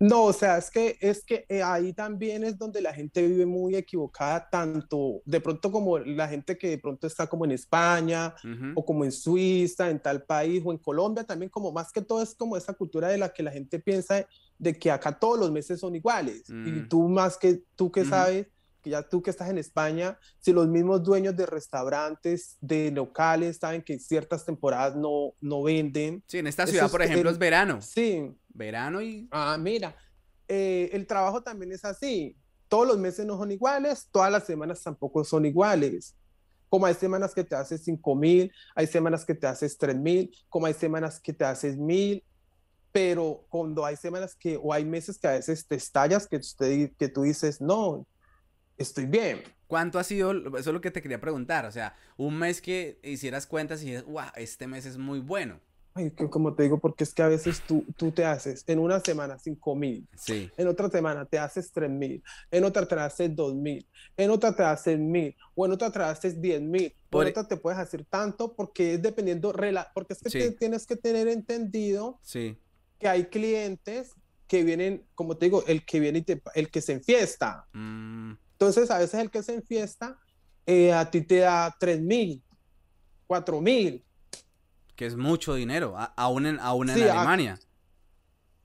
no, 0.00 0.24
o 0.24 0.32
sea, 0.32 0.56
es 0.56 0.70
que, 0.70 0.96
es 0.98 1.22
que 1.22 1.44
eh, 1.50 1.62
ahí 1.62 1.92
también 1.92 2.42
es 2.42 2.56
donde 2.56 2.80
la 2.80 2.94
gente 2.94 3.26
vive 3.26 3.44
muy 3.44 3.76
equivocada, 3.76 4.48
tanto 4.48 5.20
de 5.26 5.42
pronto 5.42 5.70
como 5.70 5.98
la 5.98 6.26
gente 6.26 6.56
que 6.56 6.70
de 6.70 6.78
pronto 6.78 7.06
está 7.06 7.26
como 7.26 7.44
en 7.44 7.50
España 7.50 8.34
o 8.74 8.82
como 8.82 9.04
en 9.04 9.12
Suiza, 9.12 9.90
en 9.90 10.00
tal 10.00 10.22
país 10.24 10.62
o 10.64 10.72
en 10.72 10.78
Colombia 10.78 11.24
también, 11.24 11.50
como 11.50 11.70
más 11.70 11.92
que 11.92 12.00
todo 12.00 12.22
es 12.22 12.34
como 12.34 12.56
esa 12.56 12.72
cultura 12.72 13.08
de 13.08 13.18
la 13.18 13.30
que 13.30 13.42
la 13.42 13.52
gente 13.52 13.78
piensa 13.78 14.26
de 14.58 14.78
que 14.78 14.90
acá 14.90 15.18
todos 15.18 15.38
los 15.38 15.52
meses 15.52 15.78
son 15.78 15.94
iguales. 15.94 16.48
Y 16.48 16.52
mm. 16.52 16.88
tú 16.88 17.06
más 17.06 17.36
que 17.36 17.62
tú 17.76 17.92
que 17.92 18.06
sabes, 18.06 18.46
que 18.80 18.90
ya 18.90 19.02
tú 19.02 19.22
que 19.22 19.30
estás 19.30 19.50
en 19.50 19.58
España, 19.58 20.18
si 20.38 20.54
los 20.54 20.66
mismos 20.66 21.02
dueños 21.02 21.36
de 21.36 21.44
restaurantes, 21.44 22.56
de 22.62 22.90
locales, 22.90 23.58
saben 23.58 23.82
que 23.82 23.98
ciertas 23.98 24.46
temporadas 24.46 24.96
no, 24.96 25.34
no 25.42 25.62
venden. 25.62 26.24
Sí, 26.26 26.38
en 26.38 26.46
esta 26.46 26.66
ciudad, 26.66 26.90
por 26.90 27.02
ejemplo, 27.02 27.30
es 27.30 27.38
verano. 27.38 27.82
Sí, 27.82 28.34
verano 28.54 29.02
y... 29.02 29.28
Ah, 29.30 29.56
mira, 29.58 29.96
eh, 30.48 30.90
el 30.92 31.06
trabajo 31.06 31.42
también 31.42 31.72
es 31.72 31.84
así. 31.84 32.36
Todos 32.68 32.86
los 32.86 32.98
meses 32.98 33.26
no 33.26 33.36
son 33.36 33.52
iguales, 33.52 34.08
todas 34.10 34.30
las 34.30 34.44
semanas 34.44 34.82
tampoco 34.82 35.24
son 35.24 35.46
iguales. 35.46 36.16
como 36.68 36.86
hay 36.86 36.94
semanas 36.94 37.34
que 37.34 37.42
te 37.42 37.56
haces 37.56 37.82
5 37.84 38.14
mil, 38.14 38.52
hay 38.76 38.86
semanas 38.86 39.24
que 39.24 39.34
te 39.34 39.46
haces 39.48 39.76
3 39.76 39.96
mil, 39.96 40.30
como 40.48 40.66
hay 40.66 40.74
semanas 40.74 41.18
que 41.18 41.32
te 41.32 41.44
haces 41.44 41.76
mil, 41.76 42.24
pero 42.92 43.44
cuando 43.48 43.84
hay 43.84 43.96
semanas 43.96 44.36
que, 44.36 44.56
o 44.56 44.72
hay 44.72 44.84
meses 44.84 45.18
que 45.18 45.28
a 45.28 45.32
veces 45.32 45.66
te 45.66 45.74
estallas, 45.74 46.26
que, 46.26 46.36
usted, 46.36 46.92
que 46.96 47.08
tú 47.08 47.22
dices, 47.22 47.60
no, 47.60 48.06
estoy 48.76 49.06
bien. 49.06 49.42
¿Cuánto 49.66 49.98
ha 49.98 50.04
sido? 50.04 50.32
Eso 50.32 50.58
es 50.58 50.66
lo 50.66 50.80
que 50.80 50.90
te 50.90 51.02
quería 51.02 51.20
preguntar. 51.20 51.66
O 51.66 51.70
sea, 51.70 51.96
un 52.16 52.36
mes 52.36 52.60
que 52.60 52.98
hicieras 53.04 53.46
cuentas 53.46 53.82
y 53.82 53.86
dices, 53.86 54.04
wow, 54.04 54.30
este 54.34 54.66
mes 54.66 54.86
es 54.86 54.98
muy 54.98 55.20
bueno. 55.20 55.60
Ay, 55.92 56.10
como 56.12 56.54
te 56.54 56.62
digo, 56.62 56.78
porque 56.78 57.02
es 57.02 57.12
que 57.12 57.22
a 57.22 57.28
veces 57.28 57.62
tú, 57.66 57.84
tú 57.96 58.12
te 58.12 58.24
haces 58.24 58.62
en 58.68 58.78
una 58.78 59.00
semana 59.00 59.38
5 59.38 59.74
mil, 59.74 60.06
sí. 60.16 60.48
en 60.56 60.68
otra 60.68 60.88
semana 60.88 61.24
te 61.24 61.36
haces 61.36 61.72
3 61.72 61.90
mil, 61.90 62.22
en 62.50 62.64
otra 62.64 62.86
te 62.86 62.94
haces 62.94 63.34
2 63.34 63.54
mil, 63.56 63.88
en 64.16 64.30
otra 64.30 64.54
te 64.54 64.62
haces 64.62 64.98
mil, 64.98 65.36
o 65.54 65.66
en 65.66 65.72
otra 65.72 65.90
te 65.90 65.98
haces 66.00 66.40
10 66.40 66.62
mil, 66.62 66.94
por 67.08 67.26
otra 67.26 67.46
te 67.46 67.56
puedes 67.56 67.78
hacer 67.78 68.04
tanto 68.04 68.54
porque 68.54 68.94
es 68.94 69.02
dependiendo, 69.02 69.52
porque 69.92 70.14
es 70.14 70.32
que 70.32 70.52
tienes 70.52 70.86
que 70.86 70.94
tener 70.94 71.26
entendido 71.26 72.20
sí. 72.22 72.56
que 73.00 73.08
hay 73.08 73.24
clientes 73.24 74.12
que 74.46 74.62
vienen, 74.62 75.04
como 75.16 75.36
te 75.36 75.46
digo, 75.46 75.64
el 75.66 75.84
que 75.84 75.98
viene 75.98 76.20
y 76.20 76.22
te, 76.22 76.42
el 76.54 76.70
que 76.70 76.80
se 76.80 76.92
enfiesta. 76.92 77.66
Mm. 77.72 78.32
Entonces, 78.52 78.90
a 78.90 78.98
veces 78.98 79.20
el 79.20 79.30
que 79.30 79.42
se 79.42 79.54
enfiesta, 79.54 80.18
eh, 80.66 80.92
a 80.92 81.10
ti 81.10 81.22
te 81.22 81.38
da 81.38 81.74
3 81.78 82.00
mil, 82.00 82.42
4 83.26 83.60
mil 83.60 84.04
que 85.00 85.06
es 85.06 85.16
mucho 85.16 85.54
dinero, 85.54 85.96
aún 86.14 86.44
en, 86.44 86.60
aún 86.60 86.90
en 86.90 87.02
Alemania. 87.02 87.58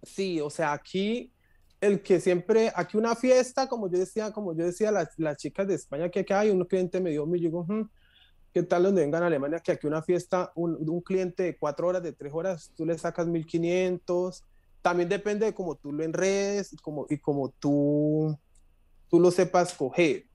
sí, 0.04 0.42
o 0.42 0.50
sea, 0.50 0.74
aquí 0.74 1.32
el 1.80 2.02
que 2.02 2.20
siempre, 2.20 2.74
aquí 2.76 2.98
una 2.98 3.16
fiesta, 3.16 3.70
como 3.70 3.90
yo 3.90 3.98
decía, 3.98 4.34
como 4.34 4.54
yo 4.54 4.66
decía, 4.66 4.92
las, 4.92 5.08
las 5.16 5.38
chicas 5.38 5.66
de 5.66 5.76
España 5.76 6.10
que 6.10 6.20
acá 6.20 6.42
hay, 6.42 6.50
un 6.50 6.66
cliente 6.66 7.00
me 7.00 7.12
dio, 7.12 7.26
me 7.26 7.38
digo, 7.38 7.66
¿qué 8.54 8.64
tal 8.64 8.84
donde 8.84 9.00
vengan 9.00 9.24
a 9.24 9.28
Alemania? 9.28 9.62
Que 9.62 9.72
aquí 9.72 9.88
una 9.88 10.02
fiesta, 10.02 10.52
un, 10.56 10.76
un, 10.90 11.00
cliente 11.00 11.44
de 11.44 11.58
cuatro 11.58 11.88
horas, 11.88 12.04
de 12.04 12.12
tres 12.12 12.34
horas, 12.34 12.70
tú 12.76 12.86
le 12.86 12.98
sacas 12.98 13.28
1500. 13.28 14.44
También 14.82 15.08
depende 15.08 15.46
de 15.46 15.54
cómo 15.54 15.76
tú 15.76 15.94
lo 15.94 16.04
enredes 16.04 16.74
y 16.74 16.76
como, 16.76 17.06
y 17.10 17.18
como 17.18 17.52
tú, 17.52 18.38
tú 19.08 19.22
lo 19.22 19.32
sepas 19.32 19.74
coger. 19.74 20.26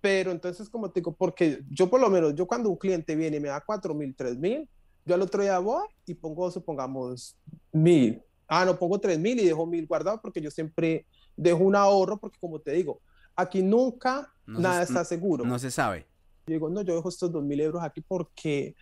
Pero 0.00 0.30
entonces, 0.30 0.68
como 0.68 0.90
te 0.90 1.00
digo, 1.00 1.12
porque 1.12 1.62
yo 1.68 1.90
por 1.90 2.00
lo 2.00 2.08
menos, 2.08 2.34
yo 2.34 2.46
cuando 2.46 2.70
un 2.70 2.76
cliente 2.76 3.14
viene 3.14 3.36
y 3.36 3.40
me 3.40 3.48
da 3.48 3.60
4 3.60 3.94
mil, 3.94 4.14
3 4.14 4.38
mil, 4.38 4.68
yo 5.04 5.14
al 5.14 5.22
otro 5.22 5.42
día 5.42 5.58
voy 5.58 5.86
y 6.06 6.14
pongo, 6.14 6.50
supongamos, 6.50 7.36
mil. 7.72 8.22
Ah, 8.48 8.64
no, 8.64 8.78
pongo 8.78 8.98
3 8.98 9.18
mil 9.18 9.38
y 9.38 9.46
dejo 9.46 9.66
mil 9.66 9.86
guardado 9.86 10.20
porque 10.20 10.40
yo 10.40 10.50
siempre 10.50 11.06
dejo 11.36 11.62
un 11.64 11.76
ahorro 11.76 12.18
porque 12.18 12.38
como 12.38 12.60
te 12.60 12.72
digo, 12.72 13.00
aquí 13.36 13.62
nunca 13.62 14.32
nada 14.46 14.82
está 14.82 15.04
seguro. 15.04 15.44
No 15.44 15.58
se 15.58 15.70
sabe. 15.70 16.06
Yo 16.46 16.54
digo, 16.54 16.70
no, 16.70 16.82
yo 16.82 16.94
dejo 16.96 17.08
estos 17.08 17.30
2 17.30 17.44
mil 17.44 17.60
euros 17.60 17.82
aquí 17.82 18.00
porque... 18.00 18.74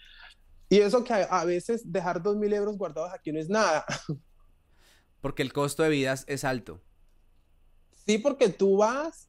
Y 0.71 0.79
eso 0.79 1.03
que 1.03 1.15
a, 1.15 1.45
veces 1.45 1.91
dejar 1.91 2.23
2 2.23 2.37
mil 2.37 2.53
euros 2.53 2.77
guardados 2.77 3.11
aquí 3.13 3.33
no 3.33 3.41
es 3.41 3.49
nada. 3.49 3.85
Porque 5.21 5.43
el 5.43 5.53
costo 5.53 5.83
de 5.83 5.89
vida 5.89 6.15
es 6.27 6.45
alto. 6.45 6.81
Sí, 8.07 8.19
porque 8.19 8.49
tú 8.51 8.77
vas 8.77 9.29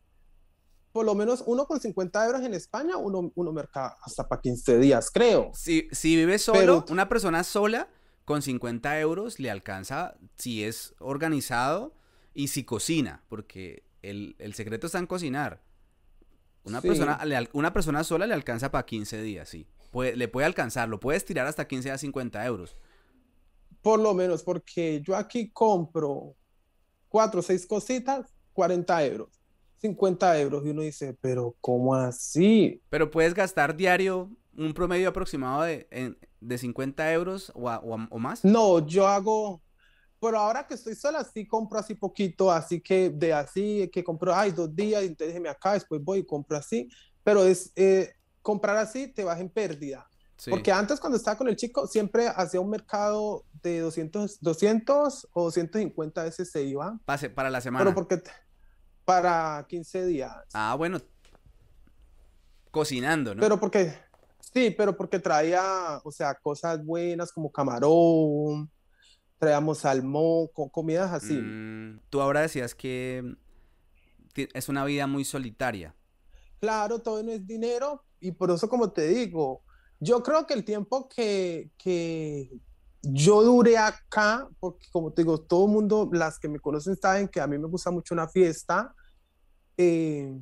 por 0.91 1.05
lo 1.05 1.15
menos 1.15 1.43
uno 1.45 1.65
con 1.65 1.79
50 1.79 2.25
euros 2.25 2.41
en 2.41 2.53
España, 2.53 2.97
uno, 2.97 3.31
uno 3.35 3.51
merca 3.51 3.95
hasta 4.01 4.27
para 4.27 4.41
15 4.41 4.79
días, 4.79 5.11
creo. 5.11 5.51
Si, 5.53 5.87
si 5.91 6.15
vive 6.15 6.39
solo, 6.39 6.85
una 6.89 7.07
persona 7.07 7.43
sola 7.43 7.89
con 8.25 8.41
50 8.41 8.99
euros 8.99 9.39
le 9.39 9.49
alcanza 9.49 10.15
si 10.37 10.63
es 10.63 10.95
organizado 10.99 11.93
y 12.33 12.49
si 12.49 12.63
cocina, 12.63 13.23
porque 13.27 13.83
el, 14.01 14.35
secreto 14.53 14.87
está 14.87 14.99
en 14.99 15.07
cocinar. 15.07 15.61
Una, 16.63 16.81
persona, 16.81 17.19
una 17.53 17.73
persona 17.73 18.03
sola 18.03 18.27
le 18.27 18.33
alcanza 18.33 18.71
para 18.71 18.85
15 18.85 19.21
días, 19.21 19.49
sí. 19.49 19.65
le 19.93 20.27
puede 20.27 20.45
alcanzar, 20.45 20.89
lo 20.89 20.99
puedes 20.99 21.25
tirar 21.25 21.47
hasta 21.47 21.67
15 21.67 21.91
a 21.91 21.97
50 21.97 22.45
euros. 22.45 22.75
Por 23.81 23.99
lo 23.99 24.13
menos, 24.13 24.43
porque 24.43 25.01
yo 25.01 25.15
aquí 25.15 25.49
compro 25.49 26.35
cuatro 27.07 27.39
o 27.39 27.43
seis 27.43 27.65
cositas, 27.65 28.27
40 28.53 29.05
euros. 29.05 29.38
50 29.79 30.39
euros 30.39 30.65
y 30.65 30.69
uno 30.69 30.81
dice, 30.81 31.17
pero 31.21 31.55
¿cómo 31.61 31.95
así? 31.95 32.81
Pero 32.89 33.09
puedes 33.11 33.33
gastar 33.33 33.75
diario 33.75 34.29
un 34.57 34.73
promedio 34.73 35.09
aproximado 35.09 35.63
de, 35.63 35.87
de 36.39 36.57
50 36.57 37.13
euros 37.13 37.51
o, 37.55 37.69
o, 37.69 38.19
más. 38.19 38.43
No, 38.43 38.85
yo 38.85 39.07
hago, 39.07 39.61
pero 40.19 40.37
ahora 40.37 40.67
que 40.67 40.73
estoy 40.73 40.95
sola, 40.95 41.23
sí 41.23 41.47
compro 41.47 41.79
así 41.79 41.95
poquito, 41.95 42.51
así 42.51 42.81
que 42.81 43.09
de 43.09 43.33
así, 43.33 43.89
que 43.91 44.03
compro, 44.03 44.35
ay, 44.35 44.51
dos 44.51 44.75
días, 44.75 45.03
entonces 45.03 45.27
déjeme 45.27 45.49
acá, 45.49 45.73
después 45.73 46.03
voy 46.03 46.19
y 46.19 46.25
compro 46.25 46.57
así, 46.57 46.89
pero 47.23 47.43
es, 47.45 47.71
eh, 47.75 48.11
comprar 48.41 48.77
así 48.77 49.07
te 49.07 49.23
vas 49.23 49.39
en 49.39 49.49
pérdida. 49.49 50.09
Porque 50.49 50.71
antes 50.71 51.01
cuando 51.01 51.17
estaba 51.17 51.37
con 51.37 51.49
el 51.49 51.57
chico, 51.57 51.85
siempre 51.85 52.27
hacía 52.27 52.61
un 52.61 52.69
mercado 52.69 53.43
de 53.61 53.79
200, 53.79 54.39
200 54.39 55.27
o 55.33 55.43
250 55.43 56.23
veces 56.23 56.49
se 56.49 56.63
iba. 56.63 56.97
Pase 57.03 57.29
para 57.29 57.49
la 57.49 57.59
semana. 57.59 57.83
Pero 57.83 57.93
porque 57.93 58.23
para 59.09 59.65
15 59.67 60.05
días. 60.05 60.31
Ah, 60.53 60.75
bueno. 60.77 61.01
Cocinando, 62.69 63.33
¿no? 63.33 63.41
Pero 63.41 63.59
porque, 63.59 63.91
sí, 64.39 64.69
pero 64.69 64.95
porque 64.95 65.17
traía, 65.17 65.99
o 66.03 66.11
sea, 66.11 66.35
cosas 66.35 66.85
buenas 66.85 67.31
como 67.31 67.51
camarón, 67.51 68.69
traíamos 69.39 69.79
salmón, 69.79 70.49
comidas 70.71 71.11
así. 71.11 71.33
Mm, 71.33 72.01
tú 72.11 72.21
ahora 72.21 72.41
decías 72.41 72.75
que 72.75 73.35
es 74.35 74.69
una 74.69 74.85
vida 74.85 75.07
muy 75.07 75.25
solitaria. 75.25 75.95
Claro, 76.59 76.99
todo 76.99 77.23
no 77.23 77.31
es 77.31 77.47
dinero 77.47 78.05
y 78.19 78.31
por 78.33 78.51
eso 78.51 78.69
como 78.69 78.91
te 78.91 79.07
digo, 79.07 79.63
yo 79.99 80.21
creo 80.21 80.45
que 80.45 80.53
el 80.53 80.63
tiempo 80.63 81.09
que, 81.09 81.71
que, 81.79 82.51
yo 83.01 83.43
duré 83.43 83.77
acá, 83.77 84.47
porque 84.59 84.87
como 84.91 85.11
te 85.13 85.21
digo, 85.21 85.39
todo 85.39 85.65
el 85.65 85.71
mundo, 85.71 86.09
las 86.11 86.37
que 86.37 86.49
me 86.49 86.59
conocen 86.59 86.97
saben 86.97 87.27
que 87.27 87.39
a 87.39 87.47
mí 87.47 87.57
me 87.57 87.67
gusta 87.67 87.91
mucho 87.91 88.13
una 88.13 88.27
fiesta. 88.27 88.93
Eh, 89.77 90.37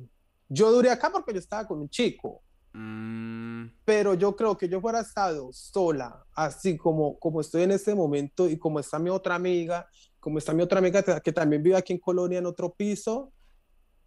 yo 0.48 0.72
duré 0.72 0.90
acá 0.90 1.10
porque 1.10 1.32
yo 1.32 1.38
estaba 1.38 1.66
con 1.66 1.80
un 1.80 1.88
chico. 1.88 2.42
Mm. 2.72 3.66
Pero 3.84 4.14
yo 4.14 4.34
creo 4.34 4.56
que 4.56 4.68
yo 4.68 4.80
fuera 4.80 5.00
estado 5.00 5.50
sola, 5.52 6.24
así 6.34 6.76
como, 6.76 7.18
como 7.18 7.40
estoy 7.40 7.62
en 7.62 7.72
este 7.72 7.94
momento 7.94 8.48
y 8.48 8.58
como 8.58 8.80
está 8.80 8.98
mi 8.98 9.10
otra 9.10 9.34
amiga, 9.34 9.88
como 10.20 10.38
está 10.38 10.52
mi 10.52 10.62
otra 10.62 10.78
amiga 10.78 11.02
que 11.20 11.32
también 11.32 11.62
vive 11.62 11.76
aquí 11.76 11.92
en 11.92 11.98
Colonia 11.98 12.38
en 12.38 12.46
otro 12.46 12.74
piso. 12.74 13.32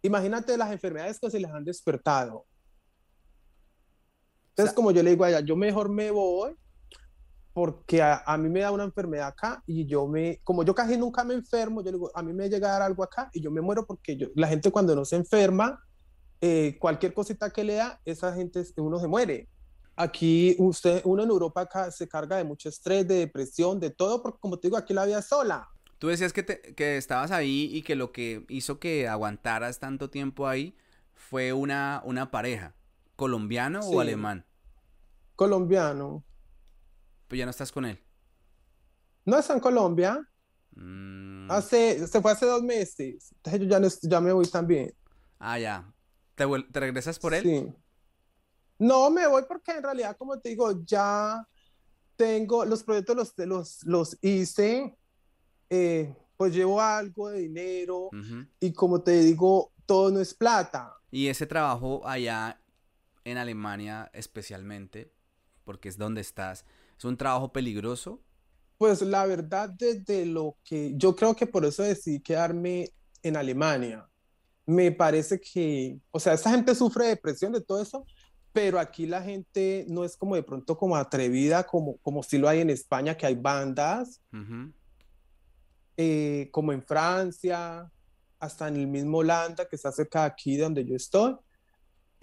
Imagínate 0.02 0.56
las 0.56 0.72
enfermedades 0.72 1.18
que 1.18 1.30
se 1.30 1.40
les 1.40 1.50
han 1.50 1.64
despertado. 1.64 2.46
Entonces, 4.50 4.74
como 4.74 4.90
yo 4.90 5.02
le 5.02 5.10
digo 5.10 5.24
a 5.24 5.30
ella, 5.30 5.40
yo 5.40 5.56
mejor 5.56 5.88
me 5.88 6.10
voy 6.10 6.54
porque 7.52 8.00
a, 8.02 8.36
mí 8.38 8.48
me 8.48 8.60
da 8.60 8.70
una 8.70 8.84
enfermedad 8.84 9.28
acá 9.28 9.62
y 9.66 9.86
yo 9.86 10.06
me, 10.06 10.40
como 10.42 10.64
yo 10.64 10.74
casi 10.74 10.96
nunca 10.96 11.22
me 11.22 11.34
enfermo, 11.34 11.84
yo 11.84 11.92
digo, 11.92 12.10
a 12.14 12.22
mí 12.22 12.32
me 12.32 12.48
llega 12.48 12.68
a 12.68 12.72
dar 12.72 12.82
algo 12.82 13.02
acá 13.02 13.28
y 13.32 13.42
yo 13.42 13.50
me 13.50 13.60
muero 13.60 13.86
porque 13.86 14.16
yo, 14.16 14.28
la 14.34 14.48
gente 14.48 14.70
cuando 14.70 14.96
no 14.96 15.04
se 15.04 15.16
enferma, 15.16 15.78
eh, 16.40 16.76
cualquier 16.80 17.12
cosita 17.12 17.50
que 17.50 17.62
le 17.62 17.74
da, 17.74 18.00
esa 18.04 18.32
gente, 18.34 18.64
uno 18.76 18.98
se 18.98 19.06
muere. 19.06 19.48
Aquí 19.94 20.56
usted, 20.58 21.02
uno 21.04 21.22
en 21.22 21.28
Europa 21.28 21.60
acá 21.60 21.90
se 21.90 22.08
carga 22.08 22.36
de 22.36 22.44
mucho 22.44 22.70
estrés, 22.70 23.06
de 23.06 23.16
depresión, 23.16 23.78
de 23.78 23.90
todo, 23.90 24.22
porque 24.22 24.38
como 24.40 24.58
te 24.58 24.68
digo, 24.68 24.78
aquí 24.78 24.94
la 24.94 25.04
vida 25.04 25.18
es 25.18 25.26
sola. 25.26 25.68
Tú 25.98 26.08
decías 26.08 26.32
que, 26.32 26.44
que 26.44 26.96
estabas 26.96 27.30
ahí 27.30 27.68
y 27.70 27.82
que 27.82 27.94
lo 27.94 28.12
que 28.12 28.46
hizo 28.48 28.80
que 28.80 29.06
aguantaras 29.06 29.78
tanto 29.78 30.08
tiempo 30.08 30.48
ahí 30.48 30.74
fue 31.14 31.52
una, 31.52 32.02
una 32.04 32.30
pareja, 32.30 32.74
colombiano 33.14 33.80
o 33.80 34.00
alemán. 34.00 34.46
Colombiano. 35.36 36.24
Pues 37.32 37.38
ya 37.38 37.46
no 37.46 37.50
estás 37.50 37.72
con 37.72 37.86
él. 37.86 37.98
No 39.24 39.38
está 39.38 39.54
en 39.54 39.60
Colombia. 39.60 40.20
Mm. 40.72 41.50
Hace, 41.50 42.06
se 42.06 42.20
fue 42.20 42.30
hace 42.30 42.44
dos 42.44 42.62
meses. 42.62 43.32
Entonces 43.36 43.62
yo 43.62 43.68
ya, 43.68 43.80
no, 43.80 43.88
ya 44.02 44.20
me 44.20 44.32
voy 44.32 44.46
también. 44.46 44.94
Ah, 45.38 45.58
ya. 45.58 45.90
¿Te, 46.34 46.44
regresas 46.72 47.18
por 47.18 47.32
él? 47.32 47.42
Sí. 47.42 47.74
No, 48.78 49.10
me 49.10 49.26
voy 49.26 49.44
porque 49.48 49.72
en 49.72 49.82
realidad, 49.82 50.14
como 50.18 50.38
te 50.40 50.50
digo, 50.50 50.84
ya 50.84 51.42
tengo 52.16 52.66
los 52.66 52.82
proyectos, 52.82 53.16
los, 53.16 53.32
los, 53.38 53.82
los 53.84 54.18
hice, 54.20 54.94
eh, 55.70 56.14
pues 56.36 56.52
llevo 56.52 56.82
algo 56.82 57.30
de 57.30 57.38
dinero 57.38 58.10
y 58.60 58.74
como 58.74 59.00
te 59.00 59.22
digo, 59.22 59.72
todo 59.86 60.10
no 60.10 60.20
es 60.20 60.34
plata. 60.34 60.98
Y 61.10 61.28
ese 61.28 61.46
trabajo 61.46 62.06
allá 62.06 62.60
en 63.24 63.38
Alemania 63.38 64.10
especialmente, 64.12 65.14
porque 65.64 65.88
es 65.88 65.96
donde 65.96 66.20
estás, 66.20 66.66
¿Es 67.02 67.04
un 67.04 67.16
trabajo 67.16 67.50
peligroso? 67.50 68.22
Pues 68.78 69.02
la 69.02 69.26
verdad, 69.26 69.68
desde 69.76 70.24
lo 70.24 70.56
que 70.62 70.92
yo 70.94 71.16
creo 71.16 71.34
que 71.34 71.48
por 71.48 71.64
eso 71.64 71.82
decidí 71.82 72.20
quedarme 72.20 72.90
en 73.24 73.36
Alemania. 73.36 74.08
Me 74.66 74.92
parece 74.92 75.40
que, 75.40 75.98
o 76.12 76.20
sea, 76.20 76.34
esta 76.34 76.52
gente 76.52 76.76
sufre 76.76 77.06
depresión, 77.06 77.52
de 77.54 77.60
todo 77.60 77.82
eso, 77.82 78.06
pero 78.52 78.78
aquí 78.78 79.06
la 79.06 79.20
gente 79.20 79.84
no 79.88 80.04
es 80.04 80.16
como 80.16 80.36
de 80.36 80.44
pronto 80.44 80.76
como 80.76 80.94
atrevida, 80.94 81.64
como, 81.64 81.96
como 82.02 82.22
si 82.22 82.38
lo 82.38 82.48
hay 82.48 82.60
en 82.60 82.70
España, 82.70 83.16
que 83.16 83.26
hay 83.26 83.34
bandas, 83.34 84.22
eh, 85.96 86.50
como 86.52 86.72
en 86.72 86.84
Francia, 86.84 87.90
hasta 88.38 88.68
en 88.68 88.76
el 88.76 88.86
mismo 88.86 89.18
Holanda, 89.18 89.66
que 89.66 89.74
está 89.74 89.90
cerca 89.90 90.20
de 90.20 90.26
aquí 90.26 90.56
de 90.56 90.62
donde 90.62 90.84
yo 90.84 90.94
estoy. 90.94 91.34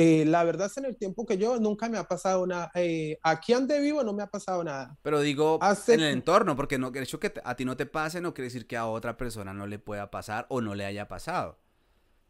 Eh, 0.01 0.23
la 0.23 0.45
verdad 0.45 0.67
es 0.67 0.77
en 0.77 0.85
el 0.85 0.95
tiempo 0.95 1.25
que 1.25 1.37
yo 1.37 1.59
nunca 1.59 1.89
me 1.89 1.97
ha 1.97 2.05
pasado 2.05 2.47
nada. 2.47 2.71
Eh, 2.73 3.19
aquí 3.21 3.51
donde 3.51 3.81
vivo 3.81 4.01
no 4.01 4.13
me 4.13 4.23
ha 4.23 4.27
pasado 4.27 4.63
nada. 4.63 4.97
Pero 5.01 5.19
digo 5.19 5.59
en 5.87 5.99
el 5.99 6.13
entorno, 6.13 6.55
porque 6.55 6.77
no, 6.77 6.87
el 6.87 7.03
hecho 7.03 7.19
que 7.19 7.33
a 7.43 7.55
ti 7.57 7.65
no 7.65 7.75
te 7.75 7.85
pase 7.85 8.21
no 8.21 8.33
quiere 8.33 8.45
decir 8.45 8.65
que 8.65 8.77
a 8.77 8.87
otra 8.87 9.17
persona 9.17 9.53
no 9.53 9.67
le 9.67 9.77
pueda 9.77 10.09
pasar 10.09 10.45
o 10.47 10.61
no 10.61 10.73
le 10.73 10.85
haya 10.85 11.09
pasado. 11.09 11.59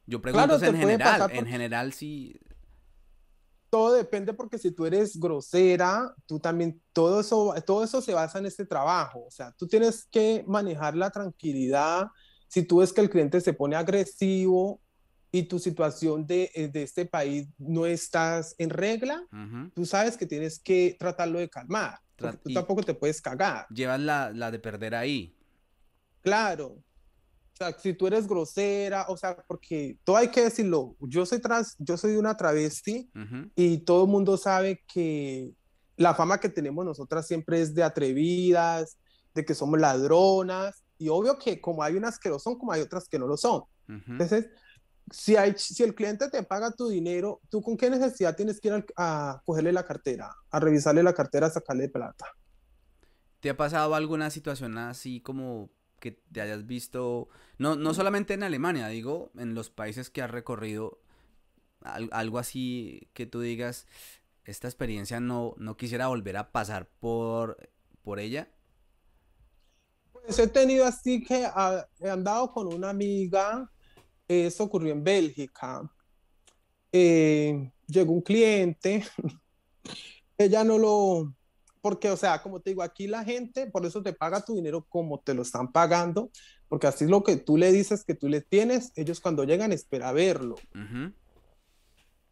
Yo 0.08 0.20
pregunto 0.20 0.56
en 0.66 0.78
general, 0.78 1.30
en 1.32 1.46
general 1.46 1.94
sí. 1.94 2.40
Todo 3.70 3.94
depende 3.94 4.34
porque 4.34 4.58
si 4.58 4.72
tú 4.72 4.88
eres 4.88 5.20
grosera, 5.20 6.16
tú 6.26 6.40
también, 6.40 6.82
todo 6.92 7.20
eso, 7.20 7.54
todo 7.68 7.84
eso 7.84 8.02
se 8.02 8.16
basa 8.16 8.40
en 8.40 8.48
este 8.48 8.66
trabajo. 8.66 9.26
O 9.28 9.32
sea, 9.32 9.52
tú 9.52 9.68
tienes 9.68 10.08
que 10.10 10.44
manejar 10.48 10.98
la 10.98 11.12
tranquilidad. 11.12 12.08
Si 12.48 12.64
tú 12.64 12.78
ves 12.78 12.92
que 12.92 13.02
el 13.02 13.12
cliente 13.12 13.40
se 13.42 13.54
pone 13.54 13.76
agresivo, 13.76 14.82
y 15.32 15.44
tu 15.44 15.60
situación 15.60 16.26
de, 16.26 16.52
eh, 16.56 16.68
de, 16.68 16.84
este 16.84 17.06
país 17.06 17.48
no 17.58 17.86
estás 17.86 18.56
en 18.58 18.70
regla, 18.70 19.24
tú 19.76 19.86
sabes 19.86 20.18
que 20.18 20.26
tienes 20.26 20.60
que 20.60 20.96
tratarlo 21.00 21.40
de 21.40 21.50
calmar. 21.50 22.00
tú 22.16 22.54
tampoco 22.54 22.84
te 22.84 22.94
puedes 22.94 23.22
cagar. 23.22 23.68
Llevas 23.70 24.00
la, 24.00 24.32
la, 24.32 24.50
de 24.52 24.60
perder 24.60 24.96
ahí. 24.96 25.36
Claro. 26.22 26.68
O 26.68 27.56
sea, 27.56 27.78
si 27.78 27.94
tú 27.94 28.08
eres 28.08 28.28
grosera, 28.28 29.06
o 29.10 29.18
sea, 29.18 29.36
porque 29.48 29.98
todo 30.04 30.16
hay 30.16 30.30
que 30.30 30.44
decirlo. 30.44 30.96
Yo 31.00 31.26
soy 31.26 31.40
trans, 31.40 31.76
yo 31.78 31.98
soy 31.98 32.16
una 32.16 32.36
travesti 32.36 33.10
y 33.56 33.80
todo 33.80 34.06
el 34.06 34.10
mundo 34.10 34.38
sabe 34.38 34.84
que 34.92 35.52
la 35.98 36.16
fama 36.16 36.40
que 36.40 36.50
tenemos 36.50 36.86
nosotras 36.86 37.28
siempre 37.28 37.62
es 37.62 37.76
de 37.76 37.84
atrevidas, 37.84 38.98
de 39.36 39.46
que 39.46 39.54
somos 39.54 39.80
ladronas. 39.80 40.84
Y 40.98 41.10
obvio 41.10 41.38
que 41.38 41.60
como 41.62 41.84
hay 41.84 41.96
unas 41.96 42.18
que 42.18 42.30
lo 42.30 42.40
son, 42.40 42.58
como 42.58 42.72
hay 42.72 42.82
otras 42.82 43.08
que 43.08 43.20
no 43.20 43.28
lo 43.28 43.38
son. 43.38 43.64
Entonces, 43.88 44.48
si, 45.12 45.36
hay, 45.36 45.54
si 45.58 45.84
el 45.84 45.96
cliente 45.96 46.30
te 46.30 46.44
paga 46.44 46.72
tu 46.72 46.90
dinero, 46.90 47.42
¿tú 47.50 47.62
con 47.62 47.78
qué 47.78 47.90
necesidad 47.90 48.36
tienes 48.36 48.60
que 48.60 48.70
ir 48.70 48.86
a, 48.96 49.42
cogerle 49.46 49.72
la 49.72 49.86
cartera, 49.86 50.36
a 50.52 50.60
revisarle 50.60 51.04
la 51.04 51.14
cartera, 51.14 51.48
a 51.48 51.52
sacarle 51.52 51.90
plata? 51.90 52.26
¿Te 53.40 53.50
ha 53.50 53.58
pasado 53.58 53.96
alguna 53.96 54.30
situación 54.30 54.78
así 54.78 55.22
como 55.22 55.70
que 56.00 56.12
te 56.12 56.42
hayas 56.42 56.66
visto, 56.66 57.28
no, 57.58 57.76
no 57.76 57.94
solamente 57.94 58.34
en 58.34 58.44
Alemania, 58.44 58.88
digo, 58.88 59.32
en 59.38 59.54
los 59.54 59.70
países 59.70 60.10
que 60.10 60.22
has 60.22 60.32
recorrido, 60.32 61.02
algo 61.82 62.40
así 62.40 63.10
que 63.14 63.26
tú 63.26 63.42
digas, 63.42 63.88
esta 64.46 64.68
experiencia 64.68 65.20
no, 65.20 65.56
no 65.58 65.78
quisiera 65.78 66.08
volver 66.08 66.38
a 66.38 66.52
pasar 66.52 66.90
por, 67.00 67.70
por 68.02 68.20
ella? 68.20 68.50
Pues 70.12 70.40
he 70.40 70.48
tenido 70.48 70.86
así 70.86 71.24
que 71.24 71.46
ah, 71.46 71.88
he 72.00 72.10
andado 72.10 72.52
con 72.52 72.74
una 72.74 72.90
amiga 72.90 73.70
eso 74.30 74.64
ocurrió 74.64 74.94
en 74.94 75.04
Bélgica. 75.04 75.92
Eh, 76.92 77.72
llegó 77.88 78.14
un 78.14 78.22
cliente, 78.22 79.04
ella 80.38 80.64
no 80.64 80.78
lo, 80.78 81.34
porque, 81.82 82.10
o 82.10 82.18
sea, 82.18 82.42
como 82.42 82.60
te 82.60 82.72
digo, 82.72 82.84
aquí 82.84 83.08
la 83.08 83.24
gente, 83.24 83.68
por 83.68 83.86
eso 83.86 84.02
te 84.02 84.14
paga 84.14 84.44
tu 84.44 84.56
dinero 84.56 84.86
como 84.90 85.20
te 85.20 85.34
lo 85.34 85.42
están 85.42 85.72
pagando, 85.72 86.32
porque 86.68 86.88
así 86.88 87.06
es 87.06 87.10
lo 87.10 87.24
que 87.24 87.38
tú 87.38 87.58
le 87.58 87.72
dices 87.72 88.04
que 88.04 88.16
tú 88.16 88.28
le 88.28 88.42
tienes, 88.42 88.92
ellos 88.96 89.20
cuando 89.20 89.44
llegan 89.44 89.72
espera 89.72 90.12
verlo. 90.12 90.56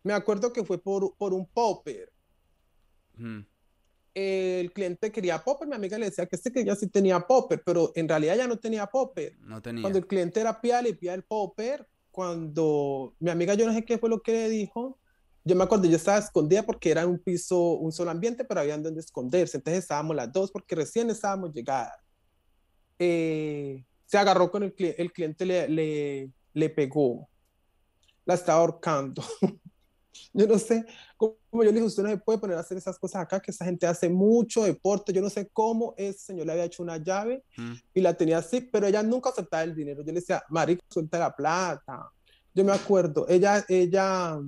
Me 0.04 0.14
acuerdo 0.14 0.54
que 0.54 0.64
fue 0.64 0.78
por, 0.78 1.16
por 1.18 1.34
un 1.34 1.46
popper. 1.46 2.12
El 4.20 4.74
cliente 4.74 5.12
quería 5.12 5.44
popper, 5.44 5.68
mi 5.68 5.76
amiga 5.76 5.96
le 6.00 6.08
decía 6.08 6.26
que 6.26 6.36
este 6.36 6.52
que 6.52 6.66
ya 6.66 6.76
sí 6.76 6.88
tenía 6.88 7.20
popper, 7.20 7.62
pero 7.64 7.92
en 7.94 8.10
realidad 8.10 8.36
ya 8.36 8.48
no 8.48 8.58
tenía 8.58 8.88
popper. 8.88 9.38
No 9.42 9.62
tenía. 9.62 9.84
Cuando 9.84 10.00
el 10.00 10.08
cliente 10.08 10.40
era 10.40 10.60
pía, 10.60 10.82
le 10.82 10.96
pía 10.96 11.14
el 11.14 11.22
popper. 11.22 11.88
Cuando 12.10 13.14
mi 13.20 13.30
amiga, 13.30 13.54
yo 13.54 13.68
no 13.68 13.74
sé 13.74 13.86
qué 13.86 14.00
fue 14.00 14.10
lo 14.10 14.24
que 14.24 14.32
le 14.32 14.50
dijo, 14.50 14.98
yo 15.44 15.56
me 15.56 15.66
acuerdo, 15.66 15.86
yo 15.86 15.98
estaba 15.98 16.18
escondida 16.18 16.64
porque 16.64 16.90
era 16.90 17.06
un 17.06 17.20
piso, 17.20 17.74
un 17.74 17.92
solo 17.92 18.10
ambiente, 18.10 18.44
pero 18.44 18.62
había 18.62 18.76
donde 18.80 19.02
esconderse. 19.02 19.58
Entonces 19.58 19.84
estábamos 19.84 20.16
las 20.16 20.32
dos 20.34 20.50
porque 20.50 20.74
recién 20.74 21.12
estábamos 21.12 21.54
llegadas. 21.54 21.94
Eh, 22.98 23.86
se 24.08 24.18
agarró 24.18 24.50
con 24.50 24.64
el 24.64 24.74
cliente, 24.74 25.00
el 25.00 25.14
cliente 25.14 25.46
le, 25.46 25.70
le, 25.70 26.32
le 26.54 26.70
pegó, 26.72 27.30
la 28.26 28.34
estaba 28.34 28.62
ahorcando. 28.62 29.24
yo 30.34 30.48
no 30.48 30.58
sé 30.60 30.86
cómo 31.16 31.38
yo 31.52 31.64
le 31.64 31.74
dije, 31.74 31.86
usted 31.86 32.04
no 32.04 32.10
se 32.10 32.18
puede 32.18 32.40
poner 32.40 32.58
a 32.58 32.62
hacer 32.62 32.78
esas 32.78 33.00
cosas 33.00 33.22
acá, 33.22 33.40
que 33.40 33.52
esa 33.52 33.66
gente 33.66 33.88
hace 33.88 34.10
mucho 34.10 34.64
deporte. 34.64 35.14
Yo 35.14 35.22
no 35.22 35.30
sé 35.30 35.50
cómo 35.52 35.94
ese 35.98 36.20
señor 36.20 36.46
le 36.46 36.52
había 36.54 36.66
hecho 36.66 36.84
una 36.84 36.98
llave 36.98 37.44
mm. 37.58 37.74
y 37.94 38.02
la 38.02 38.14
tenía 38.14 38.38
así, 38.38 38.62
pero 38.62 38.88
ella 38.88 39.04
nunca 39.04 39.30
aceptaba 39.30 39.64
el 39.64 39.76
dinero. 39.76 40.02
Yo 40.02 40.08
le 40.08 40.20
decía, 40.20 40.44
marica, 40.50 40.84
suelta 40.90 41.20
la 41.20 41.36
plata. 41.36 42.12
Yo 42.54 42.64
me 42.64 42.72
acuerdo, 42.72 43.26
ella, 43.30 43.64
ella, 43.70 44.40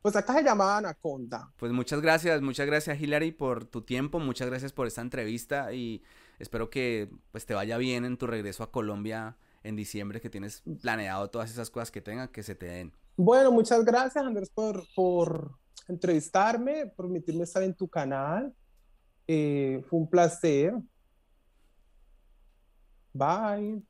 pues 0.00 0.16
acá 0.16 0.34
se 0.34 0.42
llamaba 0.42 0.78
Anaconda. 0.78 1.52
Pues 1.56 1.72
muchas 1.72 2.00
gracias, 2.00 2.40
muchas 2.40 2.66
gracias 2.66 3.00
Hilary 3.00 3.32
por 3.32 3.66
tu 3.66 3.82
tiempo, 3.82 4.18
muchas 4.18 4.48
gracias 4.48 4.72
por 4.72 4.86
esta 4.86 5.02
entrevista 5.02 5.72
y 5.72 6.02
espero 6.38 6.70
que 6.70 7.10
pues 7.32 7.44
te 7.44 7.54
vaya 7.54 7.76
bien 7.76 8.04
en 8.04 8.16
tu 8.16 8.26
regreso 8.26 8.62
a 8.62 8.70
Colombia 8.70 9.36
en 9.62 9.76
diciembre, 9.76 10.20
que 10.20 10.30
tienes 10.30 10.62
planeado 10.80 11.28
todas 11.30 11.50
esas 11.50 11.70
cosas 11.70 11.90
que 11.90 12.00
tengan, 12.00 12.28
que 12.28 12.42
se 12.42 12.54
te 12.54 12.66
den. 12.66 12.92
Bueno, 13.16 13.52
muchas 13.52 13.84
gracias 13.84 14.24
Andrés 14.24 14.50
por, 14.50 15.52
entrevistarme, 15.86 16.86
por 16.86 17.06
permitirme 17.06 17.44
estar 17.44 17.62
en 17.62 17.74
tu 17.74 17.88
canal. 17.88 18.52
Eh, 19.26 19.82
fue 19.88 20.00
un 20.00 20.10
placer. 20.10 20.74
Bye. 23.12 23.82